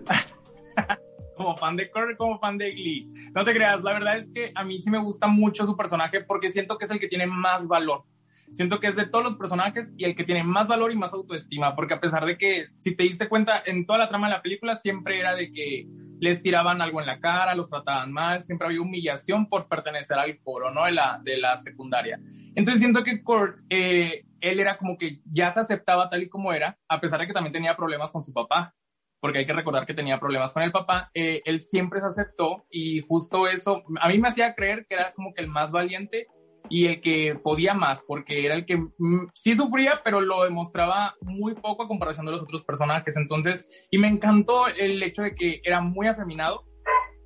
como 1.36 1.58
fan 1.58 1.76
de 1.76 1.90
Kurt, 1.90 2.18
como 2.18 2.40
fan 2.40 2.58
de 2.58 2.72
Glee. 2.72 3.12
No 3.34 3.44
te 3.44 3.54
creas, 3.54 3.82
la 3.84 3.94
verdad 3.94 4.18
es 4.18 4.30
que 4.30 4.52
a 4.56 4.64
mí 4.64 4.82
sí 4.82 4.90
me 4.90 5.00
gusta 5.00 5.28
mucho 5.28 5.66
su 5.66 5.76
personaje 5.76 6.22
porque 6.22 6.52
siento 6.52 6.78
que 6.78 6.86
es 6.86 6.92
el 6.92 7.00
que 7.00 7.08
tiene 7.08 7.26
más 7.26 7.68
valor. 7.68 8.04
Siento 8.52 8.80
que 8.80 8.88
es 8.88 8.96
de 8.96 9.08
todos 9.08 9.26
los 9.26 9.36
personajes 9.36 9.94
y 9.98 10.06
el 10.06 10.14
que 10.14 10.24
tiene 10.24 10.44
más 10.44 10.68
valor 10.68 10.92
y 10.92 10.96
más 10.96 11.12
autoestima, 11.14 11.76
porque 11.76 11.96
a 11.96 12.00
pesar 12.00 12.24
de 12.26 12.38
que, 12.38 12.66
si 12.80 12.96
te 12.96 13.04
diste 13.04 13.28
cuenta, 13.28 13.64
en 13.66 13.86
toda 13.88 13.98
la 13.98 14.10
trama 14.10 14.28
de 14.28 14.36
la 14.36 14.42
película 14.44 14.76
siempre 14.76 15.20
era 15.20 15.34
de 15.34 15.52
que 15.52 15.88
les 16.20 16.44
tiraban 16.44 16.80
algo 16.80 17.02
en 17.02 17.08
la 17.08 17.20
cara, 17.20 17.56
los 17.56 17.72
trataban 17.72 18.12
mal, 18.12 18.42
siempre 18.42 18.68
había 18.68 18.82
humillación 18.82 19.50
por 19.50 19.68
pertenecer 19.68 20.20
al 20.20 20.40
coro, 20.40 20.72
¿no? 20.72 20.86
De 20.86 20.92
la, 20.92 21.20
de 21.24 21.38
la 21.38 21.58
secundaria. 21.58 22.20
Entonces 22.54 22.80
siento 22.80 23.04
que 23.04 23.24
Kurt, 23.24 23.60
eh, 23.72 24.24
él 24.40 24.60
era 24.60 24.78
como 24.78 24.98
que 25.00 25.20
ya 25.26 25.50
se 25.50 25.60
aceptaba 25.60 26.10
tal 26.10 26.22
y 26.22 26.30
como 26.30 26.54
era, 26.54 26.78
a 26.88 27.02
pesar 27.02 27.20
de 27.20 27.28
que 27.28 27.34
también 27.34 27.54
tenía 27.54 27.76
problemas 27.76 28.12
con 28.12 28.22
su 28.22 28.34
papá 28.34 28.76
porque 29.24 29.40
hay 29.40 29.46
que 29.46 29.54
recordar 29.54 29.86
que 29.86 29.94
tenía 29.94 30.20
problemas 30.20 30.52
con 30.52 30.64
el 30.64 30.74
papá, 30.74 31.10
eh, 31.14 31.40
él 31.46 31.62
siempre 31.62 32.02
se 32.02 32.08
aceptó 32.08 32.66
y 32.70 33.00
justo 33.08 33.48
eso 33.48 33.82
a 34.02 34.10
mí 34.10 34.18
me 34.18 34.28
hacía 34.28 34.54
creer 34.54 34.86
que 34.86 34.96
era 34.96 35.14
como 35.14 35.34
que 35.34 35.42
el 35.42 35.48
más 35.48 35.72
valiente 35.72 36.28
y 36.68 36.88
el 36.88 37.00
que 37.00 37.40
podía 37.42 37.74
más, 37.74 38.04
porque 38.06 38.46
era 38.46 38.54
el 38.54 38.66
que 38.66 38.76
mm, 38.76 39.30
sí 39.34 39.56
sufría, 39.56 40.02
pero 40.04 40.20
lo 40.20 40.44
demostraba 40.44 41.16
muy 41.22 41.54
poco 41.56 41.84
a 41.84 41.88
comparación 41.88 42.26
de 42.26 42.34
los 42.34 42.42
otros 42.42 42.64
personajes. 42.64 43.16
Entonces, 43.16 43.66
y 43.90 43.98
me 43.98 44.10
encantó 44.10 44.68
el 44.68 45.02
hecho 45.02 45.22
de 45.22 45.34
que 45.36 45.62
era 45.64 45.80
muy 45.80 46.08
afeminado 46.08 46.66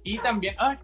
y 0.04 0.20
también, 0.20 0.54
ay, 0.60 0.78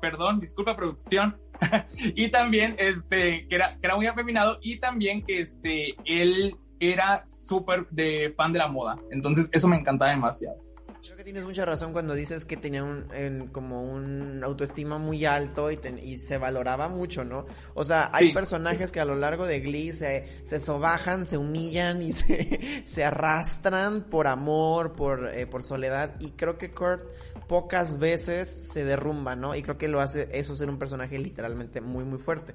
perdón, 0.00 0.40
disculpa 0.40 0.74
producción, 0.74 1.40
y 2.16 2.28
también 2.28 2.74
este, 2.76 3.46
que 3.46 3.54
era, 3.54 3.74
que 3.74 3.86
era 3.86 3.94
muy 3.94 4.08
afeminado 4.08 4.58
y 4.62 4.80
también 4.80 5.24
que 5.24 5.42
este, 5.42 5.94
él 6.06 6.56
era 6.80 7.24
súper 7.26 7.86
de 7.90 8.32
fan 8.36 8.52
de 8.52 8.58
la 8.58 8.68
moda. 8.68 8.96
Entonces, 9.10 9.48
eso 9.52 9.68
me 9.68 9.76
encantaba 9.76 10.10
demasiado. 10.10 10.56
Creo 11.02 11.16
que 11.16 11.24
tienes 11.24 11.46
mucha 11.46 11.64
razón 11.64 11.92
cuando 11.92 12.14
dices 12.14 12.44
que 12.44 12.58
tenía 12.58 12.84
un, 12.84 13.48
como 13.52 13.82
un 13.82 14.42
autoestima 14.44 14.98
muy 14.98 15.24
alto 15.24 15.70
y, 15.70 15.78
y, 16.02 16.16
se 16.16 16.36
valoraba 16.36 16.88
mucho, 16.88 17.24
¿no? 17.24 17.46
O 17.74 17.84
sea, 17.84 18.10
hay 18.12 18.34
personajes 18.34 18.90
que 18.90 19.00
a 19.00 19.06
lo 19.06 19.14
largo 19.14 19.46
de 19.46 19.60
Glee 19.60 19.92
se, 19.92 20.42
se 20.44 20.60
sobajan, 20.60 21.24
se 21.24 21.38
humillan 21.38 22.02
y 22.02 22.12
se, 22.12 22.82
se 22.84 23.04
arrastran 23.04 24.04
por 24.10 24.26
amor, 24.26 24.92
por, 24.92 25.28
eh, 25.28 25.46
por 25.46 25.62
soledad. 25.62 26.16
Y 26.20 26.32
creo 26.32 26.58
que 26.58 26.72
Kurt 26.72 27.08
pocas 27.48 27.98
veces 27.98 28.70
se 28.70 28.84
derrumba, 28.84 29.36
¿no? 29.36 29.54
Y 29.54 29.62
creo 29.62 29.78
que 29.78 29.88
lo 29.88 30.00
hace 30.00 30.28
eso 30.32 30.54
ser 30.54 30.68
un 30.68 30.78
personaje 30.78 31.18
literalmente 31.18 31.80
muy, 31.80 32.04
muy 32.04 32.18
fuerte. 32.18 32.54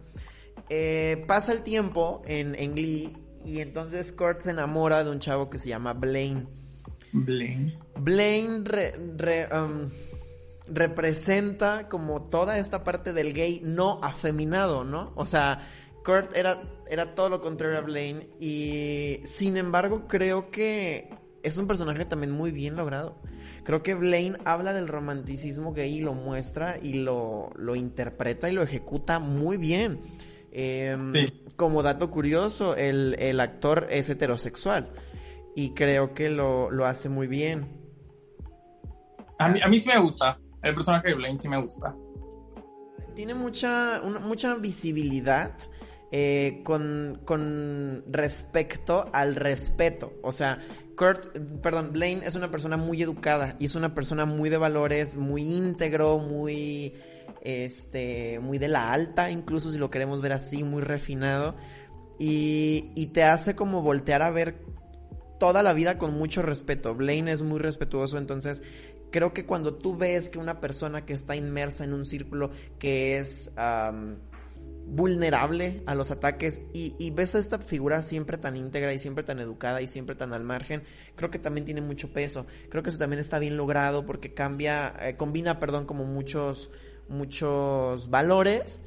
Eh, 0.69 1.23
pasa 1.27 1.51
el 1.51 1.63
tiempo 1.63 2.21
en, 2.25 2.53
en 2.55 2.75
Glee 2.75 3.24
y 3.45 3.59
entonces 3.59 4.11
Kurt 4.11 4.41
se 4.41 4.51
enamora 4.51 5.03
de 5.03 5.11
un 5.11 5.19
chavo 5.19 5.49
que 5.49 5.57
se 5.57 5.69
llama 5.69 5.93
Blaine. 5.93 6.47
Blaine. 7.13 7.77
Blaine 7.97 8.63
um, 9.51 9.89
representa 10.67 11.87
como 11.87 12.23
toda 12.23 12.57
esta 12.57 12.83
parte 12.83 13.13
del 13.13 13.33
gay 13.33 13.61
no 13.63 13.99
afeminado, 14.01 14.83
¿no? 14.83 15.13
O 15.15 15.25
sea, 15.25 15.59
Kurt 16.03 16.35
era, 16.35 16.61
era 16.89 17.15
todo 17.15 17.29
lo 17.29 17.41
contrario 17.41 17.77
a 17.77 17.81
Blaine 17.81 18.29
y 18.39 19.19
sin 19.23 19.57
embargo 19.57 20.07
creo 20.07 20.51
que 20.51 21.09
es 21.43 21.57
un 21.57 21.67
personaje 21.67 22.05
también 22.05 22.31
muy 22.31 22.51
bien 22.51 22.75
logrado. 22.75 23.21
Creo 23.63 23.81
que 23.81 23.93
Blaine 23.95 24.37
habla 24.45 24.73
del 24.73 24.87
romanticismo 24.87 25.73
gay 25.73 25.97
y 25.97 26.01
lo 26.01 26.13
muestra 26.13 26.77
y 26.81 26.93
lo, 26.93 27.51
lo 27.55 27.75
interpreta 27.75 28.49
y 28.49 28.53
lo 28.53 28.63
ejecuta 28.63 29.19
muy 29.19 29.57
bien. 29.57 30.01
Em, 30.51 31.13
como 31.55 31.83
dato 31.83 32.09
curioso, 32.11 32.75
el, 32.75 33.39
actor 33.39 33.87
es 33.89 34.09
heterosexual 34.09 34.89
y 35.55 35.73
creo 35.73 36.13
que 36.13 36.29
lo, 36.29 36.69
hace 36.85 37.09
muy 37.09 37.27
bien. 37.27 37.67
A 39.39 39.47
mí, 39.47 39.59
a 39.61 39.67
mí 39.67 39.79
sí 39.79 39.89
me 39.89 39.99
gusta, 39.99 40.39
el 40.61 40.73
personaje 40.73 41.09
de 41.09 41.15
Blaine 41.15 41.39
sí 41.39 41.47
me 41.47 41.61
gusta. 41.61 41.95
Tiene 43.15 43.33
mucha, 43.33 44.01
mucha 44.21 44.55
visibilidad 44.55 45.55
eh, 46.11 46.61
con, 46.63 47.21
con 47.25 48.03
respecto 48.07 49.09
al 49.13 49.35
respeto. 49.35 50.13
O 50.21 50.31
sea, 50.31 50.59
Kurt, 50.95 51.37
perdón, 51.61 51.91
Blaine 51.93 52.25
es 52.25 52.35
una 52.35 52.51
persona 52.51 52.77
muy 52.77 53.01
educada 53.01 53.55
y 53.59 53.65
es 53.65 53.75
una 53.75 53.93
persona 53.93 54.25
muy 54.25 54.49
de 54.49 54.57
valores, 54.57 55.17
muy 55.17 55.43
íntegro, 55.43 56.19
muy 56.19 56.93
este, 57.45 58.39
muy 58.39 58.57
de 58.57 58.67
la 58.67 58.91
alta, 58.91 59.29
incluso 59.29 59.71
si 59.71 59.77
lo 59.77 59.89
queremos 59.89 60.21
ver 60.21 60.33
así, 60.33 60.63
muy 60.63 60.81
refinado, 60.81 61.55
y, 62.17 62.91
y 62.95 63.07
te 63.07 63.23
hace 63.23 63.55
como 63.55 63.81
voltear 63.81 64.23
a 64.23 64.31
ver 64.31 64.63
toda 65.39 65.61
la 65.61 65.73
vida 65.73 65.97
con 65.97 66.13
mucho 66.13 66.41
respeto. 66.41 66.95
Blaine 66.95 67.31
es 67.31 67.43
muy 67.43 67.59
respetuoso, 67.59 68.17
entonces 68.17 68.63
creo 69.11 69.31
que 69.31 69.45
cuando 69.45 69.75
tú 69.75 69.95
ves 69.95 70.29
que 70.29 70.39
una 70.39 70.59
persona 70.59 71.05
que 71.05 71.13
está 71.13 71.35
inmersa 71.35 71.83
en 71.83 71.93
un 71.93 72.05
círculo 72.05 72.49
que 72.79 73.17
es 73.17 73.51
vulnerable 74.87 75.81
a 75.87 75.95
los 75.95 76.11
ataques 76.11 76.61
y, 76.73 77.09
ves 77.11 77.35
a 77.35 77.39
esta 77.39 77.59
figura 77.59 78.01
siempre 78.01 78.37
tan 78.37 78.55
íntegra 78.55 78.93
y 78.93 78.99
siempre 78.99 79.23
tan 79.23 79.39
educada 79.39 79.81
y 79.81 79.87
siempre 79.87 80.15
tan 80.15 80.33
al 80.33 80.43
margen, 80.43 80.83
creo 81.15 81.31
que 81.31 81.39
también 81.39 81.65
tiene 81.65 81.81
mucho 81.81 82.13
peso. 82.13 82.45
Creo 82.69 82.83
que 82.83 82.89
eso 82.89 82.99
también 82.99 83.19
está 83.19 83.39
bien 83.39 83.57
logrado 83.57 84.05
porque 84.05 84.33
cambia, 84.33 84.95
eh, 85.01 85.15
combina, 85.17 85.59
perdón, 85.59 85.85
como 85.85 86.05
muchos, 86.05 86.71
muchos 87.09 88.09
valores. 88.09 88.79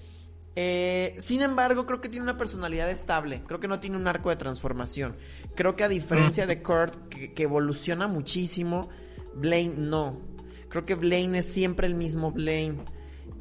Eh, 0.55 1.14
sin 1.18 1.42
embargo, 1.42 1.86
creo 1.86 2.01
que 2.01 2.09
tiene 2.09 2.24
una 2.24 2.36
personalidad 2.36 2.90
estable. 2.90 3.42
Creo 3.46 3.61
que 3.61 3.68
no 3.68 3.80
tiene 3.80 3.96
un 3.96 4.07
arco 4.07 4.30
de 4.30 4.36
transformación. 4.36 5.16
Creo 5.55 5.76
que 5.76 5.84
a 5.84 5.88
diferencia 5.88 6.46
de 6.46 6.62
Kurt, 6.62 7.09
que, 7.09 7.42
evoluciona 7.42 8.07
muchísimo, 8.07 8.88
Blaine 9.34 9.74
no. 9.76 10.20
Creo 10.68 10.84
que 10.84 10.94
Blaine 10.94 11.38
es 11.38 11.46
siempre 11.46 11.86
el 11.86 11.94
mismo 11.94 12.30
Blaine. 12.30 12.84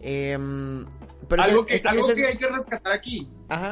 Eh, 0.01 0.37
algo 1.37 1.65
que, 1.65 1.79
algo 1.85 2.07
que 2.13 2.27
hay 2.27 2.37
que 2.37 2.47
rescatar 2.47 2.93
aquí 2.93 3.29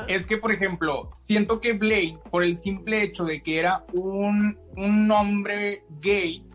es 0.08 0.26
que, 0.26 0.38
por 0.38 0.52
ejemplo, 0.52 1.10
siento 1.18 1.60
que 1.62 1.74
Blade, 1.74 2.18
por 2.32 2.44
el 2.44 2.56
simple 2.56 3.04
hecho 3.04 3.26
de 3.26 3.42
que 3.42 3.60
era 3.60 3.86
un, 3.94 4.58
un 4.76 5.12
hombre 5.12 5.84
gay 6.02 6.46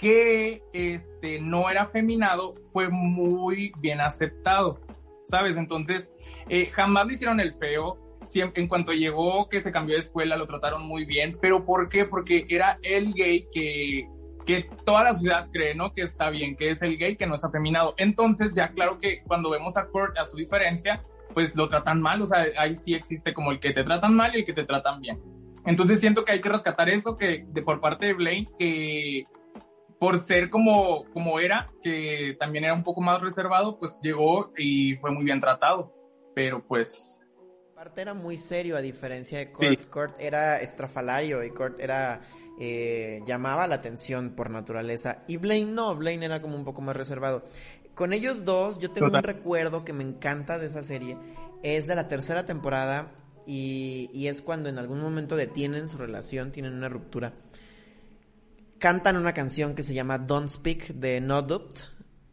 que 0.00 0.62
este, 0.72 1.40
no 1.40 1.68
era 1.68 1.82
afeminado, 1.82 2.54
fue 2.72 2.88
muy 2.88 3.72
bien 3.78 4.00
aceptado, 4.00 4.80
¿sabes? 5.24 5.56
Entonces, 5.56 6.10
eh, 6.48 6.66
jamás 6.66 7.06
le 7.06 7.12
hicieron 7.14 7.38
el 7.40 7.54
feo. 7.54 7.98
Siempre, 8.24 8.62
en 8.62 8.68
cuanto 8.68 8.92
llegó, 8.92 9.48
que 9.48 9.60
se 9.60 9.72
cambió 9.72 9.96
de 9.96 10.02
escuela, 10.02 10.36
lo 10.36 10.46
trataron 10.46 10.86
muy 10.86 11.04
bien. 11.04 11.36
¿Pero 11.40 11.64
por 11.64 11.88
qué? 11.88 12.04
Porque 12.04 12.44
era 12.48 12.78
el 12.82 13.12
gay 13.12 13.46
que 13.52 14.08
que 14.46 14.68
toda 14.84 15.04
la 15.04 15.14
sociedad 15.14 15.48
cree, 15.52 15.74
¿no? 15.74 15.92
Que 15.92 16.02
está 16.02 16.30
bien, 16.30 16.56
que 16.56 16.70
es 16.70 16.82
el 16.82 16.98
gay, 16.98 17.16
que 17.16 17.26
no 17.26 17.34
es 17.34 17.44
afeminado. 17.44 17.94
Entonces, 17.96 18.54
ya 18.54 18.70
claro 18.70 18.98
que 18.98 19.22
cuando 19.22 19.50
vemos 19.50 19.76
a 19.76 19.86
Kurt, 19.86 20.18
a 20.18 20.24
su 20.24 20.36
diferencia, 20.36 21.00
pues 21.34 21.54
lo 21.54 21.68
tratan 21.68 22.00
mal, 22.00 22.22
o 22.22 22.26
sea, 22.26 22.44
ahí 22.58 22.74
sí 22.74 22.94
existe 22.94 23.32
como 23.32 23.52
el 23.52 23.60
que 23.60 23.72
te 23.72 23.84
tratan 23.84 24.14
mal 24.14 24.34
y 24.34 24.40
el 24.40 24.44
que 24.44 24.52
te 24.52 24.64
tratan 24.64 25.00
bien. 25.00 25.20
Entonces 25.66 26.00
siento 26.00 26.24
que 26.24 26.32
hay 26.32 26.40
que 26.40 26.48
rescatar 26.48 26.88
eso 26.88 27.16
que 27.16 27.44
de 27.46 27.62
por 27.62 27.80
parte 27.80 28.06
de 28.06 28.14
Blaine, 28.14 28.48
que 28.58 29.24
por 29.98 30.18
ser 30.18 30.48
como, 30.48 31.04
como 31.12 31.38
era, 31.38 31.70
que 31.82 32.34
también 32.40 32.64
era 32.64 32.74
un 32.74 32.82
poco 32.82 33.02
más 33.02 33.20
reservado, 33.20 33.78
pues 33.78 34.00
llegó 34.02 34.52
y 34.56 34.94
fue 34.96 35.10
muy 35.10 35.24
bien 35.24 35.40
tratado. 35.40 35.92
Pero 36.34 36.66
pues... 36.66 37.20
Parte 37.74 38.02
era 38.02 38.14
muy 38.14 38.38
serio 38.38 38.76
a 38.76 38.80
diferencia 38.80 39.38
de 39.38 39.52
Kurt. 39.52 39.90
Kurt 39.90 40.20
era 40.20 40.58
estrafalario 40.60 41.44
y 41.44 41.50
Kurt 41.50 41.80
era 41.80 42.20
eh, 42.62 43.22
llamaba 43.26 43.66
la 43.66 43.76
atención 43.76 44.34
por 44.36 44.50
naturaleza. 44.50 45.22
Y 45.26 45.38
Blaine 45.38 45.72
no, 45.72 45.96
Blaine 45.96 46.26
era 46.26 46.42
como 46.42 46.56
un 46.56 46.64
poco 46.64 46.82
más 46.82 46.94
reservado. 46.94 47.42
Con 47.94 48.12
ellos 48.12 48.44
dos, 48.44 48.78
yo 48.78 48.90
tengo 48.90 49.06
un 49.06 49.22
recuerdo 49.22 49.82
que 49.82 49.94
me 49.94 50.04
encanta 50.04 50.58
de 50.58 50.66
esa 50.66 50.82
serie. 50.82 51.16
Es 51.62 51.86
de 51.86 51.94
la 51.94 52.06
tercera 52.06 52.44
temporada 52.44 53.12
y, 53.46 54.10
y 54.12 54.28
es 54.28 54.42
cuando 54.42 54.68
en 54.68 54.78
algún 54.78 55.00
momento 55.00 55.36
detienen 55.36 55.88
su 55.88 55.96
relación, 55.96 56.52
tienen 56.52 56.74
una 56.74 56.90
ruptura. 56.90 57.32
Cantan 58.78 59.16
una 59.16 59.32
canción 59.32 59.74
que 59.74 59.82
se 59.82 59.94
llama 59.94 60.18
Don't 60.18 60.50
Speak 60.50 60.88
de 60.88 61.22
No 61.22 61.40
Doubt. 61.40 61.80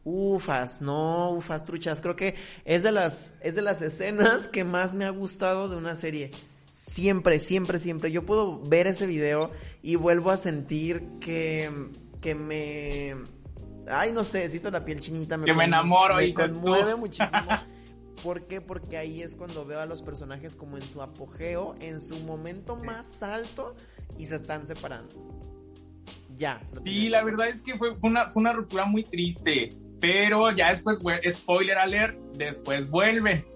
Ufas, 0.04 0.82
no, 0.82 1.32
ufas 1.32 1.64
truchas. 1.64 2.02
Creo 2.02 2.18
que 2.18 2.36
es 2.66 2.84
de 2.84 2.92
las, 2.92 3.36
es 3.42 3.56
de 3.56 3.62
las 3.62 3.82
escenas 3.82 4.50
que 4.50 4.66
más 4.66 4.94
me 4.94 5.06
ha 5.06 5.10
gustado 5.10 5.70
de 5.70 5.78
una 5.78 5.96
serie. 5.96 6.32
Siempre, 6.78 7.40
siempre, 7.40 7.80
siempre. 7.80 8.12
Yo 8.12 8.24
puedo 8.24 8.60
ver 8.62 8.86
ese 8.86 9.08
video 9.08 9.50
y 9.82 9.96
vuelvo 9.96 10.30
a 10.30 10.38
sentir 10.38 11.04
que, 11.20 11.72
que 12.22 12.36
me... 12.36 13.16
Ay, 13.90 14.12
no 14.12 14.24
sé, 14.24 14.48
siento 14.48 14.70
la 14.70 14.86
piel 14.86 15.00
chinita. 15.00 15.40
Me 15.40 15.46
que 15.46 15.56
me 15.56 15.64
enamoro 15.64 16.18
me 16.18 16.32
conmueve 16.36 16.96
muchísimo. 16.96 17.48
¿Por 18.22 18.46
qué? 18.46 18.62
Porque 18.62 18.96
ahí 18.96 19.24
es 19.24 19.36
cuando 19.36 19.66
veo 19.66 19.80
a 19.80 19.88
los 19.88 20.04
personajes 20.04 20.56
como 20.56 20.78
en 20.78 20.84
su 20.84 21.02
apogeo, 21.02 21.74
en 21.82 22.00
su 22.00 22.20
momento 22.20 22.76
más 22.76 23.24
alto 23.24 23.76
y 24.20 24.28
se 24.28 24.36
están 24.36 24.68
separando. 24.68 25.16
Ya. 26.36 26.62
Sí, 26.84 27.08
la 27.08 27.24
verdad 27.24 27.48
es 27.48 27.64
que 27.64 27.74
fue, 27.74 27.98
una, 28.04 28.30
fue 28.30 28.42
una 28.42 28.54
ruptura 28.54 28.86
muy 28.86 29.04
triste, 29.04 29.70
pero 30.00 30.56
ya 30.56 30.70
después, 30.70 31.00
spoiler 31.34 31.80
alert, 31.80 32.20
después 32.36 32.88
vuelve 32.88 33.48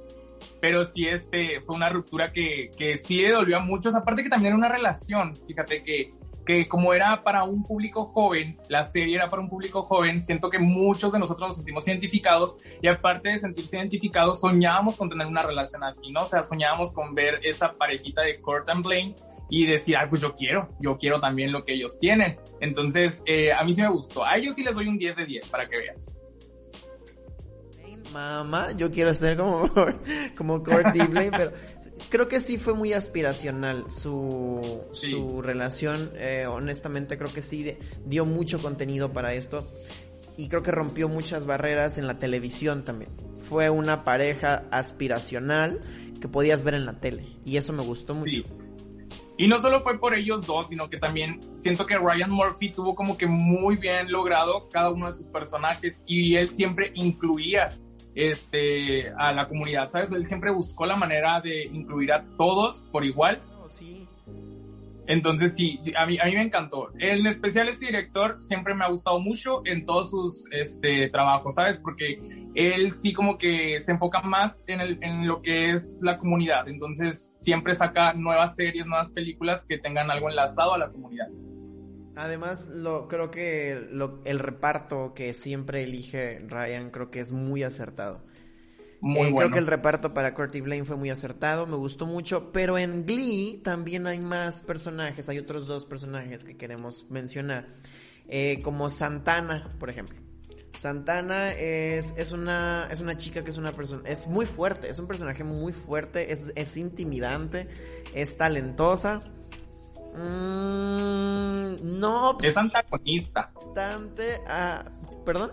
pero 0.62 0.86
sí 0.86 1.07
este, 1.07 1.59
fue 1.62 1.76
una 1.76 1.89
ruptura 1.89 2.32
que, 2.32 2.70
que 2.78 2.95
sí 2.95 3.18
le 3.18 3.32
dolió 3.32 3.57
a 3.57 3.59
muchos, 3.62 3.95
aparte 3.95 4.24
que 4.24 4.30
también 4.30 4.53
era 4.53 4.57
una 4.57 4.70
relación, 4.70 5.36
fíjate 5.36 5.84
que, 5.84 6.14
que 6.45 6.68
como 6.68 6.93
era 6.93 7.24
para 7.24 7.43
un 7.43 7.64
público 7.64 8.05
joven, 8.05 8.57
la 8.70 8.84
serie 8.84 9.16
era 9.16 9.28
para 9.28 9.41
un 9.41 9.49
público 9.49 9.84
joven, 9.84 10.24
siento 10.24 10.49
que 10.49 10.59
muchos 10.59 11.12
de 11.12 11.20
nosotros 11.20 11.49
nos 11.49 11.55
sentimos 11.57 11.88
identificados 11.88 12.57
y 12.82 12.88
aparte 12.88 13.30
de 13.30 13.39
sentirse 13.39 13.78
identificados, 13.78 14.39
soñábamos 14.39 14.97
con 14.97 15.09
tener 15.09 15.28
una 15.28 15.43
relación 15.43 15.84
así, 15.84 16.12
¿no? 16.12 16.22
O 16.22 16.28
sea, 16.28 16.43
soñábamos 16.43 16.93
con 16.93 17.16
ver 17.16 17.39
esa 17.43 17.74
parejita 17.74 18.22
de 18.22 18.39
Kurt 18.39 18.70
and 18.70 18.86
Blaine 18.86 19.16
y 19.49 19.66
decir, 19.66 19.97
ah, 19.97 20.07
pues 20.09 20.22
yo 20.22 20.34
quiero, 20.34 20.70
yo 20.80 20.97
quiero 20.97 21.20
también 21.20 21.51
lo 21.51 21.66
que 21.66 21.74
ellos 21.74 21.99
tienen. 21.99 22.38
Entonces, 22.62 23.22
eh, 23.26 23.51
a 23.51 23.64
mí 23.64 23.74
sí 23.74 23.82
me 23.82 23.89
gustó. 23.89 24.24
A 24.24 24.38
ellos 24.38 24.55
sí 24.55 24.64
les 24.64 24.76
doy 24.76 24.88
un 24.88 24.97
10 24.97 25.16
de 25.18 25.26
10 25.26 25.49
para 25.49 25.68
que 25.68 25.78
veas 25.78 26.16
mamá, 28.12 28.72
yo 28.74 28.91
quiero 28.91 29.14
ser 29.14 29.38
como, 29.38 29.70
como 30.38 30.64
Kurt 30.64 30.95
pero 30.95 31.51
creo 32.09 32.28
que 32.28 32.39
sí 32.39 32.57
fue 32.57 32.74
muy 32.74 32.93
aspiracional 32.93 33.89
su, 33.89 34.86
su 34.91 35.41
relación. 35.41 36.12
Eh, 36.16 36.45
honestamente, 36.47 37.18
creo 37.18 37.34
que 37.34 37.41
sí 37.41 37.78
dio 38.05 38.26
mucho 38.26 38.62
contenido 38.62 39.12
para 39.14 39.34
esto. 39.34 39.68
Y 40.38 40.47
creo 40.47 40.64
que 40.64 40.72
rompió 40.72 41.09
muchas 41.09 41.45
barreras 41.45 41.97
en 41.97 42.07
la 42.07 42.18
televisión 42.18 42.84
también. 42.84 43.12
Fue 43.49 43.70
una 43.70 44.03
pareja 44.03 44.64
aspiracional 44.72 45.82
que 46.20 46.28
podías 46.28 46.64
ver 46.64 46.76
en 46.76 46.86
la 46.86 46.99
tele. 46.99 47.28
Y 47.45 47.57
eso 47.57 47.74
me 47.74 47.84
gustó 47.84 48.16
mucho. 48.16 48.43
Y 49.38 49.47
no 49.47 49.57
solo 49.57 49.82
fue 49.82 49.99
por 49.99 50.14
ellos 50.14 50.45
dos, 50.45 50.68
sino 50.68 50.89
que 50.89 50.97
también 50.97 51.39
siento 51.55 51.86
que 51.86 51.97
Ryan 51.97 52.30
Murphy 52.30 52.72
tuvo 52.72 52.93
como 52.93 53.18
que 53.18 53.26
muy 53.26 53.76
bien 53.76 54.12
logrado 54.12 54.70
cada 54.70 54.91
uno 54.91 55.07
de 55.07 55.18
sus 55.18 55.26
personajes 55.26 56.03
y 56.05 56.36
él 56.36 56.47
siempre 56.47 56.91
incluía 56.93 57.72
este, 58.16 59.09
a 59.18 59.32
la 59.32 59.47
comunidad, 59.47 59.89
¿sabes? 59.89 60.12
Él 60.12 60.26
siempre 60.26 60.51
buscó 60.51 60.86
la 60.86 60.95
manera 60.95 61.41
de 61.41 61.64
incluir 61.66 62.12
a 62.14 62.24
todos 62.38 62.82
por 62.91 63.05
igual. 63.05 63.41
sí. 63.68 64.07
Entonces 65.07 65.55
sí, 65.55 65.82
a 65.97 66.05
mí, 66.05 66.18
a 66.20 66.26
mí 66.26 66.36
me 66.36 66.43
encantó. 66.43 66.89
En 66.97 67.26
especial 67.26 67.68
este 67.68 67.88
director 67.88 68.39
siempre 68.45 68.74
me 68.74 68.86
ha 68.86 68.88
gustado 68.88 69.20
mucho 69.20 69.62
en 69.66 69.86
todos 69.86 70.09
sus 70.09 70.47
este, 70.51 71.09
trabajos, 71.09 71.55
¿sabes? 71.55 71.80
Porque 71.80 72.22
él 72.55 72.91
sí 72.93 73.12
como 73.12 73.38
que 73.38 73.82
se 73.82 73.91
enfoca 73.91 74.22
más 74.22 74.62
en, 74.68 74.80
el, 74.80 75.03
en 75.03 75.28
lo 75.28 75.41
que 75.41 75.72
es 75.72 75.99
la 76.01 76.18
comunidad. 76.18 76.70
Entonces 76.70 77.39
siempre 77.41 77.74
saca 77.74 78.14
nuevas 78.14 78.55
series, 78.55 78.86
nuevas 78.86 79.09
películas 79.09 79.66
que 79.68 79.78
tengan 79.78 80.09
algo 80.12 80.30
enlazado 80.30 80.76
a 80.76 80.78
la 80.78 80.89
comunidad. 80.89 81.28
Además, 82.16 82.68
lo, 82.68 83.07
creo 83.07 83.32
que 83.32 83.72
el 84.26 84.39
reparto 84.39 85.14
que 85.14 85.34
siempre 85.34 85.84
elige 85.84 86.39
Ryan 86.39 86.91
creo 86.91 87.09
que 87.09 87.22
es 87.22 87.32
muy 87.32 87.64
acertado. 87.64 88.26
Muy 88.99 89.30
eh, 89.30 89.34
Creo 89.36 89.49
que 89.49 89.57
el 89.57 89.66
reparto 89.66 90.14
para 90.14 90.36
Curtis 90.36 90.62
Blaine 90.62 90.86
fue 90.86 90.95
muy 90.95 91.09
acertado, 91.09 91.66
me 91.66 91.76
gustó 91.76 92.05
mucho, 92.05 92.51
pero 92.51 92.78
en 92.78 93.05
Glee 93.05 93.59
también 93.64 94.05
hay 94.05 94.20
más 94.20 94.62
personajes, 94.62 95.28
hay 95.28 95.39
otros 95.39 95.66
dos 95.66 95.86
personajes 95.86 96.43
que 96.43 96.55
queremos 96.55 97.07
mencionar, 97.09 97.68
eh, 98.28 98.59
como 98.64 98.91
Santana, 98.91 99.76
por 99.80 99.89
ejemplo. 99.89 100.20
Santana 100.78 101.51
es, 101.53 102.14
es, 102.16 102.32
una, 102.32 102.88
es 102.91 103.01
una 103.01 103.18
chica 103.18 103.43
que 103.43 103.49
es 103.49 103.57
una 103.57 103.72
persona, 103.72 104.03
es 104.07 104.28
muy 104.28 104.45
fuerte, 104.45 104.89
es 104.89 104.99
un 104.99 105.07
personaje 105.07 105.43
muy 105.43 105.74
fuerte, 105.74 106.32
es, 106.32 106.51
es 106.55 106.78
intimidante, 106.78 107.70
es 108.14 108.38
talentosa 108.38 109.24
Mm, 110.14 111.99
no. 111.99 112.36
Pues, 112.38 112.51
es 112.51 112.57
antagonista. 112.57 113.51
Bastante. 113.55 114.41
Ah, 114.47 114.84
¿Perdón? 115.26 115.51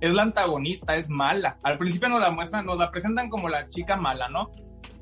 Es 0.00 0.12
la 0.12 0.22
antagonista, 0.22 0.96
es 0.96 1.08
mala. 1.08 1.58
Al 1.62 1.78
principio 1.78 2.08
nos 2.08 2.20
la 2.20 2.30
muestran, 2.30 2.66
nos 2.66 2.78
la 2.78 2.90
presentan 2.90 3.30
como 3.30 3.48
la 3.48 3.68
chica 3.68 3.96
mala, 3.96 4.28
¿no? 4.28 4.50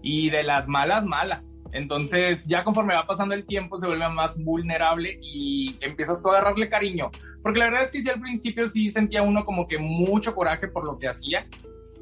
Y 0.03 0.31
de 0.31 0.43
las 0.43 0.69
malas, 0.69 1.05
malas. 1.05 1.63
Entonces, 1.73 2.45
ya 2.47 2.65
conforme 2.65 2.95
va 2.95 3.07
pasando 3.07 3.35
el 3.35 3.47
tiempo, 3.47 3.79
se 3.79 3.87
vuelve 3.87 4.09
más 4.09 4.37
vulnerable 4.39 5.19
y 5.23 5.77
empiezas 5.81 6.23
tú 6.23 6.29
a 6.29 6.33
agarrarle 6.33 6.69
cariño. 6.69 7.11
Porque 7.43 7.59
la 7.59 7.67
verdad 7.67 7.85
es 7.85 7.91
que 7.91 8.03
sí, 8.03 8.11
al 8.11 8.21
principio 8.21 8.69
sí 8.69 8.91
sentía 8.91 9.23
uno 9.23 9.45
como 9.45 9.67
que 9.67 9.79
mucho 9.79 10.35
coraje 10.35 10.69
por 10.69 10.85
lo 10.85 10.99
que 10.99 11.09
hacía 11.09 11.47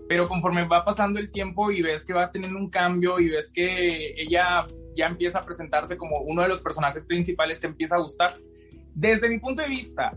pero 0.08 0.26
conforme 0.26 0.66
va 0.66 0.84
pasando 0.84 1.20
el 1.20 1.30
tiempo 1.30 1.70
y 1.70 1.82
ves 1.82 2.04
que 2.04 2.14
va 2.14 2.32
teniendo 2.32 2.58
un 2.58 2.70
cambio 2.70 3.20
y 3.20 3.28
ves 3.28 3.50
que 3.50 4.14
ella 4.16 4.66
ya 4.99 5.07
empieza 5.07 5.38
a 5.38 5.42
presentarse 5.42 5.96
como 5.96 6.18
uno 6.18 6.42
de 6.42 6.49
los 6.49 6.61
personajes 6.61 7.07
principales, 7.07 7.61
te 7.61 7.68
empieza 7.68 7.94
a 7.94 8.01
gustar. 8.01 8.34
Desde 8.94 9.28
mi 9.28 9.38
punto 9.38 9.62
de 9.62 9.68
vista, 9.68 10.12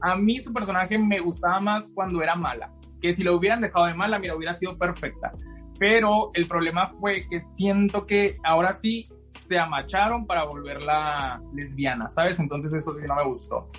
a 0.00 0.16
mí 0.16 0.40
su 0.40 0.52
personaje 0.52 0.98
me 0.98 1.20
gustaba 1.20 1.60
más 1.60 1.88
cuando 1.94 2.20
era 2.20 2.34
mala, 2.34 2.74
que 3.00 3.14
si 3.14 3.22
lo 3.22 3.36
hubieran 3.36 3.60
dejado 3.60 3.86
de 3.86 3.94
mala, 3.94 4.18
mira, 4.18 4.34
hubiera 4.34 4.52
sido 4.52 4.76
perfecta. 4.76 5.32
Pero 5.78 6.30
el 6.34 6.46
problema 6.46 6.88
fue 7.00 7.22
que 7.30 7.40
siento 7.40 8.06
que 8.06 8.36
ahora 8.44 8.76
sí 8.76 9.08
se 9.46 9.58
amacharon 9.58 10.26
para 10.26 10.44
volverla 10.44 11.40
lesbiana, 11.54 12.10
¿sabes? 12.10 12.38
Entonces 12.38 12.72
eso 12.72 12.92
sí 12.92 13.02
no 13.06 13.14
me 13.14 13.24
gustó. 13.24 13.70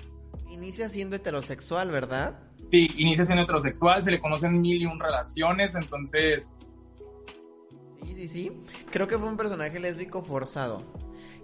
Inicia 0.48 0.88
siendo 0.88 1.16
heterosexual, 1.16 1.90
¿verdad? 1.90 2.38
Sí, 2.70 2.88
inicia 2.96 3.24
siendo 3.24 3.44
heterosexual, 3.44 4.02
se 4.02 4.10
le 4.10 4.20
conocen 4.20 4.60
mil 4.60 4.80
y 4.80 4.86
un 4.86 4.98
relaciones, 4.98 5.74
entonces 5.74 6.56
Sí, 8.04 8.14
sí, 8.14 8.28
sí. 8.28 8.52
Creo 8.90 9.06
que 9.06 9.18
fue 9.18 9.28
un 9.28 9.36
personaje 9.36 9.78
lésbico 9.78 10.22
forzado. 10.22 10.82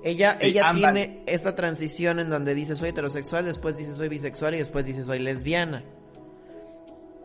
Ella, 0.04 0.36
ella 0.40 0.72
tiene 0.74 1.22
esta 1.26 1.54
transición 1.54 2.18
en 2.18 2.28
donde 2.28 2.54
dice 2.54 2.74
soy 2.74 2.88
heterosexual, 2.88 3.44
después 3.44 3.76
dice 3.76 3.94
soy 3.94 4.08
bisexual 4.08 4.54
y 4.54 4.58
después 4.58 4.84
dice 4.84 5.04
soy 5.04 5.20
lesbiana. 5.20 5.84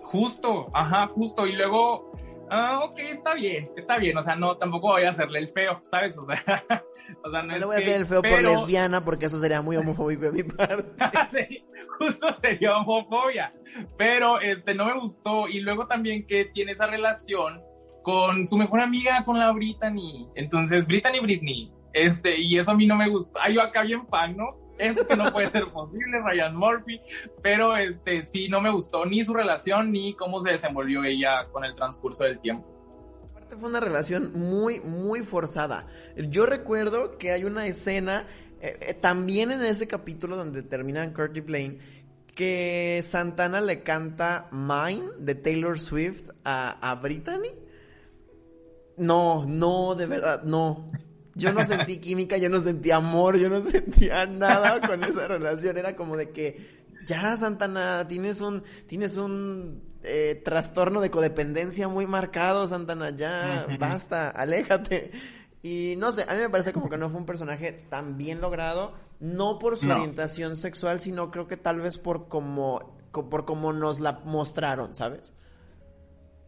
Justo, 0.04 0.70
ajá, 0.74 1.08
justo. 1.08 1.48
Y 1.48 1.54
luego 1.54 2.12
ah, 2.50 2.80
ok, 2.84 3.00
está 3.00 3.34
bien, 3.34 3.70
está 3.76 3.98
bien, 3.98 4.18
o 4.18 4.22
sea, 4.22 4.36
no, 4.36 4.58
tampoco 4.58 4.90
voy 4.90 5.04
a 5.04 5.10
hacerle 5.10 5.40
el 5.40 5.50
feo, 5.50 5.82
¿sabes? 5.90 6.18
O 6.18 6.26
sea, 6.26 6.42
o 7.24 7.32
sea 7.32 7.44
no, 7.44 7.58
le 7.58 7.66
voy 7.66 7.76
a 7.76 7.80
hacer 7.80 7.96
el 7.98 8.06
feo 8.06 8.22
por 8.22 8.42
lesbiana 8.42 9.04
porque 9.04 9.26
eso 9.26 9.40
sería 9.40 9.62
muy 9.62 9.76
homofóbico 9.78 10.26
de 10.26 10.32
mi 10.32 10.44
parte. 10.44 10.94
sí, 11.32 11.66
justo 11.98 12.36
sería 12.42 12.78
homofobia, 12.78 13.54
pero 13.98 14.40
este, 14.40 14.74
no 14.74 14.86
me 14.86 15.00
gustó 15.00 15.48
y 15.48 15.60
luego 15.60 15.88
también 15.88 16.26
que 16.26 16.46
tiene 16.46 16.74
esa 16.74 16.88
relación 16.88 17.62
con 18.08 18.48
su 18.48 18.56
mejor 18.56 18.80
amiga, 18.80 19.26
con 19.26 19.38
la 19.38 19.52
Brittany, 19.52 20.26
entonces, 20.36 20.88
Brittany 20.88 21.20
Britney, 21.20 21.74
este, 21.92 22.40
y 22.40 22.58
eso 22.58 22.72
a 22.72 22.74
mí 22.74 22.88
no 22.88 22.96
me 22.96 23.10
gustó, 23.10 23.38
ay, 23.44 23.56
yo 23.56 23.62
acá 23.62 23.84
bien 23.84 24.08
fan, 24.08 24.38
¿no? 24.38 24.56
es 24.78 25.04
que 25.04 25.18
no 25.18 25.30
puede 25.34 25.50
ser 25.50 25.70
posible, 25.74 26.22
Ryan 26.24 26.56
Murphy, 26.56 27.02
pero 27.44 27.76
este 27.76 28.26
sí, 28.26 28.48
no 28.48 28.62
me 28.62 28.70
gustó 28.70 29.06
ni 29.06 29.26
su 29.26 29.34
relación 29.34 29.92
ni 29.92 30.14
cómo 30.14 30.42
se 30.42 30.52
desenvolvió 30.52 31.04
ella 31.04 31.50
con 31.52 31.66
el 31.66 31.74
transcurso 31.74 32.24
del 32.24 32.40
tiempo. 32.40 32.66
Aparte 33.32 33.58
fue 33.58 33.68
una 33.68 33.82
relación 33.82 34.32
muy, 34.34 34.80
muy 34.80 35.20
forzada. 35.20 35.86
Yo 36.16 36.46
recuerdo 36.46 37.18
que 37.18 37.34
hay 37.34 37.44
una 37.44 37.68
escena, 37.68 38.26
eh, 38.62 38.78
eh, 38.80 38.94
también 38.94 39.52
en 39.52 39.64
ese 39.64 39.86
capítulo 39.86 40.38
donde 40.38 40.64
terminan 40.64 41.12
Kurt 41.12 41.36
y 41.36 41.42
Blaine, 41.42 41.80
que 42.34 43.04
Santana 43.04 43.60
le 43.60 43.84
canta 43.84 44.48
Mine 44.54 45.10
de 45.20 45.36
Taylor 45.36 45.78
Swift 45.78 46.30
a, 46.46 46.90
a 46.90 46.96
Brittany. 46.96 47.67
No, 48.98 49.46
no, 49.46 49.96
de 49.96 50.08
verdad, 50.08 50.44
no. 50.44 50.92
Yo 51.36 51.54
no 51.54 51.64
sentí 51.64 51.98
química, 52.00 52.38
yo 52.38 52.50
no 52.50 52.60
sentí 52.60 52.90
amor, 52.90 53.38
yo 53.38 53.48
no 53.48 53.62
sentía 53.64 54.26
nada 54.26 54.86
con 54.86 55.04
esa 55.04 55.28
relación. 55.28 55.78
Era 55.78 55.96
como 55.96 56.18
de 56.18 56.32
que, 56.32 56.84
ya, 57.06 57.38
Santana, 57.38 58.08
tienes 58.08 58.42
un, 58.42 58.64
tienes 58.88 59.18
un 59.18 59.84
eh, 60.04 60.42
trastorno 60.44 61.00
de 61.00 61.12
codependencia 61.12 61.88
muy 61.88 62.08
marcado, 62.08 62.68
Santana, 62.68 63.12
ya, 63.12 63.68
basta, 63.80 64.30
aléjate. 64.30 65.12
Y 65.62 65.96
no 65.98 66.12
sé, 66.12 66.26
a 66.28 66.34
mí 66.34 66.40
me 66.40 66.50
parece 66.50 66.74
como 66.74 66.90
que 66.90 66.98
no 66.98 67.10
fue 67.10 67.20
un 67.20 67.26
personaje 67.26 67.72
tan 67.72 68.18
bien 68.18 68.42
logrado, 68.42 68.94
no 69.20 69.60
por 69.60 69.78
su 69.78 69.90
orientación 69.92 70.56
sexual, 70.56 71.02
sino 71.02 71.30
creo 71.30 71.48
que 71.48 71.58
tal 71.58 71.82
vez 71.82 71.98
por 71.98 72.28
como, 72.28 72.98
por 73.12 73.46
como 73.46 73.74
nos 73.74 74.00
la 74.00 74.22
mostraron, 74.24 74.96
¿sabes? 74.96 75.34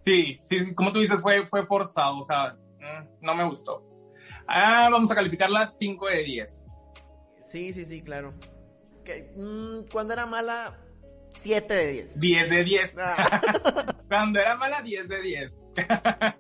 Sí, 0.03 0.37
sí, 0.41 0.73
como 0.73 0.91
tú 0.91 0.99
dices, 0.99 1.21
fue, 1.21 1.45
fue 1.45 1.65
forzado, 1.65 2.19
o 2.19 2.23
sea, 2.23 2.55
mm, 2.79 3.25
no 3.25 3.35
me 3.35 3.45
gustó. 3.45 3.83
Ah, 4.47 4.89
vamos 4.91 5.11
a 5.11 5.15
calificarla 5.15 5.67
5 5.67 6.07
de 6.07 6.23
10. 6.23 6.69
Sí, 7.43 7.73
sí, 7.73 7.85
sí, 7.85 8.01
claro. 8.01 8.33
Mm, 9.35 9.89
cuando 9.91 10.13
era 10.13 10.25
mala, 10.25 10.79
7 11.35 11.73
de 11.73 11.91
10. 11.91 12.19
10 12.19 12.49
de 12.49 12.63
10. 12.63 12.91
Ah. 12.97 13.95
cuando 14.07 14.39
era 14.39 14.55
mala, 14.55 14.81
10 14.81 15.07
de 15.07 15.21
10. 15.21 15.51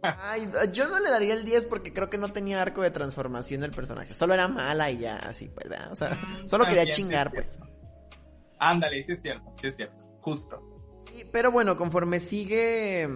Ay, 0.01 0.41
yo 0.73 0.87
no 0.89 0.99
le 0.99 1.09
daría 1.09 1.33
el 1.33 1.45
10 1.45 1.65
porque 1.65 1.93
creo 1.93 2.09
que 2.09 2.17
no 2.17 2.31
tenía 2.31 2.61
arco 2.61 2.81
de 2.81 2.91
transformación 2.91 3.61
del 3.61 3.71
personaje. 3.71 4.13
Solo 4.13 4.33
era 4.33 4.47
mala 4.47 4.91
y 4.91 4.99
ya, 4.99 5.17
así, 5.17 5.49
pues, 5.49 5.67
O 5.91 5.95
sea, 5.95 6.15
mm, 6.15 6.47
solo 6.47 6.65
quería 6.65 6.85
chingar, 6.87 7.31
pues. 7.31 7.59
Ándale, 8.59 9.01
sí 9.03 9.13
es 9.13 9.21
cierto, 9.21 9.51
sí 9.59 9.67
es 9.67 9.75
cierto. 9.75 10.03
Justo. 10.21 10.61
pero 11.31 11.51
bueno, 11.51 11.77
conforme 11.77 12.19
sigue 12.19 13.07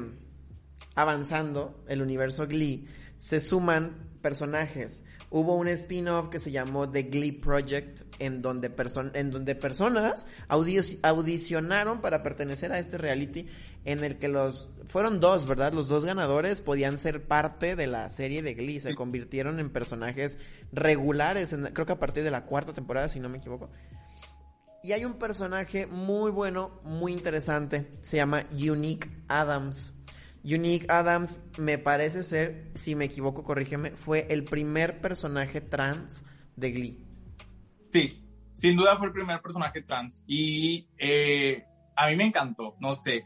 avanzando 0.95 1.83
el 1.87 2.01
universo 2.01 2.47
Glee, 2.47 2.87
se 3.17 3.39
suman 3.39 4.09
personajes. 4.21 5.03
Hubo 5.29 5.55
un 5.55 5.67
spin-off 5.67 6.29
que 6.29 6.39
se 6.39 6.51
llamó 6.51 6.89
The 6.89 7.03
Glee 7.03 7.31
Project, 7.31 8.01
en 8.19 8.43
donde, 8.43 8.71
en 9.15 9.31
donde 9.31 9.55
personas 9.55 10.27
audicionaron 10.47 12.01
para 12.01 12.21
pertenecer 12.21 12.71
a 12.71 12.77
este 12.77 12.99
reality, 12.99 13.47
en 13.83 14.03
el 14.03 14.19
que 14.19 14.27
los, 14.27 14.69
fueron 14.85 15.19
dos, 15.19 15.47
¿verdad? 15.47 15.73
Los 15.73 15.87
dos 15.87 16.05
ganadores 16.05 16.61
podían 16.61 16.99
ser 16.99 17.27
parte 17.27 17.75
de 17.75 17.87
la 17.87 18.09
serie 18.09 18.43
de 18.43 18.53
Glee, 18.53 18.79
se 18.79 18.93
convirtieron 18.93 19.59
en 19.59 19.71
personajes 19.71 20.37
regulares, 20.71 21.55
creo 21.73 21.85
que 21.87 21.93
a 21.93 21.99
partir 21.99 22.23
de 22.23 22.31
la 22.31 22.45
cuarta 22.45 22.73
temporada, 22.73 23.07
si 23.09 23.19
no 23.19 23.27
me 23.27 23.39
equivoco. 23.39 23.71
Y 24.83 24.91
hay 24.91 25.03
un 25.03 25.13
personaje 25.13 25.87
muy 25.87 26.29
bueno, 26.29 26.79
muy 26.83 27.13
interesante, 27.13 27.89
se 28.01 28.17
llama 28.17 28.45
Unique 28.51 29.09
Adams. 29.29 29.93
Unique 30.43 30.85
Adams 30.89 31.41
me 31.57 31.77
parece 31.77 32.21
ser, 32.21 32.69
si 32.73 32.95
me 32.95 33.05
equivoco, 33.05 33.43
corrígeme, 33.43 33.91
fue 33.91 34.27
el 34.29 34.43
primer 34.43 34.99
personaje 34.99 35.61
trans 35.61 36.25
de 36.55 36.71
Glee. 36.71 36.97
Sí, 37.91 38.23
sin 38.53 38.75
duda 38.75 38.97
fue 38.97 39.07
el 39.07 39.13
primer 39.13 39.41
personaje 39.41 39.81
trans. 39.81 40.23
Y 40.27 40.87
eh, 40.97 41.63
a 41.95 42.09
mí 42.09 42.15
me 42.17 42.25
encantó, 42.25 42.73
no 42.79 42.95
sé, 42.95 43.23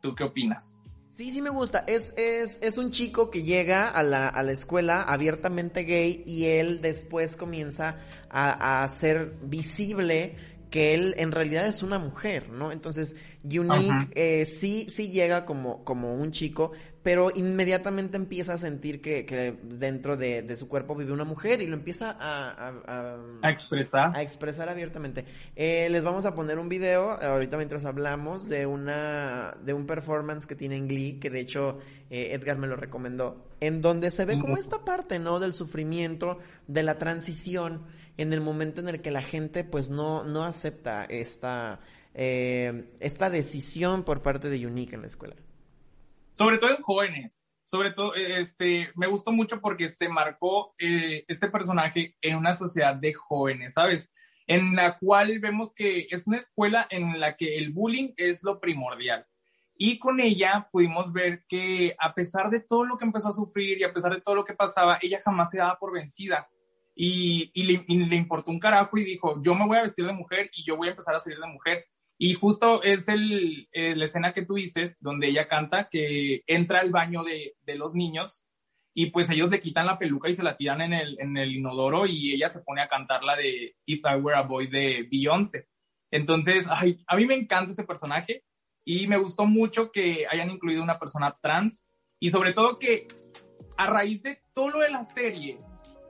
¿tú 0.00 0.14
qué 0.14 0.24
opinas? 0.24 0.78
Sí, 1.08 1.30
sí 1.30 1.42
me 1.42 1.50
gusta. 1.50 1.84
Es, 1.86 2.14
es, 2.16 2.58
es 2.62 2.78
un 2.78 2.90
chico 2.90 3.30
que 3.30 3.42
llega 3.42 3.88
a 3.88 4.02
la, 4.02 4.28
a 4.28 4.42
la 4.42 4.52
escuela 4.52 5.02
abiertamente 5.02 5.84
gay 5.84 6.24
y 6.26 6.46
él 6.46 6.80
después 6.80 7.36
comienza 7.36 7.98
a, 8.30 8.82
a 8.82 8.88
ser 8.88 9.36
visible 9.42 10.36
que 10.72 10.94
él 10.94 11.14
en 11.18 11.32
realidad 11.32 11.66
es 11.66 11.82
una 11.82 11.98
mujer, 11.98 12.48
¿no? 12.48 12.72
Entonces, 12.72 13.14
Unique 13.44 14.08
eh, 14.14 14.46
sí, 14.46 14.86
sí 14.88 15.10
llega 15.10 15.44
como, 15.44 15.84
como 15.84 16.14
un 16.14 16.32
chico, 16.32 16.72
pero 17.02 17.30
inmediatamente 17.34 18.16
empieza 18.16 18.54
a 18.54 18.56
sentir 18.56 19.02
que, 19.02 19.58
dentro 19.62 20.16
de, 20.16 20.56
su 20.56 20.68
cuerpo 20.68 20.94
vive 20.94 21.12
una 21.12 21.24
mujer 21.24 21.60
y 21.60 21.66
lo 21.66 21.74
empieza 21.74 22.16
a, 22.18 22.72
a, 23.42 23.50
expresar. 23.50 24.16
A 24.16 24.22
expresar 24.22 24.70
abiertamente. 24.70 25.26
Eh, 25.56 25.88
les 25.90 26.02
vamos 26.04 26.24
a 26.24 26.34
poner 26.34 26.58
un 26.58 26.70
video, 26.70 27.22
ahorita 27.22 27.58
mientras 27.58 27.84
hablamos, 27.84 28.48
de 28.48 28.64
una 28.64 29.54
de 29.62 29.74
un 29.74 29.84
performance 29.84 30.46
que 30.46 30.54
tiene 30.54 30.78
en 30.78 30.88
Glee, 30.88 31.18
que 31.20 31.28
de 31.28 31.40
hecho 31.40 31.80
eh, 32.08 32.32
Edgar 32.32 32.56
me 32.56 32.66
lo 32.66 32.76
recomendó, 32.76 33.44
en 33.60 33.82
donde 33.82 34.10
se 34.10 34.24
ve 34.24 34.40
como 34.40 34.56
esta 34.56 34.86
parte, 34.86 35.18
¿no? 35.18 35.38
Del 35.38 35.52
sufrimiento, 35.52 36.38
de 36.66 36.82
la 36.82 36.96
transición 36.96 37.82
en 38.16 38.32
el 38.32 38.40
momento 38.40 38.80
en 38.80 38.88
el 38.88 39.00
que 39.00 39.10
la 39.10 39.22
gente 39.22 39.64
pues 39.64 39.90
no, 39.90 40.24
no 40.24 40.44
acepta 40.44 41.04
esta, 41.04 41.80
eh, 42.14 42.90
esta 43.00 43.30
decisión 43.30 44.04
por 44.04 44.22
parte 44.22 44.50
de 44.50 44.66
Unique 44.66 44.94
en 44.94 45.02
la 45.02 45.06
escuela. 45.06 45.36
Sobre 46.34 46.58
todo 46.58 46.70
en 46.70 46.82
jóvenes, 46.82 47.46
sobre 47.64 47.92
todo, 47.92 48.14
este, 48.14 48.90
me 48.96 49.06
gustó 49.06 49.32
mucho 49.32 49.60
porque 49.60 49.88
se 49.88 50.08
marcó 50.08 50.74
eh, 50.78 51.24
este 51.28 51.48
personaje 51.48 52.16
en 52.20 52.36
una 52.36 52.54
sociedad 52.54 52.94
de 52.94 53.14
jóvenes, 53.14 53.74
¿sabes? 53.74 54.10
En 54.46 54.74
la 54.74 54.98
cual 54.98 55.38
vemos 55.38 55.72
que 55.72 56.06
es 56.10 56.26
una 56.26 56.38
escuela 56.38 56.86
en 56.90 57.20
la 57.20 57.36
que 57.36 57.56
el 57.56 57.72
bullying 57.72 58.12
es 58.16 58.42
lo 58.42 58.60
primordial. 58.60 59.26
Y 59.74 59.98
con 59.98 60.20
ella 60.20 60.68
pudimos 60.70 61.12
ver 61.12 61.44
que 61.48 61.94
a 61.98 62.12
pesar 62.14 62.50
de 62.50 62.60
todo 62.60 62.84
lo 62.84 62.98
que 62.98 63.04
empezó 63.04 63.28
a 63.28 63.32
sufrir 63.32 63.78
y 63.78 63.84
a 63.84 63.92
pesar 63.92 64.12
de 64.12 64.20
todo 64.20 64.34
lo 64.34 64.44
que 64.44 64.54
pasaba, 64.54 64.98
ella 65.00 65.20
jamás 65.24 65.50
se 65.50 65.58
daba 65.58 65.78
por 65.78 65.92
vencida 65.92 66.48
y, 66.94 67.50
le, 67.62 68.16
importó 68.16 68.50
un 68.50 68.60
carajo 68.60 68.98
y 68.98 69.04
dijo, 69.04 69.42
yo 69.42 69.54
me 69.54 69.66
voy 69.66 69.78
a 69.78 69.82
vestir 69.82 70.06
de 70.06 70.12
mujer 70.12 70.50
y 70.54 70.64
yo 70.64 70.76
voy 70.76 70.88
a 70.88 70.90
empezar 70.92 71.14
a 71.14 71.20
salir 71.20 71.38
de 71.38 71.46
mujer. 71.46 71.86
Y 72.18 72.34
justo 72.34 72.82
es 72.82 73.08
el, 73.08 73.68
eh, 73.72 73.96
la 73.96 74.04
escena 74.04 74.32
que 74.32 74.44
tú 74.44 74.54
dices, 74.54 74.98
donde 75.00 75.28
ella 75.28 75.48
canta, 75.48 75.88
que 75.90 76.42
entra 76.46 76.80
al 76.80 76.90
baño 76.90 77.24
de, 77.24 77.54
de, 77.62 77.74
los 77.74 77.94
niños 77.94 78.46
y 78.94 79.06
pues 79.06 79.30
ellos 79.30 79.50
le 79.50 79.60
quitan 79.60 79.86
la 79.86 79.98
peluca 79.98 80.28
y 80.28 80.34
se 80.34 80.42
la 80.42 80.56
tiran 80.56 80.82
en 80.82 80.92
el, 80.92 81.18
en 81.18 81.36
el 81.36 81.56
inodoro 81.56 82.06
y 82.06 82.32
ella 82.32 82.48
se 82.48 82.60
pone 82.60 82.82
a 82.82 82.88
cantar 82.88 83.24
la 83.24 83.36
de 83.36 83.74
If 83.86 84.00
I 84.04 84.20
Were 84.20 84.36
a 84.36 84.42
Boy 84.42 84.66
de 84.66 85.08
Beyoncé. 85.10 85.68
Entonces, 86.10 86.66
ay, 86.68 87.02
a 87.06 87.16
mí 87.16 87.26
me 87.26 87.34
encanta 87.34 87.72
ese 87.72 87.84
personaje 87.84 88.44
y 88.84 89.06
me 89.06 89.16
gustó 89.16 89.46
mucho 89.46 89.90
que 89.90 90.26
hayan 90.30 90.50
incluido 90.50 90.82
una 90.82 90.98
persona 90.98 91.36
trans 91.40 91.88
y 92.20 92.30
sobre 92.30 92.52
todo 92.52 92.78
que 92.78 93.08
a 93.76 93.86
raíz 93.86 94.22
de 94.22 94.42
todo 94.54 94.70
lo 94.70 94.80
de 94.80 94.90
la 94.90 95.04
serie, 95.04 95.58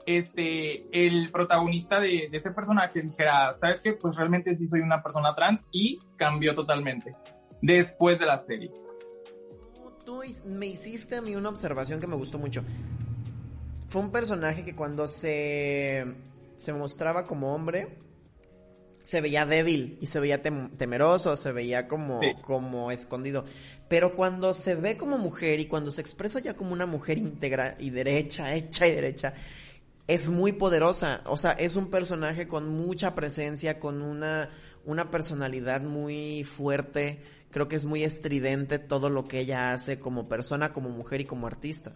este, 0.05 0.85
el 0.91 1.29
protagonista 1.31 1.99
de, 1.99 2.29
ese 2.31 2.51
personaje 2.51 3.01
dijera, 3.01 3.53
¿sabes 3.53 3.81
qué? 3.81 3.93
Pues 3.93 4.15
realmente 4.15 4.55
sí 4.55 4.67
soy 4.67 4.81
una 4.81 5.01
persona 5.01 5.35
trans 5.35 5.65
y 5.71 5.99
cambió 6.17 6.53
totalmente 6.53 7.15
después 7.61 8.19
de 8.19 8.25
la 8.25 8.37
serie. 8.37 8.71
Tú, 10.05 10.21
me 10.45 10.67
hiciste 10.67 11.15
a 11.15 11.21
mí 11.21 11.35
una 11.35 11.49
observación 11.49 11.99
que 11.99 12.07
me 12.07 12.15
gustó 12.15 12.37
mucho. 12.37 12.63
Fue 13.89 14.01
un 14.01 14.11
personaje 14.11 14.65
que 14.65 14.75
cuando 14.75 15.07
se, 15.07 16.05
se 16.57 16.73
mostraba 16.73 17.25
como 17.25 17.53
hombre, 17.53 17.97
se 19.03 19.21
veía 19.21 19.45
débil 19.45 19.97
y 20.01 20.07
se 20.07 20.19
veía 20.19 20.41
temeroso, 20.41 21.35
se 21.35 21.51
veía 21.51 21.87
como, 21.87 22.19
como 22.41 22.91
escondido. 22.91 23.45
Pero 23.89 24.15
cuando 24.15 24.53
se 24.53 24.75
ve 24.75 24.97
como 24.97 25.17
mujer 25.17 25.59
y 25.59 25.65
cuando 25.65 25.91
se 25.91 26.01
expresa 26.01 26.39
ya 26.39 26.55
como 26.55 26.73
una 26.73 26.85
mujer 26.85 27.17
íntegra 27.17 27.75
y 27.79 27.91
derecha, 27.91 28.53
hecha 28.55 28.87
y 28.87 28.91
derecha, 28.91 29.33
es 30.07 30.29
muy 30.29 30.53
poderosa. 30.53 31.21
O 31.25 31.37
sea, 31.37 31.51
es 31.51 31.75
un 31.75 31.89
personaje 31.89 32.47
con 32.47 32.69
mucha 32.69 33.15
presencia, 33.15 33.79
con 33.79 34.01
una, 34.01 34.49
una 34.85 35.11
personalidad 35.11 35.81
muy 35.81 36.43
fuerte. 36.43 37.21
Creo 37.51 37.67
que 37.67 37.75
es 37.75 37.85
muy 37.85 38.03
estridente 38.03 38.79
todo 38.79 39.09
lo 39.09 39.25
que 39.25 39.39
ella 39.39 39.73
hace 39.73 39.99
como 39.99 40.27
persona, 40.27 40.73
como 40.73 40.89
mujer 40.89 41.21
y 41.21 41.25
como 41.25 41.47
artista. 41.47 41.93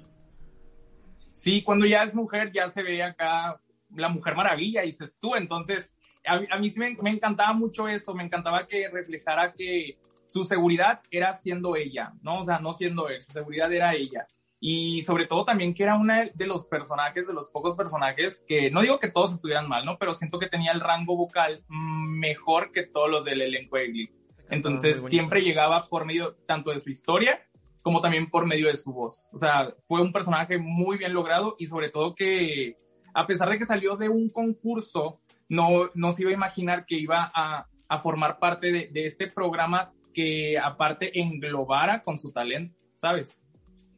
Sí, 1.32 1.64
cuando 1.64 1.86
ya 1.86 2.04
es 2.04 2.16
mujer, 2.16 2.52
ya 2.52 2.70
se 2.70 2.82
ve 2.82 3.04
acá 3.04 3.60
la 3.96 4.10
mujer 4.10 4.36
maravilla, 4.36 4.82
dices 4.82 5.18
tú. 5.20 5.36
Entonces, 5.36 5.90
a, 6.26 6.58
mí 6.58 6.70
sí 6.70 6.80
me, 6.80 6.96
me, 7.02 7.12
encantaba 7.12 7.54
mucho 7.54 7.88
eso, 7.88 8.14
me 8.14 8.24
encantaba 8.24 8.68
que 8.68 8.90
reflejara 8.90 9.54
que 9.54 9.98
su 10.28 10.44
seguridad 10.44 11.02
era 11.10 11.34
siendo 11.34 11.76
ella, 11.76 12.14
¿no? 12.22 12.42
O 12.42 12.46
sea, 12.46 12.60
no 12.60 12.74
siendo 12.74 13.08
él, 13.08 13.22
su 13.24 13.34
seguridad 13.34 13.72
era 13.72 13.94
ella. 13.94 14.28
Y 14.60 15.04
sobre 15.04 15.28
todo 15.28 15.46
también 15.46 15.74
que 15.74 15.84
era 15.84 15.96
una 15.96 16.26
de 16.34 16.48
los 16.48 16.66
personajes, 16.66 17.28
de 17.28 17.34
los 17.34 17.50
pocos 17.50 17.76
personajes 17.76 18.44
que, 18.48 18.72
no 18.72 18.82
digo 18.82 19.00
que 19.00 19.12
todos 19.12 19.34
estuvieran 19.34 19.70
mal, 19.70 19.86
¿no? 19.86 19.98
Pero 20.00 20.16
siento 20.16 20.40
que 20.40 20.48
tenía 20.48 20.72
el 20.72 20.82
rango 20.82 21.16
vocal 21.16 21.64
mejor 21.68 22.72
que 22.72 22.84
todos 22.84 23.10
los 23.10 23.24
del 23.24 23.42
elenco 23.42 23.78
de 23.78 23.88
Glee. 23.88 24.12
Entonces 24.50 25.04
siempre 25.04 25.42
llegaba 25.42 25.88
por 25.88 26.06
medio 26.06 26.36
tanto 26.48 26.72
de 26.72 26.80
su 26.80 26.90
historia 26.90 27.44
como 27.88 28.02
también 28.02 28.30
por 28.30 28.46
medio 28.46 28.68
de 28.68 28.76
su 28.76 28.92
voz. 28.92 29.30
O 29.32 29.38
sea, 29.38 29.74
fue 29.86 30.02
un 30.02 30.12
personaje 30.12 30.58
muy 30.58 30.98
bien 30.98 31.14
logrado 31.14 31.56
y 31.58 31.68
sobre 31.68 31.90
todo 31.90 32.16
que 32.16 32.76
a 33.14 33.26
pesar 33.26 33.50
de 33.50 33.58
que 33.58 33.66
salió 33.66 33.96
de 33.96 34.10
un 34.10 34.30
concurso, 34.30 35.22
no, 35.48 35.90
no 35.94 36.12
se 36.12 36.24
iba 36.24 36.32
a 36.32 36.34
imaginar 36.34 36.86
que 36.86 36.98
iba 36.98 37.32
a, 37.34 37.66
a 37.88 38.00
formar 38.00 38.40
parte 38.40 38.72
de, 38.72 38.90
de, 38.92 39.06
este 39.06 39.28
programa 39.28 39.94
que 40.14 40.60
aparte 40.60 41.18
englobara 41.20 42.02
con 42.02 42.20
su 42.20 42.32
talento, 42.32 42.78
¿sabes? 42.96 43.42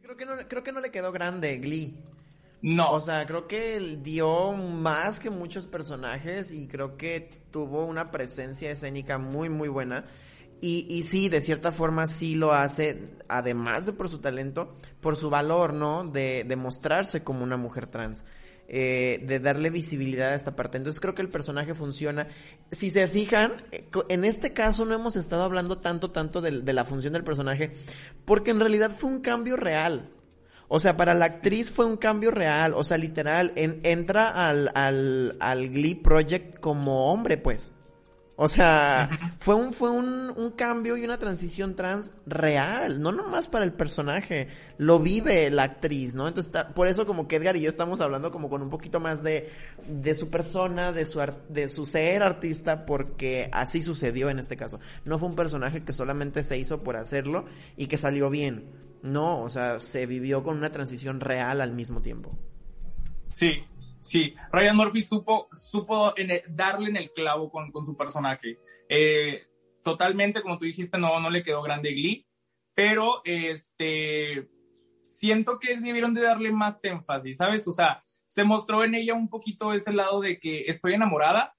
Creo 0.09 0.17
que 0.17 0.25
no, 0.25 0.47
creo 0.47 0.63
que 0.63 0.71
no 0.71 0.79
le 0.79 0.89
quedó 0.89 1.11
grande 1.11 1.55
Glee. 1.57 1.95
No. 2.63 2.93
O 2.93 2.99
sea, 2.99 3.27
creo 3.27 3.47
que 3.47 3.79
dio 4.01 4.53
más 4.53 5.19
que 5.19 5.29
muchos 5.29 5.67
personajes 5.67 6.51
y 6.51 6.67
creo 6.67 6.97
que 6.97 7.29
tuvo 7.51 7.85
una 7.85 8.09
presencia 8.09 8.71
escénica 8.71 9.19
muy, 9.19 9.49
muy 9.49 9.69
buena. 9.69 10.05
Y, 10.61 10.87
y 10.89 11.03
sí, 11.03 11.29
de 11.29 11.41
cierta 11.41 11.71
forma 11.71 12.07
sí 12.07 12.33
lo 12.33 12.53
hace, 12.53 13.17
además 13.27 13.85
de 13.85 13.93
por 13.93 14.09
su 14.09 14.17
talento, 14.17 14.75
por 14.99 15.15
su 15.15 15.29
valor, 15.29 15.75
¿no? 15.75 16.03
De, 16.05 16.43
de 16.43 16.55
mostrarse 16.55 17.23
como 17.23 17.43
una 17.43 17.57
mujer 17.57 17.85
trans. 17.85 18.25
Eh, 18.71 19.23
de 19.23 19.39
darle 19.39 19.71
visibilidad 19.71 20.29
a 20.29 20.35
esta 20.35 20.55
parte. 20.55 20.77
Entonces 20.77 20.99
creo 20.99 21.15
que 21.15 21.23
el 21.23 21.29
personaje 21.29 21.73
funciona. 21.73 22.27
Si 22.69 22.91
se 22.91 23.07
fijan, 23.07 23.63
eh, 23.71 23.89
en 24.09 24.23
este 24.23 24.53
caso 24.53 24.85
no 24.85 24.93
hemos 24.93 25.15
estado 25.15 25.41
hablando 25.41 25.79
tanto, 25.79 26.11
tanto 26.11 26.39
de, 26.39 26.61
de 26.61 26.73
la 26.73 26.85
función 26.85 27.13
del 27.13 27.23
personaje, 27.23 27.71
porque 28.25 28.51
en 28.51 28.59
realidad 28.59 28.91
fue 28.95 29.09
un 29.09 29.21
cambio 29.21 29.57
real. 29.57 30.11
O 30.67 30.79
sea, 30.79 30.95
para 30.95 31.15
la 31.15 31.25
actriz 31.25 31.71
fue 31.71 31.87
un 31.87 31.97
cambio 31.97 32.29
real. 32.29 32.73
O 32.75 32.83
sea, 32.83 32.99
literal, 32.99 33.53
en, 33.55 33.79
entra 33.81 34.47
al, 34.47 34.69
al, 34.75 35.35
al 35.39 35.69
Glee 35.69 35.95
Project 35.95 36.59
como 36.59 37.11
hombre, 37.11 37.37
pues. 37.37 37.71
O 38.41 38.47
sea, 38.47 39.09
fue 39.39 39.53
un, 39.53 39.73
fue 39.73 39.89
un, 39.89 40.31
un, 40.33 40.51
cambio 40.51 40.95
y 40.95 41.03
una 41.03 41.17
transición 41.17 41.75
trans 41.75 42.13
real, 42.25 43.01
no 43.01 43.11
nomás 43.11 43.49
para 43.49 43.65
el 43.65 43.73
personaje, 43.73 44.47
lo 44.77 44.97
vive 44.97 45.49
la 45.49 45.63
actriz, 45.63 46.13
¿no? 46.15 46.25
Entonces, 46.25 46.49
por 46.73 46.87
eso 46.87 47.05
como 47.05 47.27
que 47.27 47.35
Edgar 47.35 47.57
y 47.57 47.61
yo 47.63 47.69
estamos 47.69 47.99
hablando 47.99 48.31
como 48.31 48.49
con 48.49 48.61
un 48.61 48.69
poquito 48.69 49.01
más 49.01 49.23
de, 49.23 49.51
de 49.89 50.15
su 50.15 50.29
persona, 50.29 50.93
de 50.93 51.03
su, 51.03 51.19
de 51.49 51.67
su 51.67 51.85
ser 51.85 52.23
artista, 52.23 52.85
porque 52.85 53.49
así 53.51 53.81
sucedió 53.81 54.29
en 54.29 54.39
este 54.39 54.55
caso. 54.55 54.79
No 55.03 55.19
fue 55.19 55.27
un 55.27 55.35
personaje 55.35 55.83
que 55.83 55.91
solamente 55.91 56.41
se 56.43 56.57
hizo 56.57 56.79
por 56.79 56.95
hacerlo 56.95 57.43
y 57.75 57.87
que 57.87 57.97
salió 57.97 58.29
bien. 58.29 58.69
No, 59.03 59.41
o 59.41 59.49
sea, 59.49 59.81
se 59.81 60.05
vivió 60.05 60.43
con 60.43 60.55
una 60.55 60.71
transición 60.71 61.19
real 61.19 61.59
al 61.59 61.73
mismo 61.73 62.01
tiempo. 62.01 62.31
Sí, 63.35 63.65
Sí, 63.99 64.33
Ryan 64.51 64.77
Murphy 64.77 65.03
supo, 65.03 65.49
supo 65.51 66.13
darle 66.49 66.89
en 66.89 66.97
el 66.97 67.11
clavo 67.11 67.51
con, 67.51 67.71
con 67.71 67.85
su 67.85 67.97
personaje. 67.97 68.57
Eh, 68.87 69.43
totalmente, 69.83 70.41
como 70.41 70.57
tú 70.57 70.65
dijiste, 70.65 70.97
no, 70.97 71.19
no 71.19 71.29
le 71.29 71.43
quedó 71.43 71.61
grande 71.61 71.91
Glee, 71.91 72.25
pero 72.73 73.21
este, 73.25 74.49
siento 75.01 75.59
que 75.59 75.77
debieron 75.77 76.13
de 76.13 76.21
darle 76.21 76.51
más 76.51 76.83
énfasis, 76.83 77.37
¿sabes? 77.37 77.67
O 77.67 77.73
sea, 77.73 78.01
se 78.25 78.43
mostró 78.43 78.83
en 78.83 78.95
ella 78.95 79.13
un 79.13 79.29
poquito 79.29 79.73
ese 79.73 79.91
lado 79.91 80.21
de 80.21 80.39
que 80.39 80.65
estoy 80.67 80.93
enamorada, 80.93 81.55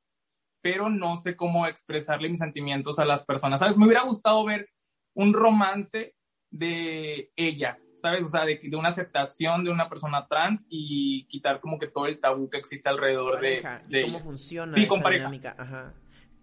pero 0.63 0.89
no 0.89 1.17
sé 1.17 1.37
cómo 1.37 1.67
expresarle 1.67 2.29
mis 2.29 2.39
sentimientos 2.39 2.99
a 2.99 3.05
las 3.05 3.25
personas, 3.25 3.61
¿sabes? 3.61 3.77
Me 3.77 3.87
hubiera 3.87 4.03
gustado 4.03 4.45
ver 4.45 4.69
un 5.15 5.33
romance 5.33 6.15
de 6.51 7.33
ella, 7.37 7.79
¿sabes? 8.01 8.25
O 8.25 8.29
sea, 8.29 8.45
de, 8.45 8.61
de, 8.63 8.77
una 8.77 8.89
aceptación 8.89 9.65
de 9.65 9.71
una 9.71 9.89
persona 9.89 10.27
trans 10.29 10.67
y 10.69 11.25
quitar 11.27 11.61
como 11.61 11.79
que 11.79 11.87
todo 11.87 12.07
el 12.07 12.19
tabú 12.19 12.49
que 12.49 12.59
existe 12.59 12.89
alrededor 12.89 13.41
de, 13.41 13.63
de, 13.89 14.03
cómo 14.03 14.21
funciona 14.21 14.75
sí, 14.75 14.85
esa 14.85 15.11
dinámica. 15.11 15.55
Ajá. 15.59 15.95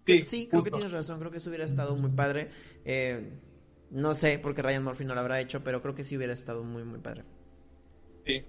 Sí, 0.06 0.22
sí 0.22 0.48
creo 0.48 0.62
que 0.62 0.70
tienes 0.70 0.92
razón, 0.92 1.18
creo 1.18 1.30
que 1.30 1.38
eso 1.38 1.50
hubiera 1.50 1.64
estado 1.64 1.94
muy 1.96 2.10
padre. 2.10 2.50
Eh, 2.84 3.30
no 3.90 4.14
sé, 4.14 4.38
porque 4.38 4.62
Ryan 4.62 4.84
Murphy 4.84 5.04
no 5.04 5.14
lo 5.14 5.20
habrá 5.20 5.40
hecho, 5.40 5.62
pero 5.62 5.82
creo 5.82 5.94
que 5.94 6.04
sí 6.04 6.16
hubiera 6.16 6.32
estado 6.32 6.64
muy, 6.64 6.84
muy 6.84 6.98
padre. 6.98 7.24
Sí. 8.26 8.44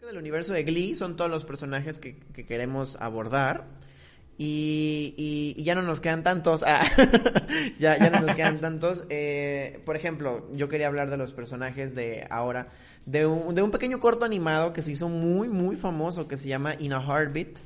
Del 0.00 0.16
universo 0.16 0.52
de 0.52 0.64
Glee 0.64 0.94
son 0.94 1.16
todos 1.16 1.30
los 1.30 1.44
personajes 1.44 1.98
que, 1.98 2.18
que 2.18 2.44
queremos 2.44 2.96
abordar. 3.00 3.66
Y, 4.38 5.14
y, 5.56 5.62
ya 5.62 5.74
no 5.74 5.82
nos 5.82 6.00
quedan 6.00 6.22
tantos. 6.22 6.64
Ah, 6.66 6.84
ya, 7.78 7.96
ya 7.98 8.10
no 8.10 8.20
nos 8.20 8.34
quedan 8.34 8.60
tantos. 8.60 9.04
Eh, 9.10 9.80
por 9.84 9.96
ejemplo, 9.96 10.48
yo 10.52 10.68
quería 10.68 10.86
hablar 10.86 11.10
de 11.10 11.16
los 11.16 11.32
personajes 11.32 11.94
de 11.94 12.26
ahora. 12.30 12.68
De 13.06 13.26
un, 13.26 13.54
de 13.54 13.62
un 13.62 13.70
pequeño 13.70 14.00
corto 14.00 14.24
animado 14.24 14.72
que 14.72 14.82
se 14.82 14.92
hizo 14.92 15.08
muy, 15.08 15.48
muy 15.48 15.76
famoso 15.76 16.28
que 16.28 16.36
se 16.36 16.48
llama 16.48 16.74
In 16.78 16.92
a 16.92 17.02
Heartbeat. 17.02 17.58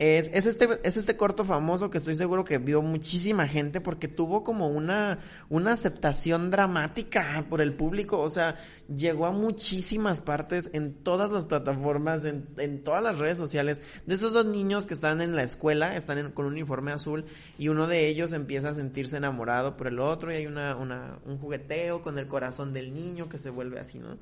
Es, 0.00 0.30
es, 0.32 0.46
este, 0.46 0.66
es 0.82 0.96
este 0.96 1.18
corto 1.18 1.44
famoso 1.44 1.90
que 1.90 1.98
estoy 1.98 2.14
seguro 2.14 2.42
que 2.42 2.56
vio 2.56 2.80
muchísima 2.80 3.46
gente 3.46 3.82
porque 3.82 4.08
tuvo 4.08 4.42
como 4.42 4.66
una, 4.66 5.18
una 5.50 5.72
aceptación 5.72 6.50
dramática 6.50 7.44
por 7.50 7.60
el 7.60 7.74
público. 7.74 8.18
O 8.18 8.30
sea, 8.30 8.56
llegó 8.88 9.26
a 9.26 9.30
muchísimas 9.30 10.22
partes 10.22 10.70
en 10.72 10.94
todas 10.94 11.30
las 11.30 11.44
plataformas, 11.44 12.24
en, 12.24 12.48
en 12.56 12.82
todas 12.82 13.02
las 13.02 13.18
redes 13.18 13.36
sociales. 13.36 13.82
De 14.06 14.14
esos 14.14 14.32
dos 14.32 14.46
niños 14.46 14.86
que 14.86 14.94
están 14.94 15.20
en 15.20 15.36
la 15.36 15.42
escuela, 15.42 15.94
están 15.94 16.16
en, 16.16 16.30
con 16.30 16.46
un 16.46 16.52
uniforme 16.52 16.92
azul 16.92 17.26
y 17.58 17.68
uno 17.68 17.86
de 17.86 18.08
ellos 18.08 18.32
empieza 18.32 18.70
a 18.70 18.74
sentirse 18.74 19.18
enamorado 19.18 19.76
por 19.76 19.86
el 19.88 20.00
otro 20.00 20.32
y 20.32 20.36
hay 20.36 20.46
una, 20.46 20.76
una, 20.76 21.18
un 21.26 21.36
jugueteo 21.36 22.00
con 22.00 22.18
el 22.18 22.26
corazón 22.26 22.72
del 22.72 22.94
niño 22.94 23.28
que 23.28 23.36
se 23.36 23.50
vuelve 23.50 23.78
así, 23.78 23.98
¿no? 23.98 24.16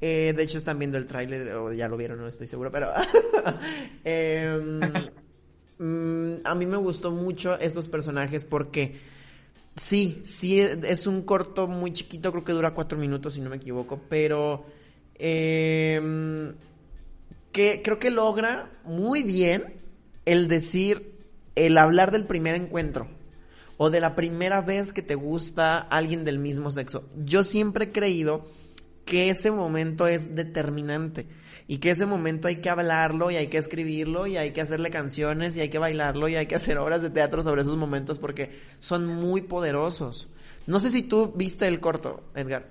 Eh, 0.00 0.32
de 0.36 0.42
hecho, 0.42 0.58
están 0.58 0.78
viendo 0.78 0.96
el 0.96 1.06
tráiler, 1.06 1.52
o 1.54 1.72
ya 1.72 1.88
lo 1.88 1.96
vieron, 1.96 2.18
no 2.18 2.28
estoy 2.28 2.46
seguro, 2.46 2.70
pero... 2.70 2.88
eh, 4.04 4.58
mm, 5.78 6.34
a 6.44 6.54
mí 6.54 6.66
me 6.66 6.76
gustó 6.76 7.10
mucho 7.10 7.58
estos 7.58 7.88
personajes 7.88 8.44
porque... 8.44 9.18
Sí, 9.76 10.18
sí, 10.22 10.60
es 10.60 11.06
un 11.06 11.22
corto 11.22 11.68
muy 11.68 11.92
chiquito, 11.92 12.32
creo 12.32 12.44
que 12.44 12.52
dura 12.52 12.74
cuatro 12.74 12.98
minutos 12.98 13.34
si 13.34 13.40
no 13.40 13.50
me 13.50 13.56
equivoco, 13.56 14.00
pero... 14.08 14.64
Eh, 15.14 16.52
que 17.52 17.82
creo 17.82 17.98
que 17.98 18.10
logra 18.10 18.70
muy 18.84 19.22
bien 19.22 19.74
el 20.24 20.48
decir, 20.48 21.14
el 21.56 21.78
hablar 21.78 22.10
del 22.10 22.24
primer 22.24 22.54
encuentro 22.54 23.08
o 23.78 23.90
de 23.90 24.00
la 24.00 24.14
primera 24.14 24.60
vez 24.60 24.92
que 24.92 25.02
te 25.02 25.14
gusta 25.14 25.78
alguien 25.78 26.24
del 26.24 26.38
mismo 26.38 26.70
sexo. 26.70 27.08
Yo 27.24 27.42
siempre 27.42 27.86
he 27.86 27.92
creído 27.92 28.46
que 29.08 29.30
ese 29.30 29.50
momento 29.50 30.06
es 30.06 30.34
determinante 30.36 31.26
y 31.66 31.78
que 31.78 31.90
ese 31.90 32.06
momento 32.06 32.48
hay 32.48 32.56
que 32.56 32.68
hablarlo 32.68 33.30
y 33.30 33.36
hay 33.36 33.48
que 33.48 33.58
escribirlo 33.58 34.26
y 34.26 34.36
hay 34.36 34.52
que 34.52 34.60
hacerle 34.60 34.90
canciones 34.90 35.56
y 35.56 35.60
hay 35.60 35.70
que 35.70 35.78
bailarlo 35.78 36.28
y 36.28 36.36
hay 36.36 36.46
que 36.46 36.54
hacer 36.56 36.78
obras 36.78 37.02
de 37.02 37.10
teatro 37.10 37.42
sobre 37.42 37.62
esos 37.62 37.76
momentos 37.76 38.18
porque 38.18 38.50
son 38.78 39.06
muy 39.06 39.42
poderosos. 39.42 40.28
No 40.66 40.78
sé 40.78 40.90
si 40.90 41.02
tú 41.02 41.32
viste 41.34 41.66
el 41.66 41.80
corto, 41.80 42.22
Edgar. 42.34 42.66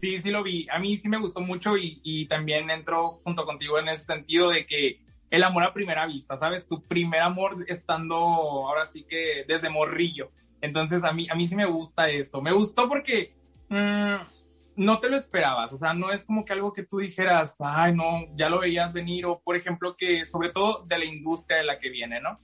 Sí, 0.00 0.20
sí 0.20 0.30
lo 0.30 0.42
vi. 0.42 0.66
A 0.70 0.78
mí 0.78 0.98
sí 0.98 1.08
me 1.08 1.18
gustó 1.18 1.40
mucho 1.40 1.76
y, 1.76 2.26
también 2.26 2.70
entro 2.70 3.20
junto 3.24 3.44
contigo 3.44 3.78
en 3.78 3.88
ese 3.88 4.04
sentido 4.04 4.50
de 4.50 4.66
que 4.66 5.00
el 5.30 5.42
amor 5.44 5.62
a 5.62 5.74
primera 5.74 6.06
vista, 6.06 6.36
¿sabes? 6.36 6.66
Tu 6.66 6.82
primer 6.82 7.20
amor 7.20 7.64
estando 7.68 8.16
ahora 8.16 8.86
sí 8.86 9.04
que 9.08 9.44
desde 9.46 9.70
morrillo. 9.70 10.30
Entonces 10.60 11.04
a 11.04 11.12
mí, 11.12 11.28
a 11.30 11.34
mí 11.34 11.46
sí 11.46 11.54
me 11.54 11.66
gusta 11.66 12.08
eso. 12.10 12.40
Me 12.42 12.52
gustó 12.52 12.88
porque... 12.88 13.32
Mmm, 13.68 14.37
no 14.78 15.00
te 15.00 15.08
lo 15.08 15.16
esperabas, 15.16 15.72
o 15.72 15.76
sea, 15.76 15.92
no 15.92 16.12
es 16.12 16.24
como 16.24 16.44
que 16.44 16.52
algo 16.52 16.72
que 16.72 16.84
tú 16.84 16.98
dijeras, 16.98 17.56
ay, 17.58 17.92
no, 17.96 18.26
ya 18.34 18.48
lo 18.48 18.60
veías 18.60 18.92
venir, 18.92 19.26
o 19.26 19.40
por 19.40 19.56
ejemplo, 19.56 19.96
que 19.96 20.24
sobre 20.24 20.50
todo 20.50 20.84
de 20.86 20.98
la 21.00 21.04
industria 21.04 21.58
de 21.58 21.64
la 21.64 21.80
que 21.80 21.90
viene, 21.90 22.20
¿no? 22.20 22.38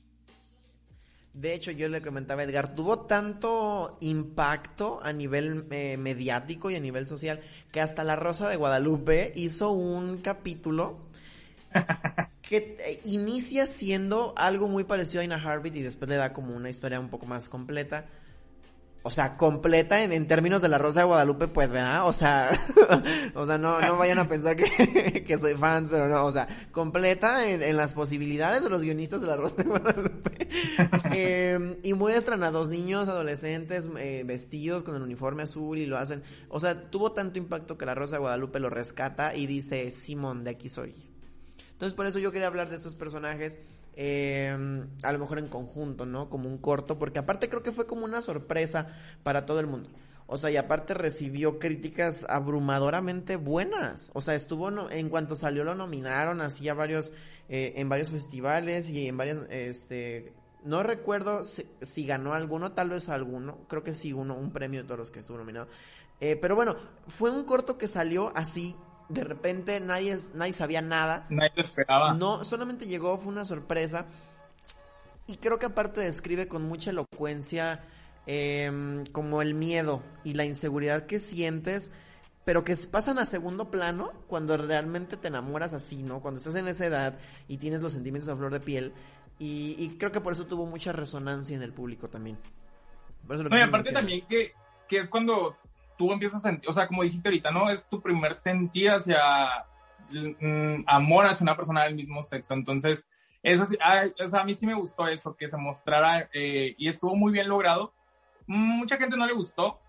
De 1.33 1.55
hecho, 1.55 1.71
yo 1.71 1.89
le 1.89 2.03
comentaba 2.03 2.43
a 2.43 2.45
Edgar, 2.45 2.75
tuvo 2.75 3.07
tanto 3.07 3.99
impacto 4.01 5.01
a 5.05 5.13
nivel 5.13 5.65
eh, 5.71 5.97
mediático 5.97 6.71
y 6.71 6.75
a 6.75 6.81
nivel 6.81 7.07
social 7.07 7.41
que 7.71 7.81
hasta 7.81 8.03
La 8.03 8.17
Rosa 8.17 8.49
de 8.49 8.57
Guadalupe 8.57 9.31
hizo 9.37 9.71
un 9.71 10.19
capítulo 10.19 10.99
que 12.43 12.77
eh, 12.81 13.01
inicia 13.05 13.69
siendo 13.69 14.35
algo 14.37 14.67
muy 14.67 14.83
parecido 14.83 15.21
a 15.21 15.25
Ina 15.25 15.39
Heartbeat 15.39 15.77
y 15.77 15.83
después 15.83 16.09
le 16.09 16.17
da 16.17 16.33
como 16.33 16.55
una 16.55 16.69
historia 16.69 16.99
un 16.99 17.11
poco 17.11 17.27
más 17.27 17.49
completa 17.49 18.07
o 19.07 19.11
sea, 19.11 19.37
completa 19.37 20.03
en, 20.03 20.13
en, 20.13 20.27
términos 20.27 20.63
de 20.63 20.69
la 20.69 20.79
Rosa 20.79 21.01
de 21.01 21.07
Guadalupe, 21.07 21.47
pues, 21.47 21.71
¿verdad? 21.71 22.09
O 22.09 22.15
sea, 22.15 22.51
o 23.35 23.45
sea, 23.45 23.59
no, 23.59 23.79
no 23.79 23.99
vayan 23.99 24.19
a 24.19 24.27
pensar 24.27 24.57
que, 24.57 25.25
que 25.27 25.37
soy 25.37 25.55
fans, 25.55 25.91
pero 25.91 26.09
no, 26.09 26.25
o 26.25 26.33
sea, 26.33 26.49
completa 26.73 27.47
en, 27.47 27.63
en, 27.63 27.77
las 27.77 27.93
posibilidades 27.93 28.65
de 28.65 28.71
los 28.71 28.83
guionistas 28.83 29.21
de 29.21 29.27
la 29.27 29.37
Rosa 29.37 29.63
de 29.63 29.69
Guadalupe. 29.69 30.49
Eh, 31.17 31.79
y 31.83 31.95
muestran 31.95 32.43
a 32.43 32.51
dos 32.51 32.69
niños 32.69 33.09
adolescentes 33.09 33.89
eh, 33.99 34.25
vestidos 34.27 34.83
con 34.83 34.97
el 34.97 35.03
uniforme 35.03 35.45
azul 35.45 35.79
y 35.79 35.87
lo 35.87 35.97
hacen. 35.97 36.23
O 36.49 36.59
sea, 36.59 36.91
tuvo 36.91 37.13
tanto 37.13 37.39
impacto 37.39 37.79
que 37.79 37.87
la 37.87 37.95
Rosa 37.95 38.17
de 38.17 38.21
Guadalupe 38.21 38.59
lo 38.59 38.69
rescata 38.69 39.35
y 39.35 39.47
dice, 39.47 39.93
Simón, 39.93 40.43
de 40.43 40.51
aquí 40.51 40.69
soy. 40.69 40.95
Entonces, 41.73 41.95
por 41.95 42.07
eso 42.07 42.19
yo 42.19 42.33
quería 42.33 42.49
hablar 42.49 42.69
de 42.69 42.77
estos 42.77 42.95
personajes. 42.97 43.61
Eh, 43.97 44.57
a 45.03 45.13
lo 45.13 45.19
mejor 45.19 45.39
en 45.39 45.49
conjunto, 45.49 46.05
¿no? 46.07 46.29
Como 46.29 46.49
un 46.49 46.59
corto, 46.59 46.99
porque 46.99 47.19
aparte 47.19 47.49
creo 47.49 47.63
que 47.63 47.73
fue 47.73 47.87
como 47.87 48.05
una 48.05 48.23
sorpresa 48.23 48.89
para 49.23 49.47
todo 49.47 49.61
el 49.61 49.67
mundo. 49.67 49.91
O 50.27 50.39
sea, 50.39 50.51
y 50.51 50.57
aparte 50.57 50.95
recibió 50.95 51.59
críticas 51.59 52.25
abrumadoramente 52.29 53.37
buenas. 53.37 54.11
O 54.15 54.21
sea, 54.21 54.35
estuvo, 54.35 54.71
no, 54.71 54.91
en 54.91 55.11
cuanto 55.11 55.37
salió 55.37 55.65
lo 55.65 55.75
nominaron 55.75 56.41
así 56.41 56.69
a 56.69 56.75
varios, 56.75 57.13
eh, 57.49 57.75
en 57.77 57.89
varios 57.89 58.11
festivales 58.11 58.89
y 58.89 59.07
en 59.07 59.17
varios, 59.17 59.47
este, 59.51 60.33
no 60.65 60.83
recuerdo 60.83 61.43
si, 61.45 62.07
ganó 62.07 62.33
alguno, 62.33 62.73
tal 62.73 62.89
vez 62.89 63.11
alguno, 63.11 63.59
creo 63.69 63.85
que 63.85 63.93
sí, 63.93 64.15
uno, 64.15 64.35
un 64.35 64.51
premio 64.51 64.81
de 64.81 64.87
todos 64.87 64.99
los 64.99 65.11
que 65.11 65.21
estuvo 65.21 65.37
nominado. 65.37 65.69
Eh, 66.21 66.37
pero 66.37 66.57
bueno, 66.57 66.77
fue 67.07 67.31
un 67.31 67.45
corto 67.45 67.77
que 67.77 67.87
salió 67.87 68.33
así, 68.35 68.75
de 69.09 69.25
repente 69.25 69.81
nadie, 69.81 70.17
nadie 70.35 70.53
sabía 70.53 70.83
nada. 70.83 71.27
Nadie 71.29 71.53
lo 71.57 71.63
esperaba. 71.63 72.15
No, 72.15 72.45
solamente 72.45 72.87
llegó, 72.87 73.17
fue 73.19 73.33
una 73.33 73.45
sorpresa. 73.45 74.07
Y 75.27 75.37
creo 75.37 75.59
que 75.59 75.67
aparte 75.67 76.01
describe 76.01 76.49
con 76.49 76.63
mucha 76.63 76.91
elocuencia 76.91 77.83
eh, 78.27 79.05
como 79.13 79.43
el 79.43 79.55
miedo 79.55 80.03
y 80.23 80.35
la 80.35 80.45
inseguridad 80.45 81.07
que 81.07 81.19
sientes, 81.19 81.93
pero 82.45 82.65
que 82.65 82.77
pasan 82.91 83.19
a 83.19 83.27
segundo 83.27 83.71
plano 83.71 84.13
cuando 84.27 84.57
realmente 84.57 85.17
te 85.17 85.29
enamoras 85.29 85.73
así, 85.75 86.03
¿no? 86.03 86.21
Cuando 86.21 86.39
estás 86.39 86.55
en 86.57 86.69
esa 86.69 86.87
edad 86.87 87.19
y 87.49 87.57
tienes 87.57 87.81
los 87.81 87.93
sentimientos 87.93 88.31
a 88.31 88.37
flor 88.37 88.53
de 88.53 88.61
piel. 88.61 88.93
Y, 89.39 89.97
creo 89.99 90.13
que 90.13 90.21
por 90.21 90.33
eso 90.33 90.47
tuvo 90.47 90.65
mucha 90.65 90.93
resonancia 90.93 91.57
en 91.57 91.63
el 91.63 91.73
público 91.73 92.09
también. 92.09 92.39
no, 93.27 93.59
y 93.59 93.61
aparte 93.61 93.93
también 93.93 94.25
que, 94.29 94.53
que 94.89 94.99
es 94.99 95.11
cuando 95.11 95.57
tú 95.97 96.13
empiezas 96.13 96.45
a 96.45 96.49
sentir, 96.49 96.69
o 96.69 96.73
sea, 96.73 96.87
como 96.87 97.03
dijiste 97.03 97.29
ahorita, 97.29 97.51
¿no? 97.51 97.71
Es 97.71 97.89
tu 97.89 98.01
primer 98.01 98.35
sentir 98.35 98.91
hacia 98.91 99.65
mm, 100.11 100.85
amor 100.87 101.27
hacia 101.27 101.45
una 101.45 101.57
persona 101.57 101.85
del 101.85 101.95
mismo 101.95 102.23
sexo. 102.23 102.55
Entonces, 102.55 103.07
eso 103.43 103.67
sí, 103.67 103.77
o 104.23 104.29
sea, 104.29 104.41
a 104.41 104.45
mí 104.45 104.55
sí 104.55 104.67
me 104.67 104.75
gustó 104.75 105.07
eso, 105.09 105.37
que 105.37 105.49
se 105.49 105.57
mostrara 105.57 106.29
eh, 106.33 106.75
y 106.79 106.89
estuvo 106.89 107.15
muy 107.15 107.33
bien 107.33 107.49
logrado 107.49 107.93
mucha 108.47 108.97
gente 108.97 109.17
no 109.17 109.27
le 109.27 109.33
gustó, 109.33 109.81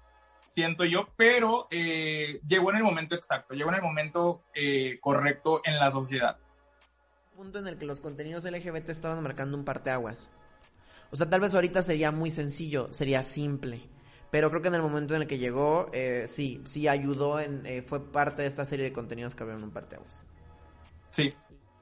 siento 0.46 0.86
yo, 0.86 1.08
pero 1.16 1.68
eh, 1.72 2.40
llegó 2.48 2.70
en 2.72 2.78
el 2.78 2.84
momento 2.84 3.16
exacto, 3.16 3.54
llegó 3.54 3.70
en 3.70 3.76
el 3.76 3.82
momento 3.82 4.44
eh, 4.54 5.00
correcto 5.02 5.62
en 5.64 5.78
la 5.78 5.92
sociedad. 5.92 6.38
Punto 7.36 7.60
en 7.60 7.68
el 7.68 7.78
que 7.78 7.86
los 7.86 8.00
contenidos 8.00 8.46
LGBT 8.46 8.90
estaban 8.90 9.22
marcando 9.22 9.58
un 9.58 9.66
parteaguas. 9.66 10.30
O 11.12 11.16
sea, 11.18 11.30
tal 11.30 11.42
vez 11.42 11.54
ahorita 11.54 11.84
sería 11.84 12.12
muy 12.12 12.32
sencillo, 12.32 12.92
sería 12.94 13.24
simple. 13.24 13.90
Pero 14.36 14.50
creo 14.50 14.62
que 14.62 14.68
en 14.68 14.76
el 14.76 14.82
momento 14.82 15.16
en 15.16 15.22
el 15.22 15.28
que 15.30 15.38
llegó, 15.38 15.86
eh, 15.94 16.26
sí, 16.28 16.62
sí 16.66 16.90
ayudó, 16.90 17.40
en, 17.40 17.64
fue 17.88 18.12
parte 18.12 18.42
de 18.42 18.50
esta 18.50 18.66
serie 18.66 18.84
de 18.84 18.92
contenidos 18.92 19.34
que 19.34 19.44
abrieron 19.44 19.64
un 19.64 19.72
parteaguas. 19.72 20.22
Sí, 21.12 21.30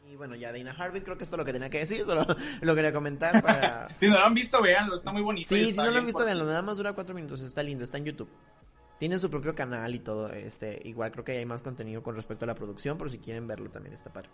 y 0.07 0.15
bueno, 0.15 0.35
ya 0.35 0.53
Dana 0.53 0.69
Harvey 0.77 1.01
creo 1.01 1.17
que 1.17 1.23
esto 1.23 1.35
es 1.35 1.39
lo 1.39 1.45
que 1.45 1.51
tenía 1.51 1.71
que 1.71 1.79
decir, 1.79 2.05
solo 2.05 2.27
lo 2.61 2.75
quería 2.75 2.93
comentar 2.93 3.41
para... 3.41 3.89
si 3.99 4.05
no 4.07 4.19
lo 4.19 4.25
han 4.25 4.35
visto, 4.35 4.61
véanlo, 4.61 4.97
está 4.97 5.11
muy 5.11 5.23
bonito. 5.23 5.49
Sí, 5.49 5.71
si 5.71 5.77
no 5.81 5.89
lo 5.89 5.97
han 5.97 6.05
visto, 6.05 6.23
véanlo, 6.23 6.45
nada 6.45 6.61
más 6.61 6.77
dura 6.77 6.93
cuatro 6.93 7.15
minutos, 7.15 7.41
está 7.41 7.63
lindo, 7.63 7.85
está 7.85 7.97
en 7.97 8.05
YouTube. 8.05 8.29
Tiene 8.99 9.17
su 9.17 9.31
propio 9.31 9.55
canal 9.55 9.95
y 9.95 9.99
todo, 10.01 10.31
este, 10.31 10.79
igual 10.83 11.11
creo 11.11 11.23
que 11.23 11.31
hay 11.31 11.47
más 11.47 11.63
contenido 11.63 12.03
con 12.03 12.15
respecto 12.15 12.45
a 12.45 12.47
la 12.49 12.53
producción, 12.53 12.99
por 12.99 13.09
si 13.09 13.17
quieren 13.17 13.47
verlo 13.47 13.71
también 13.71 13.95
está 13.95 14.13
padre. 14.13 14.29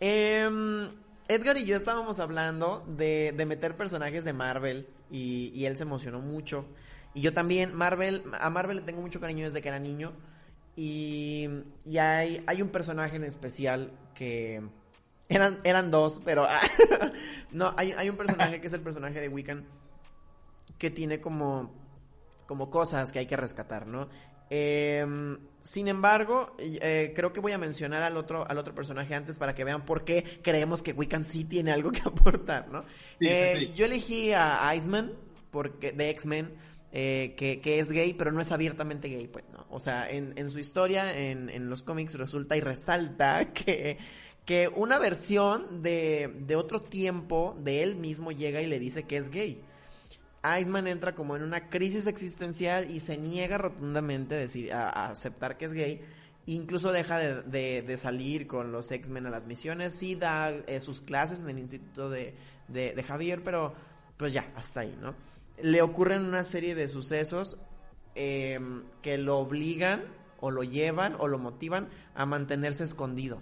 Em, 0.00 0.90
Edgar 1.28 1.56
y 1.56 1.64
yo 1.64 1.76
estábamos 1.76 2.20
hablando 2.20 2.84
de, 2.86 3.32
de 3.36 3.46
meter 3.46 3.76
personajes 3.76 4.24
de 4.24 4.32
Marvel 4.32 4.88
y, 5.10 5.52
y 5.54 5.66
él 5.66 5.76
se 5.76 5.84
emocionó 5.84 6.20
mucho. 6.20 6.66
Y 7.14 7.20
yo 7.20 7.32
también, 7.32 7.74
Marvel, 7.74 8.24
a 8.38 8.50
Marvel 8.50 8.78
le 8.78 8.82
tengo 8.82 9.02
mucho 9.02 9.20
cariño 9.20 9.44
desde 9.44 9.60
que 9.60 9.68
era 9.68 9.78
niño. 9.78 10.12
Y, 10.76 11.48
y 11.84 11.98
hay, 11.98 12.42
hay 12.46 12.62
un 12.62 12.70
personaje 12.70 13.16
en 13.16 13.24
especial 13.24 13.92
que 14.14 14.62
eran, 15.28 15.60
eran 15.64 15.90
dos, 15.90 16.20
pero 16.24 16.46
no, 17.50 17.74
hay, 17.76 17.92
hay 17.92 18.08
un 18.08 18.16
personaje 18.16 18.60
que 18.60 18.66
es 18.66 18.72
el 18.72 18.80
personaje 18.80 19.20
de 19.20 19.28
Wiccan 19.28 19.66
que 20.78 20.90
tiene 20.90 21.20
como, 21.20 21.72
como 22.46 22.70
cosas 22.70 23.12
que 23.12 23.18
hay 23.18 23.26
que 23.26 23.36
rescatar, 23.36 23.86
¿no? 23.86 24.08
Em, 24.50 25.38
sin 25.62 25.88
embargo, 25.88 26.54
eh, 26.58 27.12
creo 27.14 27.32
que 27.32 27.40
voy 27.40 27.52
a 27.52 27.58
mencionar 27.58 28.02
al 28.02 28.16
otro, 28.16 28.48
al 28.48 28.58
otro 28.58 28.74
personaje 28.74 29.14
antes 29.14 29.38
para 29.38 29.54
que 29.54 29.64
vean 29.64 29.84
por 29.84 30.04
qué 30.04 30.40
creemos 30.42 30.82
que 30.82 30.92
Wiccan 30.92 31.24
sí 31.24 31.44
tiene 31.44 31.72
algo 31.72 31.92
que 31.92 32.00
aportar, 32.04 32.68
¿no? 32.68 32.84
Eh, 33.20 33.72
yo 33.74 33.84
elegí 33.84 34.32
a 34.32 34.74
Iceman 34.74 35.12
porque, 35.50 35.92
de 35.92 36.10
X-Men 36.10 36.52
eh, 36.94 37.34
que, 37.38 37.60
que, 37.60 37.78
es 37.78 37.90
gay, 37.90 38.12
pero 38.12 38.32
no 38.32 38.40
es 38.40 38.52
abiertamente 38.52 39.08
gay, 39.08 39.26
pues, 39.26 39.48
¿no? 39.50 39.66
O 39.70 39.80
sea, 39.80 40.10
en, 40.10 40.34
en 40.36 40.50
su 40.50 40.58
historia, 40.58 41.16
en, 41.16 41.48
en, 41.48 41.70
los 41.70 41.82
cómics 41.82 42.14
resulta 42.16 42.54
y 42.56 42.60
resalta 42.60 43.46
que, 43.54 43.96
que 44.44 44.68
una 44.68 44.98
versión 44.98 45.82
de, 45.82 46.34
de 46.40 46.54
otro 46.56 46.80
tiempo 46.80 47.56
de 47.60 47.82
él 47.82 47.96
mismo 47.96 48.30
llega 48.30 48.60
y 48.60 48.66
le 48.66 48.78
dice 48.78 49.04
que 49.04 49.16
es 49.16 49.30
gay. 49.30 49.62
Iceman 50.60 50.86
entra 50.86 51.14
como 51.14 51.36
en 51.36 51.42
una 51.42 51.68
crisis 51.68 52.06
existencial 52.06 52.90
y 52.90 53.00
se 53.00 53.16
niega 53.16 53.58
rotundamente 53.58 54.46
a, 54.72 55.06
aceptar 55.06 55.56
que 55.56 55.66
es 55.66 55.72
gay. 55.72 56.00
Incluso 56.46 56.90
deja 56.90 57.18
de, 57.18 57.96
salir 57.96 58.46
con 58.46 58.72
los 58.72 58.90
X-Men 58.90 59.26
a 59.26 59.30
las 59.30 59.46
misiones. 59.46 59.94
Sí 59.94 60.16
da 60.16 60.50
eh, 60.50 60.80
sus 60.80 61.02
clases 61.02 61.40
en 61.40 61.50
el 61.50 61.58
instituto 61.58 62.10
de, 62.10 62.34
Javier, 63.06 63.42
pero 63.44 63.74
pues 64.16 64.32
ya, 64.32 64.52
hasta 64.56 64.80
ahí, 64.80 64.96
¿no? 65.00 65.14
le 65.60 65.80
ocurren 65.82 66.24
una 66.24 66.44
serie 66.44 66.74
de 66.74 66.88
sucesos 66.88 67.56
em, 68.14 68.82
que 69.00 69.18
lo 69.18 69.38
obligan 69.38 70.04
o 70.40 70.50
lo 70.50 70.64
llevan 70.64 71.14
o 71.18 71.28
lo 71.28 71.38
motivan 71.38 71.88
a 72.14 72.26
mantenerse 72.26 72.84
escondido. 72.84 73.40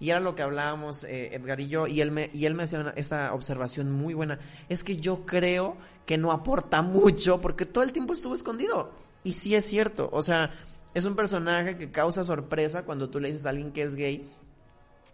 Y 0.00 0.10
era 0.10 0.18
lo 0.18 0.34
que 0.34 0.42
hablábamos 0.42 1.04
eh, 1.04 1.34
Edgar 1.34 1.60
y 1.60 1.68
yo, 1.68 1.86
y 1.86 2.00
él 2.00 2.10
me, 2.10 2.30
y 2.32 2.46
él 2.46 2.54
me 2.54 2.62
hacía 2.62 2.92
esa 2.96 3.34
observación 3.34 3.92
muy 3.92 4.14
buena. 4.14 4.40
Es 4.70 4.82
que 4.82 4.96
yo 4.96 5.26
creo 5.26 5.76
que 6.06 6.16
no 6.16 6.32
aporta 6.32 6.82
mucho 6.82 7.40
porque 7.40 7.66
todo 7.66 7.84
el 7.84 7.92
tiempo 7.92 8.14
estuvo 8.14 8.34
escondido. 8.34 8.92
Y 9.22 9.34
sí 9.34 9.54
es 9.54 9.66
cierto, 9.66 10.08
o 10.10 10.22
sea, 10.22 10.50
es 10.94 11.04
un 11.04 11.14
personaje 11.14 11.76
que 11.76 11.90
causa 11.90 12.24
sorpresa 12.24 12.84
cuando 12.84 13.10
tú 13.10 13.20
le 13.20 13.30
dices 13.30 13.44
a 13.44 13.50
alguien 13.50 13.72
que 13.72 13.82
es 13.82 13.94
gay. 13.94 14.28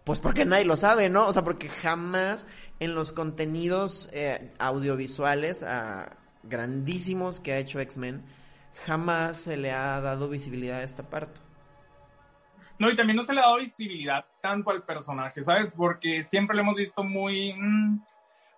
Pues 0.05 0.21
porque 0.21 0.45
nadie 0.45 0.65
lo 0.65 0.77
sabe, 0.77 1.11
¿no? 1.11 1.27
O 1.27 1.33
sea, 1.33 1.43
porque 1.43 1.69
jamás 1.69 2.47
en 2.79 2.95
los 2.95 3.11
contenidos 3.11 4.09
eh, 4.13 4.51
audiovisuales 4.59 5.65
grandísimos 6.45 7.41
que 7.41 7.53
ha 7.53 7.59
hecho 7.59 7.81
X-Men, 7.81 8.23
jamás 8.85 9.37
se 9.39 9.57
le 9.57 9.73
ha 9.73 10.01
dado 10.01 10.29
visibilidad 10.29 10.79
a 10.79 10.85
esta 10.85 11.11
parte. 11.11 11.41
No, 12.79 12.91
y 12.91 12.97
también 12.97 13.17
no 13.17 13.23
se 13.23 13.33
le 13.33 13.41
ha 13.41 13.45
dado 13.45 13.57
visibilidad 13.57 14.27
tanto 14.43 14.71
al 14.71 14.83
personaje, 14.83 15.43
¿sabes? 15.43 15.73
Porque 15.75 16.23
siempre 16.23 16.57
lo 16.57 16.63
hemos 16.63 16.77
visto 16.77 17.03
muy... 17.03 17.55
Mm, 17.55 18.01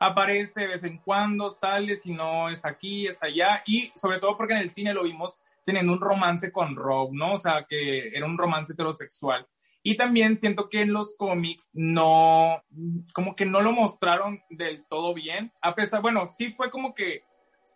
aparece 0.01 0.61
de 0.61 0.67
vez 0.69 0.85
en 0.85 0.99
cuando, 0.99 1.51
sale, 1.51 1.97
si 1.97 2.13
no 2.13 2.49
es 2.49 2.65
aquí, 2.65 3.07
es 3.07 3.23
allá, 3.23 3.63
y 3.67 3.91
sobre 3.97 4.21
todo 4.21 4.37
porque 4.37 4.55
en 4.55 4.61
el 4.61 4.71
cine 4.71 4.95
lo 4.95 5.03
vimos 5.03 5.41
teniendo 5.65 5.93
un 5.93 6.01
romance 6.01 6.53
con 6.53 6.77
Rob, 6.77 7.13
¿no? 7.13 7.35
O 7.35 7.39
sea, 7.39 7.65
que 7.69 8.09
era 8.09 8.25
un 8.27 8.39
romance 8.39 8.73
heterosexual. 8.73 9.47
Y 9.83 9.97
también 9.97 10.37
siento 10.37 10.69
que 10.69 10.81
en 10.81 10.93
los 10.93 11.15
cómics 11.17 11.71
no, 11.73 12.63
como 13.13 13.37
que 13.37 13.47
no 13.47 13.61
lo 13.61 13.73
mostraron 13.73 14.41
del 14.51 14.85
todo 14.87 15.15
bien, 15.15 15.53
a 15.61 15.75
pesar, 15.75 16.01
bueno, 16.01 16.27
sí 16.27 16.53
fue 16.53 16.71
como 16.71 16.95
que 16.95 17.23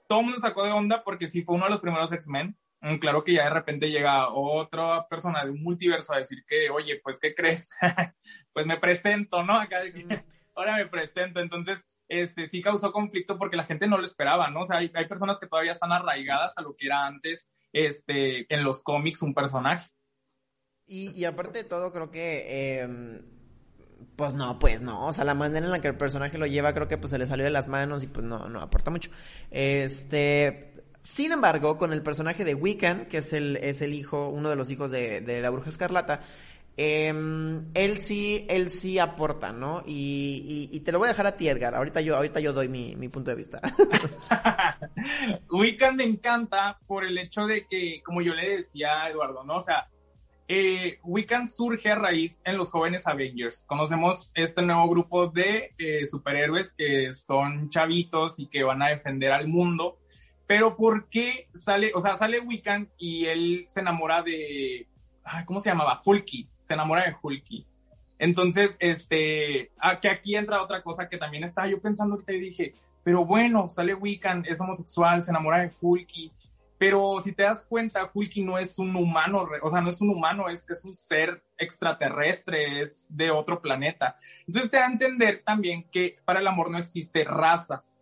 todo 0.09 0.21
el 0.21 0.27
mundo 0.27 0.41
sacó 0.41 0.65
de 0.65 0.73
onda 0.73 1.03
porque 1.05 1.29
sí 1.29 1.43
fue 1.43 1.55
uno 1.55 1.65
de 1.65 1.71
los 1.71 1.81
primeros 1.81 2.13
X-Men. 2.13 2.57
Claro 3.01 3.23
que 3.23 3.35
ya 3.35 3.45
de 3.45 3.51
repente 3.51 3.91
llega 3.91 4.33
otra 4.33 5.07
persona 5.07 5.45
de 5.45 5.53
un 5.53 5.63
multiverso 5.63 6.13
a 6.13 6.19
decir 6.19 6.45
que, 6.47 6.69
oye, 6.69 7.01
pues, 7.03 7.21
¿qué 7.21 7.33
crees? 7.33 7.71
pues 8.53 8.67
me 8.67 8.77
presento, 8.77 9.45
¿no? 9.45 9.61
Acá, 9.61 9.81
ahora 10.57 10.77
me 10.77 10.87
presento. 10.87 11.39
Entonces, 11.39 11.85
este, 12.09 12.49
sí 12.49 12.61
causó 12.61 12.91
conflicto 12.91 13.39
porque 13.39 13.57
la 13.57 13.65
gente 13.65 13.87
no 13.87 13.99
lo 13.99 14.05
esperaba, 14.05 14.49
¿no? 14.49 14.63
O 14.63 14.67
sea, 14.67 14.79
hay, 14.79 14.89
personas 14.89 15.39
que 15.39 15.47
todavía 15.47 15.73
están 15.73 15.93
arraigadas 15.93 16.59
a 16.59 16.63
lo 16.63 16.75
que 16.75 16.87
era 16.87 17.07
antes, 17.07 17.49
este, 17.73 18.53
en 18.53 18.65
los 18.65 18.83
cómics 18.83 19.23
un 19.23 19.33
personaje. 19.33 19.89
Y, 20.85 21.25
aparte 21.25 21.61
de 21.61 21.65
todo, 21.65 21.93
creo 21.93 22.11
que 22.11 22.81
em, 22.81 23.23
pues 24.17 24.35
no, 24.35 24.59
pues 24.59 24.83
no, 24.83 25.07
o 25.07 25.13
sea, 25.13 25.25
la 25.25 25.35
manera 25.35 25.65
en 25.65 25.73
la 25.73 25.81
que 25.81 25.89
el 25.89 25.97
personaje 25.97 26.37
lo 26.37 26.47
lleva 26.47 26.75
creo 26.75 26.87
que 26.89 26.99
pues 26.99 27.11
se 27.11 27.19
le 27.19 27.27
salió 27.27 27.45
de 27.45 27.51
las 27.51 27.69
manos 27.69 28.03
y 28.03 28.09
pues 28.09 28.27
no, 28.27 28.49
no 28.49 28.61
aporta 28.61 28.91
mucho. 28.91 29.11
Este, 29.51 30.72
sin 31.03 31.33
embargo, 31.33 31.77
con 31.77 31.93
el 31.93 32.03
personaje 32.03 32.45
de 32.45 32.55
Wiccan, 32.55 33.07
que 33.07 33.19
es 33.19 33.33
el, 33.33 33.57
es 33.57 33.83
el 33.83 33.93
hijo, 33.93 34.29
uno 34.29 34.51
de 34.51 34.57
los 34.57 34.71
hijos 34.71 34.91
de, 34.91 35.21
de 35.21 35.41
la 35.41 35.51
bruja 35.51 35.69
escarlata, 35.69 36.21
eh, 36.77 37.13
él 37.75 37.99
sí, 37.99 38.47
él 38.49 38.71
sí 38.71 38.99
aporta, 38.99 39.53
¿no? 39.53 39.83
Y, 39.87 40.71
y, 40.73 40.81
te 40.81 40.93
lo 40.93 40.99
voy 40.99 41.07
a 41.07 41.11
dejar 41.11 41.27
a 41.27 41.37
ti, 41.37 41.49
Edgar. 41.49 41.75
Ahorita 41.75 42.01
yo, 42.01 42.17
ahorita 42.17 42.41
yo 42.41 42.53
doy 42.53 42.69
mi, 42.69 42.97
mi 42.97 43.09
punto 43.09 43.31
de 43.31 43.37
vista. 43.37 43.61
Wiccan 45.51 45.97
me 45.97 46.05
encanta 46.05 46.79
por 46.87 47.05
el 47.05 47.19
hecho 47.19 47.47
de 47.47 47.67
que, 47.67 48.01
como 48.03 48.23
yo 48.23 48.35
le 48.35 48.57
decía 48.57 49.03
a 49.03 49.11
Eduardo, 49.11 49.45
¿no? 49.45 49.57
O 49.57 49.61
sea, 49.61 49.89
eh, 50.49 50.99
Wiccan 51.03 51.47
surge 51.47 51.91
a 51.91 51.95
raíz 51.95 52.41
en 52.45 52.57
los 52.57 52.71
jóvenes 52.71 53.07
Avengers. 53.07 53.65
Conocemos 53.67 54.31
este 54.35 54.63
nuevo 54.63 54.89
grupo 54.89 55.27
de 55.27 55.75
eh, 55.79 56.07
superhéroes 56.07 56.73
que 56.73 57.13
son 57.13 57.69
chavitos 57.69 58.39
y 58.39 58.47
que 58.47 58.63
van 58.63 58.83
a 58.83 58.89
defender 58.89 59.33
al 59.33 59.47
mundo. 59.47 59.99
Pero 60.47 60.77
¿por 60.77 61.09
qué 61.09 61.49
sale, 61.55 61.93
o 61.95 62.01
sea, 62.01 62.17
sale 62.17 62.41
Wiccan 62.41 62.89
y 62.99 63.27
él 63.27 63.67
se 63.69 63.81
enamora 63.81 64.23
de, 64.23 64.87
¿cómo 65.47 65.61
se 65.61 65.71
llamaba? 65.71 66.03
Hulky, 66.05 66.49
se 66.63 66.75
enamora 66.75 67.05
de 67.05 67.15
Hulky. 67.21 67.67
Entonces, 68.19 68.77
este, 68.79 69.73
que 70.01 70.09
aquí 70.09 70.37
entra 70.37 70.63
otra 70.63 70.83
cosa 70.83 71.09
que 71.09 71.19
también 71.19 71.45
estaba 71.45 71.67
yo 71.67 71.81
pensando 71.81 72.15
ahorita 72.15 72.33
y 72.33 72.41
dije, 72.41 72.75
pero 73.03 73.25
bueno, 73.25 73.69
sale 73.69 73.95
Wiccan, 73.95 74.45
es 74.47 74.61
homosexual, 74.61 75.23
se 75.23 75.31
enamora 75.31 75.59
de 75.59 75.73
Hulky, 75.81 76.31
pero 76.83 77.21
si 77.23 77.33
te 77.33 77.45
das 77.45 77.65
cuenta, 77.65 78.11
Hulky 78.13 78.43
no 78.43 78.59
es 78.59 78.77
un 78.77 78.97
humano, 78.97 79.47
o 79.63 79.71
sea, 79.71 79.81
no 79.81 79.89
es 79.89 80.01
un 80.01 80.11
humano, 80.11 80.49
es, 80.49 80.69
es 80.69 80.85
un 80.85 80.97
ser 80.97 81.41
extraterrestre, 81.57 82.81
es 82.81 83.07
de 83.09 83.31
otro 83.31 83.63
planeta. 83.63 84.17
Entonces 84.49 84.69
te 84.69 84.79
da 84.79 84.87
a 84.87 84.91
entender 84.91 85.43
también 85.45 85.89
que 85.91 86.17
para 86.25 86.41
el 86.41 86.47
amor 86.49 86.73
no 86.73 86.79
existe 86.79 87.23
razas, 87.23 88.02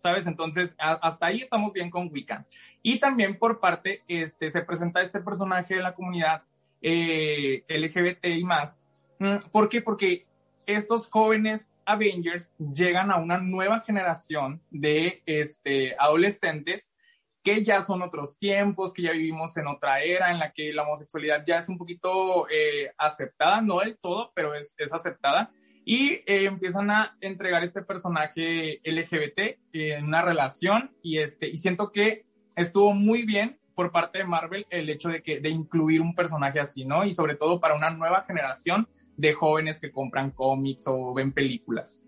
¿sabes? 0.00 0.26
Entonces, 0.26 0.74
hasta 0.78 1.26
ahí 1.26 1.42
estamos 1.42 1.72
bien 1.72 1.90
con 1.90 2.10
Wiccan. 2.10 2.46
Y 2.82 2.98
también 2.98 3.38
por 3.38 3.60
parte, 3.60 4.02
este, 4.08 4.50
se 4.50 4.62
presenta 4.62 5.02
este 5.02 5.20
personaje 5.20 5.74
de 5.74 5.82
la 5.82 5.94
comunidad 5.94 6.42
eh, 6.80 7.64
LGBT 7.68 8.24
y 8.24 8.44
más. 8.44 8.80
Mm, 9.18 9.36
¿Por 9.52 9.68
qué? 9.68 9.82
Porque 9.82 10.26
estos 10.64 11.06
jóvenes 11.06 11.82
Avengers 11.84 12.52
llegan 12.58 13.10
a 13.10 13.16
una 13.16 13.38
nueva 13.38 13.80
generación 13.80 14.62
de 14.70 15.22
este, 15.26 15.94
adolescentes 15.98 16.94
que 17.42 17.62
ya 17.62 17.82
son 17.82 18.00
otros 18.02 18.38
tiempos, 18.38 18.92
que 18.94 19.02
ya 19.02 19.12
vivimos 19.12 19.56
en 19.56 19.66
otra 19.66 20.02
era 20.02 20.30
en 20.30 20.38
la 20.38 20.52
que 20.52 20.72
la 20.72 20.82
homosexualidad 20.82 21.44
ya 21.46 21.58
es 21.58 21.68
un 21.68 21.76
poquito 21.76 22.46
eh, 22.48 22.92
aceptada, 22.96 23.60
no 23.60 23.80
del 23.80 23.98
todo, 23.98 24.32
pero 24.34 24.54
es, 24.54 24.74
es 24.78 24.92
aceptada. 24.92 25.50
Y 25.84 26.10
eh, 26.26 26.44
empiezan 26.44 26.90
a 26.90 27.16
entregar 27.20 27.64
este 27.64 27.82
personaje 27.82 28.80
LGBT 28.84 29.58
en 29.72 30.04
una 30.04 30.22
relación 30.22 30.90
y, 31.02 31.18
este, 31.18 31.48
y 31.48 31.56
siento 31.56 31.90
que 31.90 32.26
estuvo 32.54 32.92
muy 32.92 33.24
bien 33.24 33.58
por 33.74 33.92
parte 33.92 34.18
de 34.18 34.24
Marvel 34.24 34.66
el 34.70 34.90
hecho 34.90 35.08
de, 35.08 35.22
que, 35.22 35.40
de 35.40 35.48
incluir 35.48 36.02
un 36.02 36.14
personaje 36.14 36.60
así, 36.60 36.84
¿no? 36.84 37.04
Y 37.04 37.14
sobre 37.14 37.34
todo 37.34 37.60
para 37.60 37.74
una 37.74 37.90
nueva 37.90 38.24
generación 38.24 38.88
de 39.16 39.32
jóvenes 39.32 39.80
que 39.80 39.90
compran 39.90 40.30
cómics 40.32 40.84
o 40.86 41.14
ven 41.14 41.32
películas. 41.32 42.02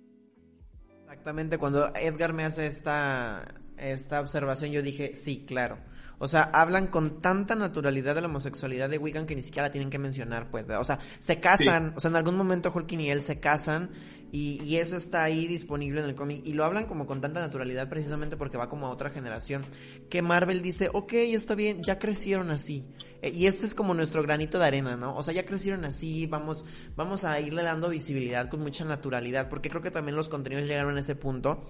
Exactamente, 1.02 1.58
cuando 1.58 1.94
Edgar 1.94 2.32
me 2.32 2.44
hace 2.44 2.66
esta, 2.66 3.54
esta 3.78 4.20
observación, 4.20 4.70
yo 4.70 4.82
dije, 4.82 5.16
sí, 5.16 5.44
claro. 5.46 5.78
O 6.22 6.28
sea, 6.28 6.42
hablan 6.52 6.86
con 6.86 7.20
tanta 7.20 7.56
naturalidad 7.56 8.14
de 8.14 8.20
la 8.20 8.28
homosexualidad 8.28 8.88
de 8.88 8.96
Wiccan 8.96 9.26
que 9.26 9.34
ni 9.34 9.42
siquiera 9.42 9.66
la 9.66 9.72
tienen 9.72 9.90
que 9.90 9.98
mencionar, 9.98 10.52
pues. 10.52 10.68
O 10.70 10.84
sea, 10.84 11.00
se 11.18 11.40
casan, 11.40 11.94
o 11.96 12.00
sea, 12.00 12.10
en 12.10 12.16
algún 12.16 12.36
momento 12.36 12.70
Hulk 12.72 12.92
y 12.92 13.10
él 13.10 13.22
se 13.22 13.40
casan 13.40 13.90
y, 14.30 14.62
y 14.62 14.76
eso 14.76 14.94
está 14.94 15.24
ahí 15.24 15.48
disponible 15.48 16.00
en 16.00 16.08
el 16.08 16.14
cómic 16.14 16.42
y 16.44 16.52
lo 16.52 16.64
hablan 16.64 16.86
como 16.86 17.06
con 17.06 17.20
tanta 17.20 17.40
naturalidad 17.40 17.88
precisamente 17.88 18.36
porque 18.36 18.56
va 18.56 18.68
como 18.68 18.86
a 18.86 18.90
otra 18.90 19.10
generación. 19.10 19.66
Que 20.08 20.22
Marvel 20.22 20.62
dice, 20.62 20.90
ok, 20.92 21.12
está 21.12 21.56
bien, 21.56 21.82
ya 21.82 21.98
crecieron 21.98 22.52
así. 22.52 22.86
E, 23.20 23.30
y 23.30 23.48
este 23.48 23.66
es 23.66 23.74
como 23.74 23.92
nuestro 23.92 24.22
granito 24.22 24.60
de 24.60 24.66
arena, 24.66 24.96
¿no? 24.96 25.16
O 25.16 25.24
sea, 25.24 25.34
ya 25.34 25.44
crecieron 25.44 25.84
así, 25.84 26.28
vamos, 26.28 26.64
vamos 26.94 27.24
a 27.24 27.40
irle 27.40 27.64
dando 27.64 27.88
visibilidad 27.88 28.48
con 28.48 28.60
mucha 28.60 28.84
naturalidad, 28.84 29.48
porque 29.48 29.70
creo 29.70 29.82
que 29.82 29.90
también 29.90 30.14
los 30.14 30.28
contenidos 30.28 30.68
llegaron 30.68 30.96
a 30.96 31.00
ese 31.00 31.16
punto 31.16 31.64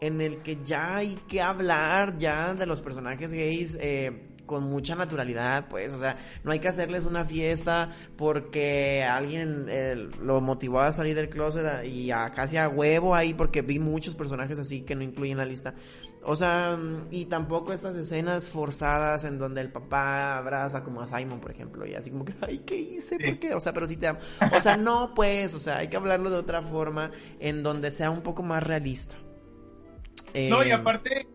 en 0.00 0.20
el 0.20 0.42
que 0.42 0.58
ya 0.64 0.96
hay 0.96 1.16
que 1.28 1.40
hablar 1.40 2.18
ya 2.18 2.54
de 2.54 2.66
los 2.66 2.82
personajes 2.82 3.32
gays 3.32 3.78
eh, 3.80 4.26
con 4.46 4.64
mucha 4.64 4.94
naturalidad, 4.94 5.68
pues, 5.68 5.92
o 5.92 5.98
sea, 5.98 6.16
no 6.44 6.52
hay 6.52 6.60
que 6.60 6.68
hacerles 6.68 7.04
una 7.04 7.24
fiesta 7.24 7.90
porque 8.16 9.02
alguien 9.04 9.66
eh, 9.68 10.08
lo 10.20 10.40
motivó 10.40 10.80
a 10.80 10.92
salir 10.92 11.14
del 11.14 11.28
closet 11.28 11.84
y 11.84 12.10
a 12.12 12.30
casi 12.30 12.56
a 12.56 12.68
huevo 12.68 13.14
ahí 13.14 13.34
porque 13.34 13.62
vi 13.62 13.78
muchos 13.78 14.14
personajes 14.14 14.58
así 14.58 14.82
que 14.82 14.94
no 14.94 15.02
incluyen 15.02 15.38
la 15.38 15.44
lista. 15.44 15.74
O 16.28 16.34
sea, 16.34 16.76
y 17.12 17.26
tampoco 17.26 17.72
estas 17.72 17.94
escenas 17.94 18.48
forzadas 18.48 19.24
en 19.24 19.38
donde 19.38 19.60
el 19.60 19.70
papá 19.70 20.38
abraza 20.38 20.82
como 20.82 21.00
a 21.00 21.06
Simon, 21.06 21.40
por 21.40 21.52
ejemplo, 21.52 21.86
y 21.86 21.94
así 21.94 22.10
como 22.10 22.24
que, 22.24 22.34
ay, 22.40 22.58
¿qué 22.66 22.76
hice? 22.76 23.16
¿Por 23.16 23.38
qué? 23.38 23.54
O 23.54 23.60
sea, 23.60 23.72
pero 23.72 23.86
sí 23.86 23.96
te 23.96 24.08
amo. 24.08 24.18
O 24.52 24.60
sea, 24.60 24.76
no, 24.76 25.12
pues, 25.14 25.54
o 25.54 25.60
sea, 25.60 25.78
hay 25.78 25.88
que 25.88 25.96
hablarlo 25.96 26.30
de 26.30 26.36
otra 26.36 26.62
forma 26.62 27.12
en 27.38 27.62
donde 27.62 27.92
sea 27.92 28.10
un 28.10 28.22
poco 28.22 28.42
más 28.42 28.64
realista. 28.64 29.16
No, 30.34 30.64
y 30.64 30.70
em, 30.70 30.80
aparte, 30.80 31.26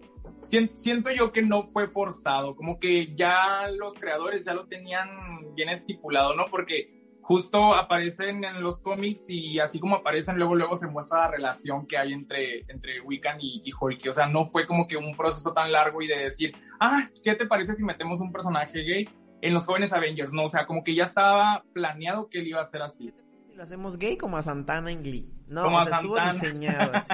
siento 0.74 1.12
yo 1.12 1.32
que 1.32 1.42
no 1.42 1.64
fue 1.64 1.88
forzado, 1.88 2.56
como 2.56 2.80
que 2.80 3.16
ya 3.16 3.68
los 3.78 3.96
creadores 3.96 4.46
ya 4.46 4.54
lo 4.54 4.68
tenían 4.68 5.54
bien 5.56 5.70
estipulado, 5.70 6.36
¿no? 6.36 6.46
Porque 6.50 7.02
justo 7.22 7.76
aparecen 7.76 8.44
en 8.44 8.62
los 8.62 8.80
cómics 8.80 9.26
y 9.30 9.60
así 9.60 9.80
como 9.80 9.96
aparecen, 9.96 10.38
luego 10.38 10.56
luego 10.56 10.76
se 10.76 10.88
muestra 10.88 11.20
la 11.20 11.28
relación 11.30 11.88
que 11.88 11.98
hay 11.98 12.14
entre, 12.14 12.66
entre 12.68 13.00
Wiccan 13.02 13.38
y, 13.40 13.62
y 13.64 13.72
Hulk. 13.80 14.08
O 14.10 14.14
sea, 14.14 14.28
no 14.28 14.48
fue 14.48 14.66
como 14.66 14.88
que 14.88 14.98
un 14.98 15.16
proceso 15.16 15.54
tan 15.54 15.72
largo 15.72 16.02
y 16.02 16.08
de 16.08 16.18
decir, 16.18 16.54
ah, 16.80 17.10
¿qué 17.24 17.36
te 17.36 17.46
parece 17.46 17.76
si 17.76 17.84
metemos 17.84 18.20
un 18.20 18.32
personaje 18.32 18.80
gay 18.80 19.10
en 19.42 19.54
los 19.54 19.66
jóvenes 19.66 19.94
Avengers? 19.94 20.34
No, 20.34 20.46
o 20.46 20.50
sea, 20.50 20.66
como 20.66 20.84
que 20.84 20.96
ya 20.96 21.06
estaba 21.06 21.64
planeado 21.74 22.28
que 22.30 22.40
él 22.40 22.48
iba 22.48 22.62
a 22.62 22.66
ser 22.66 22.82
así. 22.82 23.14
Si 23.48 23.54
lo 23.54 23.64
hacemos 23.64 23.98
gay 23.98 24.18
como 24.18 24.38
a 24.38 24.42
Santana 24.42 24.92
en 24.92 25.04
Glee. 25.04 25.32
No, 25.48 25.64
como 25.64 25.78
o 25.78 25.84
sea, 25.86 25.96
estuvo 25.98 26.20
diseñado 26.20 26.92
así. 26.96 27.14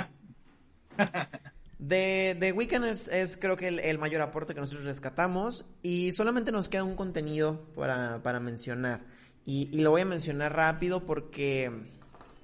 De, 1.79 2.35
de 2.39 2.51
Weekend 2.51 2.85
es, 2.85 3.07
es 3.07 3.37
creo 3.37 3.55
que 3.55 3.67
el, 3.67 3.99
mayor 3.99 4.21
aporte 4.21 4.55
que 4.55 4.59
nosotros 4.59 4.85
rescatamos 4.85 5.65
y 5.83 6.11
solamente 6.11 6.51
nos 6.51 6.69
queda 6.69 6.83
un 6.83 6.95
contenido 6.95 7.67
para, 7.75 8.23
para 8.23 8.39
mencionar 8.39 9.05
y, 9.45 9.69
y, 9.71 9.81
lo 9.81 9.91
voy 9.91 10.01
a 10.01 10.05
mencionar 10.05 10.55
rápido 10.55 11.05
porque, 11.05 11.71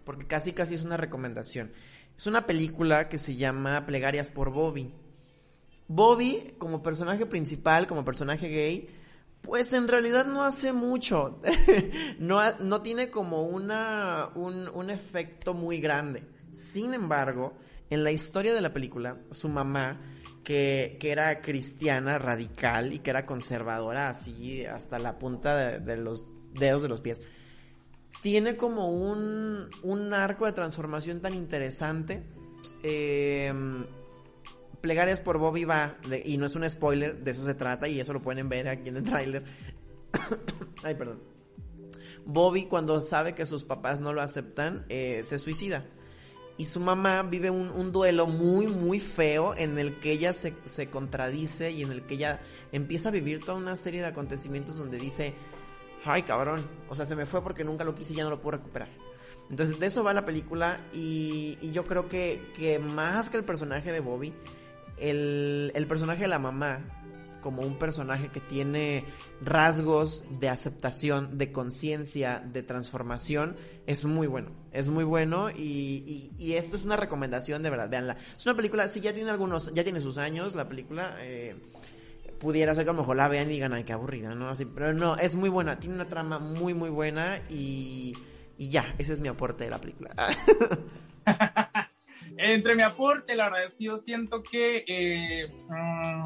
porque 0.05 0.27
casi 0.27 0.53
casi 0.53 0.75
es 0.75 0.84
una 0.84 0.97
recomendación. 0.97 1.71
Es 2.17 2.27
una 2.27 2.45
película 2.45 3.09
que 3.09 3.17
se 3.17 3.36
llama 3.36 3.86
Plegarias 3.86 4.29
por 4.29 4.51
Bobby. 4.51 4.93
Bobby 5.88 6.55
como 6.59 6.81
personaje 6.81 7.25
principal, 7.25 7.88
como 7.88 8.05
personaje 8.05 8.47
gay, 8.47 8.88
pues 9.41 9.73
en 9.73 9.88
realidad 9.88 10.25
no 10.25 10.43
hace 10.43 10.71
mucho. 10.71 11.41
no, 12.19 12.39
no 12.59 12.81
tiene 12.81 13.09
como 13.09 13.43
una, 13.43 14.29
un, 14.36 14.69
un 14.69 14.89
efecto 14.89 15.53
muy 15.53 15.79
grande. 15.79 16.23
Sin 16.53 16.93
embargo, 16.93 17.57
en 17.93 18.03
la 18.03 18.11
historia 18.11 18.53
de 18.53 18.61
la 18.61 18.73
película, 18.73 19.17
su 19.31 19.49
mamá, 19.49 20.01
que, 20.43 20.97
era 21.01 21.41
cristiana, 21.41 22.17
radical 22.17 22.93
y 22.93 22.99
que 22.99 23.11
era 23.11 23.25
conservadora, 23.25 24.09
así 24.09 24.65
hasta 24.65 24.97
la 24.99 25.19
punta 25.19 25.79
de, 25.79 25.97
los 25.97 26.25
dedos 26.53 26.81
de 26.81 26.89
los 26.89 27.01
pies, 27.01 27.21
tiene 28.21 28.57
como 28.57 28.89
un, 28.89 30.13
arco 30.13 30.45
de 30.45 30.53
transformación 30.53 31.21
tan 31.21 31.33
interesante. 31.33 32.23
Em, 32.81 33.85
Plegarias 34.81 35.21
por 35.21 35.37
Bobby 35.37 35.63
va, 35.63 35.97
y 36.25 36.37
no 36.37 36.45
es 36.45 36.55
un 36.55 36.69
spoiler, 36.69 37.23
de 37.23 37.31
eso 37.31 37.45
se 37.45 37.53
trata, 37.53 37.87
y 37.87 37.99
eso 37.99 38.11
lo 38.11 38.21
pueden 38.21 38.49
ver 38.49 38.67
aquí 38.67 38.89
en 38.89 38.97
el 38.97 39.03
tráiler. 39.03 39.43
Ay, 40.83 40.95
perdón. 40.95 41.21
Bobby, 42.25 42.65
cuando 42.65 42.99
sabe 43.01 43.33
que 43.33 43.45
sus 43.45 43.63
papás 43.63 44.01
no 44.01 44.13
lo 44.13 44.21
aceptan, 44.21 44.85
eh, 44.89 45.21
se 45.23 45.39
suicida 45.39 45.85
y 46.58 46.66
su 46.66 46.80
mamá 46.80 47.24
vive 47.24 47.49
un, 47.49 47.91
duelo 47.91 48.28
muy, 48.28 48.68
muy 48.68 48.99
feo 48.99 49.56
en 49.56 49.80
el 49.80 49.99
que 49.99 50.12
ella 50.12 50.34
se, 50.34 50.56
se, 50.66 50.89
contradice 50.89 51.72
y 51.72 51.82
en 51.82 51.91
el 51.91 52.04
que 52.04 52.16
ella 52.16 52.41
empieza 52.72 53.10
a 53.10 53.12
vivir 53.12 53.39
toda 53.39 53.58
una 53.58 53.76
serie 53.76 54.01
de 54.01 54.08
acontecimientos 54.08 54.78
donde 54.78 54.97
dice, 54.97 55.34
ay 56.06 56.22
cabrón, 56.24 56.68
o 56.89 56.95
sea, 56.95 57.06
se 57.06 57.16
me 57.16 57.26
fue 57.26 57.43
porque 57.43 57.64
nunca 57.64 57.84
lo 57.84 57.95
quise 57.95 58.14
y 58.14 58.18
ya 58.18 58.24
no 58.24 58.30
lo 58.30 58.41
puedo 58.41 58.58
recuperar. 58.58 58.89
Entonces, 59.49 59.80
de 59.80 59.88
eso 59.88 60.04
va 60.04 60.14
la 60.14 60.26
película 60.26 60.80
y, 60.93 61.58
y 61.62 61.72
yo 61.72 61.86
creo 61.86 62.08
que, 62.08 62.51
que, 62.56 62.80
más 62.80 63.30
que 63.30 63.38
el 63.38 63.43
personaje 63.43 63.91
de 63.91 63.99
Bobby, 63.99 64.34
el, 64.97 65.72
el 65.76 65.88
personaje 65.88 66.22
de 66.22 66.28
la 66.28 66.39
mamá 66.39 67.03
como 67.43 67.61
un 67.61 67.77
personaje 67.77 68.29
que 68.29 68.39
tiene 68.39 69.05
rasgos 69.41 70.23
de 70.39 70.49
aceptación, 70.49 71.37
de 71.37 71.51
conciencia, 71.51 72.39
de 72.39 72.63
transformación, 72.63 73.57
es 73.85 74.05
muy 74.05 74.25
bueno. 74.25 74.51
Es 74.71 74.89
muy 74.89 75.03
bueno 75.03 75.51
y, 75.51 76.31
esto 76.39 76.75
es 76.75 76.83
una 76.83 76.95
recomendación 76.95 77.61
de 77.61 77.69
verdad, 77.69 77.89
véanla. 77.89 78.17
Es 78.35 78.45
una 78.45 78.55
película, 78.55 78.87
si 78.87 79.01
ya 79.01 79.13
tiene 79.13 79.29
algunos, 79.29 79.71
ya 79.73 79.83
tiene 79.83 79.99
sus 79.99 80.17
años 80.17 80.55
la 80.55 80.67
película, 80.67 81.17
eh, 81.19 81.55
pudiera 82.39 82.73
ser 82.73 82.85
que 82.85 82.89
a 82.89 82.93
lo 82.93 82.99
mejor 83.01 83.17
la 83.17 83.27
vean 83.27 83.47
y 83.49 83.53
digan, 83.53 83.73
ay, 83.73 83.83
qué 83.83 83.93
aburrida, 83.93 84.33
¿no? 84.33 84.49
Así, 84.49 84.65
pero 84.65 84.93
no, 84.93 85.17
es 85.17 85.35
muy 85.35 85.49
buena, 85.49 85.79
tiene 85.79 85.95
una 85.95 86.05
trama 86.05 86.39
muy, 86.39 86.73
muy 86.73 86.89
buena 86.89 87.39
y, 87.49 88.15
y 88.57 88.69
ya, 88.69 88.95
ese 88.97 89.13
es 89.13 89.19
mi 89.19 89.27
aporte 89.27 89.65
de 89.65 89.69
la 89.69 89.79
película. 89.79 90.15
Entre 92.37 92.75
mi 92.75 92.83
aporte, 92.83 93.35
la 93.35 93.49
verdad 93.49 93.73
yo 93.77 93.97
siento 93.99 94.41
que... 94.41 94.83
Eh, 94.87 95.47
mm, 95.69 96.23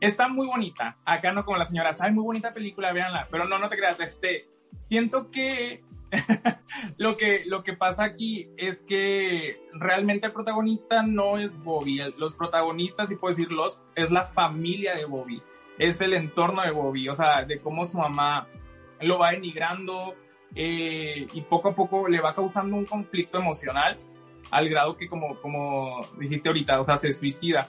Está 0.00 0.28
muy 0.28 0.46
bonita. 0.46 0.96
Acá 1.04 1.32
no 1.32 1.44
como 1.44 1.58
la 1.58 1.66
señora, 1.66 1.90
ay, 1.98 2.12
muy 2.12 2.24
bonita 2.24 2.52
película, 2.52 2.92
véanla. 2.92 3.28
Pero 3.30 3.46
no, 3.46 3.58
no 3.58 3.68
te 3.68 3.76
creas, 3.76 4.00
este, 4.00 4.48
siento 4.78 5.30
que 5.30 5.82
lo 6.96 7.16
que 7.16 7.44
lo 7.44 7.62
que 7.62 7.74
pasa 7.74 8.04
aquí 8.04 8.50
es 8.56 8.82
que 8.82 9.60
realmente 9.72 10.26
el 10.26 10.32
protagonista 10.32 11.02
no 11.02 11.38
es 11.38 11.58
Bobby. 11.62 12.00
Los 12.16 12.34
protagonistas, 12.34 13.08
si 13.08 13.16
puedo 13.16 13.34
decirlos, 13.34 13.80
es 13.94 14.10
la 14.10 14.26
familia 14.26 14.94
de 14.94 15.04
Bobby. 15.04 15.42
Es 15.78 16.00
el 16.00 16.14
entorno 16.14 16.62
de 16.62 16.70
Bobby, 16.70 17.08
o 17.08 17.14
sea, 17.14 17.44
de 17.44 17.60
cómo 17.60 17.86
su 17.86 17.98
mamá 17.98 18.48
lo 19.00 19.18
va 19.18 19.30
denigrando 19.30 20.14
eh, 20.54 21.26
y 21.32 21.40
poco 21.42 21.68
a 21.68 21.74
poco 21.74 22.08
le 22.08 22.20
va 22.20 22.34
causando 22.34 22.76
un 22.76 22.84
conflicto 22.84 23.38
emocional 23.38 23.98
al 24.50 24.68
grado 24.68 24.96
que 24.96 25.08
como, 25.08 25.36
como 25.40 26.00
dijiste 26.18 26.48
ahorita, 26.48 26.80
o 26.80 26.84
sea, 26.84 26.96
se 26.96 27.12
suicida. 27.12 27.68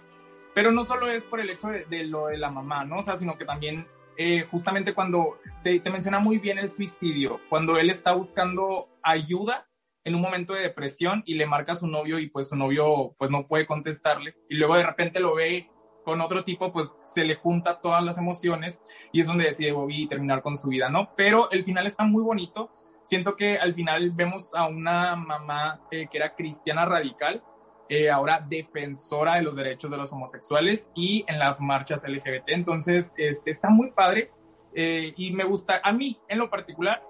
Pero 0.53 0.71
no 0.71 0.83
solo 0.85 1.09
es 1.09 1.25
por 1.25 1.39
el 1.39 1.49
hecho 1.49 1.69
de, 1.69 2.03
lo 2.05 2.27
de 2.27 2.37
la 2.37 2.49
mamá, 2.49 2.85
¿no? 2.85 2.99
O 2.99 3.03
sea, 3.03 3.17
sino 3.17 3.37
que 3.37 3.45
también 3.45 3.87
eh, 4.17 4.45
justamente 4.49 4.93
cuando 4.93 5.39
te, 5.63 5.81
menciona 5.89 6.19
muy 6.19 6.37
bien 6.37 6.57
el 6.57 6.69
suicidio, 6.69 7.39
cuando 7.49 7.77
él 7.77 7.89
está 7.89 8.13
buscando 8.13 8.89
ayuda 9.01 9.67
en 10.03 10.15
un 10.15 10.21
momento 10.21 10.53
de 10.53 10.61
depresión 10.61 11.23
y 11.25 11.35
le 11.35 11.45
marca 11.45 11.73
a 11.73 11.75
su 11.75 11.87
novio 11.87 12.19
y 12.19 12.29
pues 12.29 12.49
su 12.49 12.55
novio 12.55 13.15
pues 13.17 13.29
no 13.31 13.45
puede 13.45 13.67
contestarle 13.67 14.35
y 14.49 14.55
luego 14.55 14.75
de 14.75 14.83
repente 14.83 15.19
lo 15.19 15.35
ve 15.35 15.69
con 16.03 16.21
otro 16.21 16.43
tipo, 16.43 16.71
pues 16.71 16.89
se 17.05 17.23
le 17.23 17.35
junta 17.35 17.81
todas 17.81 18.03
las 18.03 18.17
emociones 18.17 18.81
y 19.11 19.21
es 19.21 19.27
donde 19.27 19.45
decide 19.45 19.71
Bobby 19.71 20.07
terminar 20.07 20.41
con 20.41 20.57
su 20.57 20.67
vida, 20.67 20.89
¿no? 20.89 21.13
Pero 21.15 21.51
el 21.51 21.63
final 21.63 21.85
está 21.85 22.03
muy 22.03 22.23
bonito. 22.23 22.71
Siento 23.03 23.35
que 23.35 23.57
al 23.57 23.73
final 23.73 24.11
vemos 24.11 24.53
a 24.55 24.67
una 24.67 25.15
mamá 25.15 25.81
eh, 25.91 26.07
que 26.09 26.17
era 26.17 26.35
cristiana 26.35 26.85
radical, 26.85 27.43
eh, 27.89 28.09
ahora 28.09 28.45
defensora 28.47 29.35
de 29.35 29.41
los 29.41 29.55
derechos 29.55 29.89
de 29.89 29.97
los 29.97 30.13
homosexuales 30.13 30.91
y 30.95 31.25
en 31.27 31.39
las 31.39 31.59
marchas 31.59 32.03
LGBT. 32.07 32.43
Entonces, 32.47 33.11
este, 33.17 33.49
está 33.49 33.69
muy 33.69 33.91
padre 33.91 34.31
eh, 34.73 35.13
y 35.17 35.31
me 35.31 35.43
gusta, 35.43 35.81
a 35.83 35.91
mí 35.91 36.19
en 36.27 36.37
lo 36.37 36.49
particular, 36.49 37.01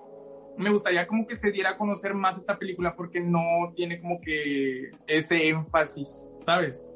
me 0.58 0.72
gustaría 0.72 1.06
como 1.06 1.28
que 1.28 1.36
se 1.36 1.52
diera 1.52 1.72
a 1.72 1.78
conocer 1.78 2.14
más 2.14 2.38
esta 2.38 2.58
película 2.58 2.96
porque 2.96 3.20
no 3.20 3.74
tiene 3.76 4.00
como 4.00 4.20
que 4.22 4.92
ese 5.08 5.50
énfasis, 5.50 6.34
¿sabes? 6.46 6.88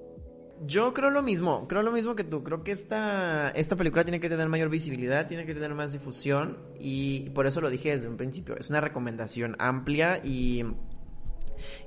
Yo 0.65 0.93
creo 0.93 1.09
lo 1.09 1.21
mismo, 1.21 1.67
creo 1.67 1.81
lo 1.81 1.91
mismo 1.91 2.15
que 2.15 2.23
tú. 2.23 2.43
Creo 2.43 2.63
que 2.63 2.71
esta, 2.71 3.49
esta 3.49 3.75
película 3.75 4.03
tiene 4.03 4.19
que 4.21 4.29
tener 4.29 4.47
mayor 4.47 4.69
visibilidad, 4.69 5.27
tiene 5.27 5.45
que 5.45 5.53
tener 5.53 5.73
más 5.73 5.91
difusión 5.91 6.57
y 6.79 7.29
por 7.31 7.47
eso 7.47 7.59
lo 7.59 7.69
dije 7.69 7.91
desde 7.91 8.07
un 8.07 8.15
principio. 8.15 8.55
Es 8.57 8.69
una 8.69 8.79
recomendación 8.79 9.57
amplia 9.59 10.21
y, 10.23 10.63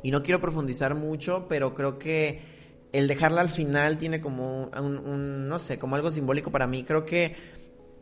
y 0.02 0.10
no 0.10 0.22
quiero 0.22 0.40
profundizar 0.40 0.94
mucho, 0.94 1.46
pero 1.48 1.74
creo 1.74 1.98
que 1.98 2.40
el 2.92 3.08
dejarla 3.08 3.40
al 3.40 3.48
final 3.48 3.98
tiene 3.98 4.20
como 4.20 4.70
un 4.80 5.48
no 5.48 5.58
sé, 5.58 5.78
como 5.78 5.96
algo 5.96 6.10
simbólico 6.10 6.50
para 6.50 6.66
mí. 6.66 6.84
Creo 6.84 7.04
que 7.04 7.34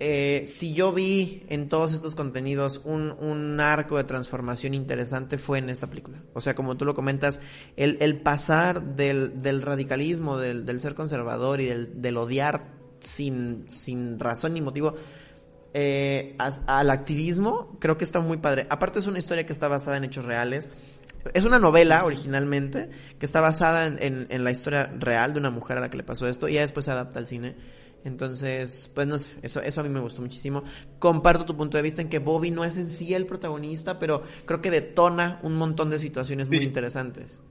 eh, 0.01 0.43
si 0.47 0.75
yo 0.75 0.93
vi 0.93 1.45
en 1.49 1.69
todos 1.69 1.93
estos 1.93 2.17
contenidos 2.17 2.81
un, 2.85 3.61
arco 3.61 3.97
de 3.97 4.05
transformación 4.05 4.75
interesante 4.75 5.39
fue 5.39 5.59
en 5.59 5.71
esta 5.71 5.87
película. 5.87 6.23
O 6.35 6.41
sea, 6.41 6.55
como 6.55 6.77
tú 6.77 6.85
lo 6.85 6.95
comentas, 6.95 7.41
el, 7.77 8.21
pasar 8.21 8.97
del, 8.97 9.63
radicalismo, 9.63 10.39
del, 10.39 10.81
ser 10.81 10.95
conservador 10.95 11.61
y 11.61 11.67
del, 11.67 12.17
odiar 12.17 12.73
sin, 12.99 13.67
razón 14.19 14.55
ni 14.55 14.61
motivo 14.61 14.95
eh, 15.75 16.37
al 16.67 16.91
activismo, 16.91 17.77
creo 17.81 17.99
que 17.99 18.05
está 18.05 18.21
muy 18.21 18.39
padre. 18.39 18.67
Aparte 18.71 18.99
es 18.99 19.07
una 19.07 19.19
historia 19.19 19.45
que 19.45 19.53
está 19.53 19.69
basada 19.69 19.97
en 19.97 20.05
hechos 20.05 20.25
reales. 20.25 20.71
Es 21.33 21.45
una 21.45 21.59
novela 21.59 22.05
originalmente 22.05 22.91
que 23.19 23.27
está 23.27 23.41
basada 23.41 23.87
en, 23.87 24.27
en 24.29 24.45
la 24.45 24.51
historia 24.51 24.93
real 24.99 25.33
de 25.33 25.41
una 25.41 25.51
mujer 25.51 25.79
a 25.79 25.81
la 25.81 25.91
que 25.91 25.97
le 25.97 26.05
pasó 26.05 26.27
esto 26.29 26.49
y 26.49 26.55
ya 26.55 26.61
después 26.63 26.85
se 26.87 26.93
adapta 26.93 27.19
al 27.19 27.27
cine. 27.27 27.57
Entonces, 28.05 28.93
pues 28.95 29.07
no 29.07 29.19
sé, 29.19 29.33
eso, 29.43 29.61
eso 29.63 29.81
a 29.81 29.85
mí 29.85 29.89
me 29.89 30.01
gustó 30.01 30.21
muchísimo. 30.21 30.63
Comparto 30.99 31.47
tu 31.47 31.57
punto 31.57 31.79
de 31.79 31.83
vista 31.83 32.03
en 32.03 32.11
que 32.11 32.19
Bobby 32.19 32.51
no 32.51 32.63
es 32.65 32.77
en 32.77 32.87
sí 32.87 33.15
el 33.15 33.27
protagonista, 33.27 33.99
pero 33.99 34.23
creo 34.45 34.61
que 34.61 34.71
detona 34.71 35.41
un 35.43 35.55
montón 35.55 35.89
de 35.91 35.99
situaciones 35.99 36.49
muy 36.49 36.63
interesantes. 36.63 37.43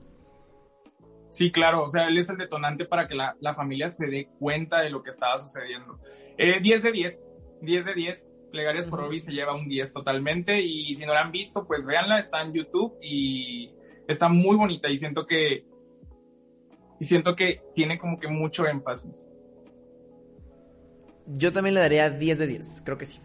Sí, 1.30 1.50
claro, 1.50 1.82
o 1.82 1.90
sea, 1.90 2.06
él 2.06 2.16
es 2.16 2.30
el 2.30 2.36
detonante 2.36 2.84
para 2.84 3.08
que 3.08 3.16
la, 3.16 3.54
familia 3.56 3.88
se 3.88 4.06
dé 4.06 4.28
cuenta 4.38 4.78
de 4.78 4.90
lo 4.90 5.02
que 5.02 5.10
estaba 5.10 5.36
sucediendo. 5.38 5.98
Eh, 6.38 6.60
10 6.62 6.82
de 6.84 6.92
10, 6.92 7.26
10 7.64 7.84
de 7.84 7.94
10. 7.94 8.30
Plegarias 8.50 8.86
por 8.86 9.02
Bobby 9.02 9.20
se 9.20 9.32
lleva 9.32 9.54
un 9.54 9.68
10 9.68 9.92
totalmente 9.92 10.60
y 10.60 10.94
si 10.94 11.04
no 11.04 11.12
la 11.12 11.22
han 11.22 11.32
visto, 11.32 11.66
pues 11.66 11.86
véanla, 11.86 12.20
está 12.20 12.40
en 12.42 12.52
YouTube 12.52 12.96
y 13.02 13.72
está 14.06 14.28
muy 14.28 14.56
bonita 14.56 14.88
y 14.88 14.98
siento 14.98 15.26
que 15.26 15.66
y 17.00 17.04
siento 17.04 17.34
que 17.34 17.62
tiene 17.74 17.98
como 17.98 18.18
que 18.20 18.28
mucho 18.28 18.66
énfasis. 18.66 19.32
Yo 21.26 21.52
también 21.52 21.74
le 21.74 21.80
daría 21.80 22.10
10 22.10 22.38
de 22.38 22.46
10, 22.46 22.82
creo 22.84 22.98
que 22.98 23.06
sí. 23.06 23.18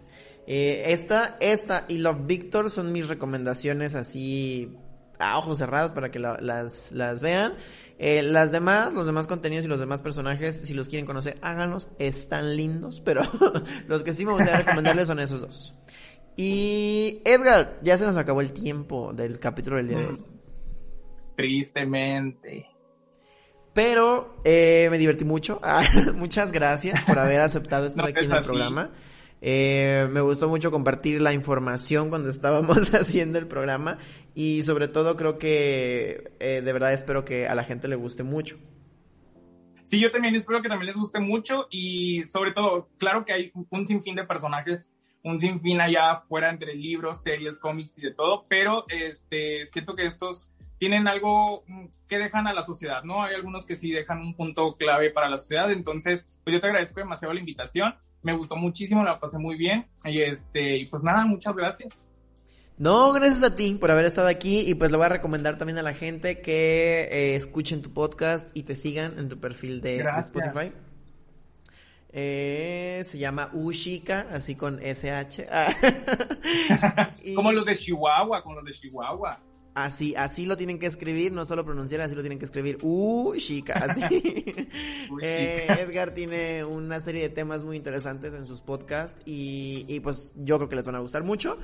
Eh, 0.48 0.94
esta, 0.94 1.38
esta 1.40 1.86
y 1.88 2.00
Love 2.00 2.26
Victor 2.26 2.72
son 2.72 2.92
mis 2.92 3.08
recomendaciones 3.08 3.94
así 3.94 4.76
a 5.20 5.38
ojos 5.38 5.60
cerrados 5.60 5.92
para 5.92 6.10
que 6.10 6.18
las, 6.18 6.92
las 6.92 7.22
vean. 7.22 7.54
Eh, 8.02 8.24
las 8.24 8.54
demás, 8.54 8.94
los 8.94 9.06
demás 9.06 9.28
contenidos 9.28 9.66
y 9.66 9.68
los 9.68 9.82
demás 9.82 10.02
personajes, 10.02 10.62
si 10.62 10.74
los 10.74 10.88
quieren 10.88 11.06
conocer, 11.06 11.38
háganlos. 11.42 11.92
Están 12.00 12.56
lindos, 12.56 13.02
pero 13.06 13.22
los 13.88 14.04
que 14.04 14.14
sí 14.14 14.26
me 14.26 14.32
gustaría 14.32 14.58
recomendarles 14.58 15.08
son 15.08 15.20
esos 15.20 15.42
dos. 15.42 15.76
Y 16.38 17.22
Edgar, 17.26 17.78
ya 17.84 17.98
se 17.98 18.06
nos 18.06 18.16
acabó 18.16 18.40
el 18.40 18.54
tiempo 18.54 19.12
del 19.12 19.38
capítulo 19.40 19.76
del 19.76 19.90
día 19.90 19.98
de 19.98 20.06
hoy. 20.06 20.24
Tristemente. 21.36 22.68
Pero 23.74 24.42
eh, 24.46 24.88
me 24.90 24.98
divertí 24.98 25.26
mucho. 25.26 25.60
Ah, 25.70 25.84
muchas 26.16 26.54
gracias 26.54 27.04
por 27.04 27.20
haber 27.20 27.42
aceptado 27.42 27.86
estar 27.86 28.08
aquí 28.08 28.24
en 28.24 28.32
el 28.32 28.44
programa. 28.44 28.92
Eh, 29.42 30.08
me 30.12 30.22
gustó 30.22 30.50
mucho 30.50 30.70
compartir 30.70 31.22
la 31.22 31.34
información 31.34 32.10
cuando 32.10 32.30
estábamos 32.30 32.94
haciendo 32.94 33.40
el 33.40 33.48
programa 33.48 33.98
y 34.36 34.64
sobre 34.64 34.88
todo 34.88 35.16
creo 35.16 35.38
que 35.38 36.34
eh, 36.40 36.62
de 36.62 36.74
verdad 36.74 36.94
espero 36.94 37.24
que 37.24 37.48
a 37.48 37.56
la 37.56 37.64
gente 37.64 37.88
le 37.88 37.96
guste 37.96 38.24
mucho. 38.24 38.58
Sí, 39.84 40.00
yo 40.00 40.12
también 40.12 40.36
espero 40.36 40.62
que 40.62 40.70
también 40.70 40.88
les 40.88 40.96
guste 40.96 41.20
mucho 41.20 41.68
y 41.72 42.24
sobre 42.28 42.52
todo, 42.52 42.90
claro 42.98 43.26
que 43.26 43.34
hay 43.34 43.52
un 43.70 43.86
sinfín 43.88 44.16
de 44.16 44.24
personajes, 44.24 44.94
un 45.24 45.40
sinfín 45.40 45.82
allá 45.82 46.22
fuera 46.28 46.50
entre 46.50 46.76
libros, 46.76 47.22
series, 47.22 47.58
cómics 47.58 47.98
y 47.98 48.02
de 48.02 48.14
todo, 48.14 48.46
pero 48.48 48.86
este 48.88 49.66
siento 49.66 49.96
que 49.96 50.06
estos 50.06 50.48
tienen 50.78 51.08
algo 51.08 51.64
que 52.08 52.20
dejan 52.20 52.48
a 52.48 52.54
la 52.54 52.62
sociedad, 52.62 53.04
¿no? 53.04 53.24
Hay 53.24 53.36
algunos 53.36 53.66
que 53.66 53.76
sí 53.76 53.92
dejan 53.92 54.20
un 54.20 54.36
punto 54.36 54.76
clave 54.78 55.10
para 55.10 55.28
la 55.28 55.38
sociedad, 55.38 55.72
entonces, 55.72 56.26
pues 56.44 56.54
yo 56.54 56.62
te 56.62 56.68
agradezco 56.68 57.00
demasiado 57.00 57.34
la 57.34 57.40
invitación, 57.40 57.96
me 58.22 58.34
gustó 58.34 58.56
muchísimo, 58.56 59.04
la 59.04 59.20
pasé 59.20 59.38
muy 59.38 59.56
bien, 59.56 59.88
y 60.06 60.22
este, 60.22 60.78
y 60.78 60.86
pues 60.86 61.04
nada, 61.04 61.26
muchas 61.26 61.56
gracias. 61.56 62.04
No, 62.78 63.12
gracias 63.12 63.44
a 63.44 63.56
ti 63.58 63.74
por 63.74 63.92
haber 63.92 64.06
estado 64.06 64.30
aquí 64.30 64.62
y 64.66 64.74
pues 64.74 64.90
le 64.90 64.96
voy 64.96 65.06
a 65.06 65.10
recomendar 65.10 65.58
también 65.58 65.78
a 65.80 65.84
la 65.84 65.94
gente 65.94 66.40
que 66.40 67.10
eh, 67.12 67.36
escuchen 67.36 67.82
tu 67.82 67.92
podcast 67.92 68.50
y 68.54 68.64
te 68.64 68.78
sigan 68.78 69.20
en 69.20 69.28
tu 69.28 69.38
perfil 69.38 69.82
de, 69.82 70.00
Spotify. 70.20 70.72
Eh, 72.12 73.02
se 73.04 73.20
llama 73.20 73.50
Ushika, 73.52 74.28
así 74.32 74.56
con 74.56 74.80
SH. 74.82 75.46
Como 77.36 77.52
los 77.52 77.66
de 77.66 77.76
Chihuahua, 77.76 78.42
como 78.42 78.56
los 78.56 78.66
de 78.66 78.72
Chihuahua. 78.72 79.40
Así, 79.86 80.14
así 80.16 80.46
lo 80.46 80.58
tienen 80.58 80.80
que 80.80 80.88
escribir, 80.88 81.32
no 81.32 81.46
solo 81.46 81.66
pronunciar, 81.66 82.02
así 82.02 82.16
lo 82.16 82.22
tienen 82.22 82.40
que 82.40 82.46
escribir. 82.46 82.78
Uh, 82.82 83.36
chica, 83.38 83.74
así. 83.74 84.02
eh, 85.22 85.68
Edgar 85.80 86.14
tiene 86.14 86.64
una 86.64 87.00
serie 87.00 87.22
de 87.24 87.30
temas 87.30 87.64
muy 87.64 87.78
interesantes 87.78 88.34
en 88.34 88.46
sus 88.46 88.62
podcasts 88.62 89.22
y, 89.26 89.86
y 89.88 90.00
pues 90.00 90.34
yo 90.36 90.58
creo 90.58 90.70
que 90.70 90.76
les 90.76 90.86
van 90.86 90.96
a 90.96 91.00
gustar 91.00 91.24
mucho. 91.24 91.58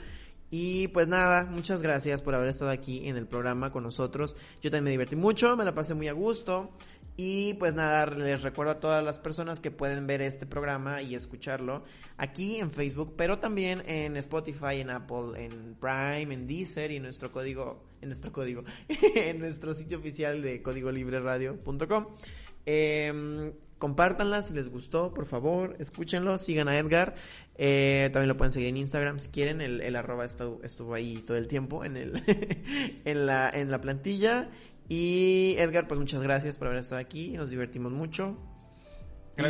Y 0.51 0.88
pues 0.89 1.07
nada, 1.07 1.45
muchas 1.45 1.82
gracias 1.82 2.22
por 2.22 2.36
haber 2.36 2.49
estado 2.49 2.72
aquí 2.72 3.07
en 3.07 3.18
el 3.18 3.28
programa 3.28 3.72
con 3.72 3.84
nosotros. 3.84 4.36
Yo 4.61 4.70
también 4.70 4.86
me 4.86 4.91
divertí 4.91 5.16
mucho, 5.16 5.57
me 5.57 5.66
la 5.66 5.74
pasé 5.74 5.95
muy 5.95 6.07
a 6.07 6.13
gusto. 6.13 6.72
Y 7.18 7.53
pues 7.53 7.74
nada, 7.74 8.07
les 8.07 8.41
recuerdo 8.43 8.74
a 8.74 8.80
todas 8.82 9.03
las 9.03 9.20
personas 9.20 9.61
que 9.61 9.72
pueden 9.72 10.05
ver 10.05 10.22
este 10.22 10.45
programa 10.45 11.01
y 11.01 11.16
escucharlo 11.16 11.84
aquí 12.18 12.57
en 12.57 12.72
Facebook, 12.72 13.13
pero 13.16 13.39
también 13.39 13.82
en 13.86 14.18
Spotify, 14.18 14.82
en 14.82 14.89
Apple, 14.89 15.32
en 15.38 15.76
Prime, 15.76 16.34
en 16.34 16.45
Deezer 16.45 16.91
y 16.91 16.97
en 16.97 17.03
nuestro 17.03 17.32
código, 17.32 17.86
en 18.01 18.09
nuestro 18.09 18.34
código, 18.34 18.63
en 19.16 19.39
nuestro 19.39 19.74
sitio 19.74 19.99
oficial 19.99 20.41
de 20.41 20.61
códigolibreradio.com. 20.61 22.07
Eh, 22.66 23.07
em, 23.07 23.53
compártanla 23.78 24.41
si 24.41 24.53
les 24.53 24.68
gustó, 24.68 25.13
por 25.13 25.26
favor, 25.26 25.78
escúchenlo, 25.80 26.38
sigan 26.38 26.68
a 26.68 26.78
Edgar. 26.78 27.16
Eh, 27.57 28.09
también 28.11 28.28
lo 28.28 28.36
pueden 28.36 28.51
seguir 28.51 28.68
en 28.70 28.78
Instagram 28.78 29.20
si 29.20 29.30
quieren, 29.30 29.61
el, 29.61 29.82
el 29.82 29.95
arroba 29.95 30.26
estuvo, 30.26 30.61
estuvo, 30.63 30.93
ahí 30.93 31.24
todo 31.26 31.38
el 31.38 31.47
tiempo 31.47 31.86
en, 31.86 31.95
el 31.95 32.24
en, 33.05 33.26
la, 33.26 33.49
en 33.49 33.72
la 33.72 33.80
plantilla. 33.80 34.49
Y 34.88 35.55
Edgar, 35.57 35.88
pues 35.88 35.99
muchas 35.99 36.21
gracias 36.21 36.57
por 36.57 36.67
haber 36.67 36.79
estado 36.79 37.01
aquí, 37.01 37.31
nos 37.31 37.49
divertimos 37.49 37.91
mucho. 37.91 38.38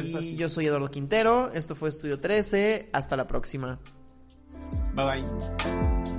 y 0.04 0.36
yo 0.36 0.50
soy 0.50 0.68
Eduardo 0.68 0.90
Quintero, 0.90 1.52
esto 1.54 1.76
fue 1.76 1.90
Estudio 1.90 2.20
13, 2.20 2.90
hasta 2.94 3.16
la 3.18 3.28
próxima. 3.28 3.80
Bye 4.96 5.06
bye. 5.06 6.15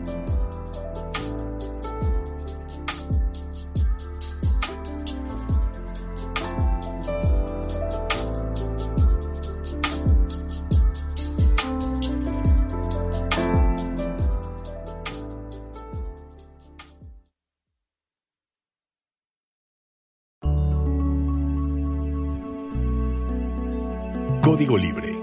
Código 24.56 24.78
Libre 24.78 25.15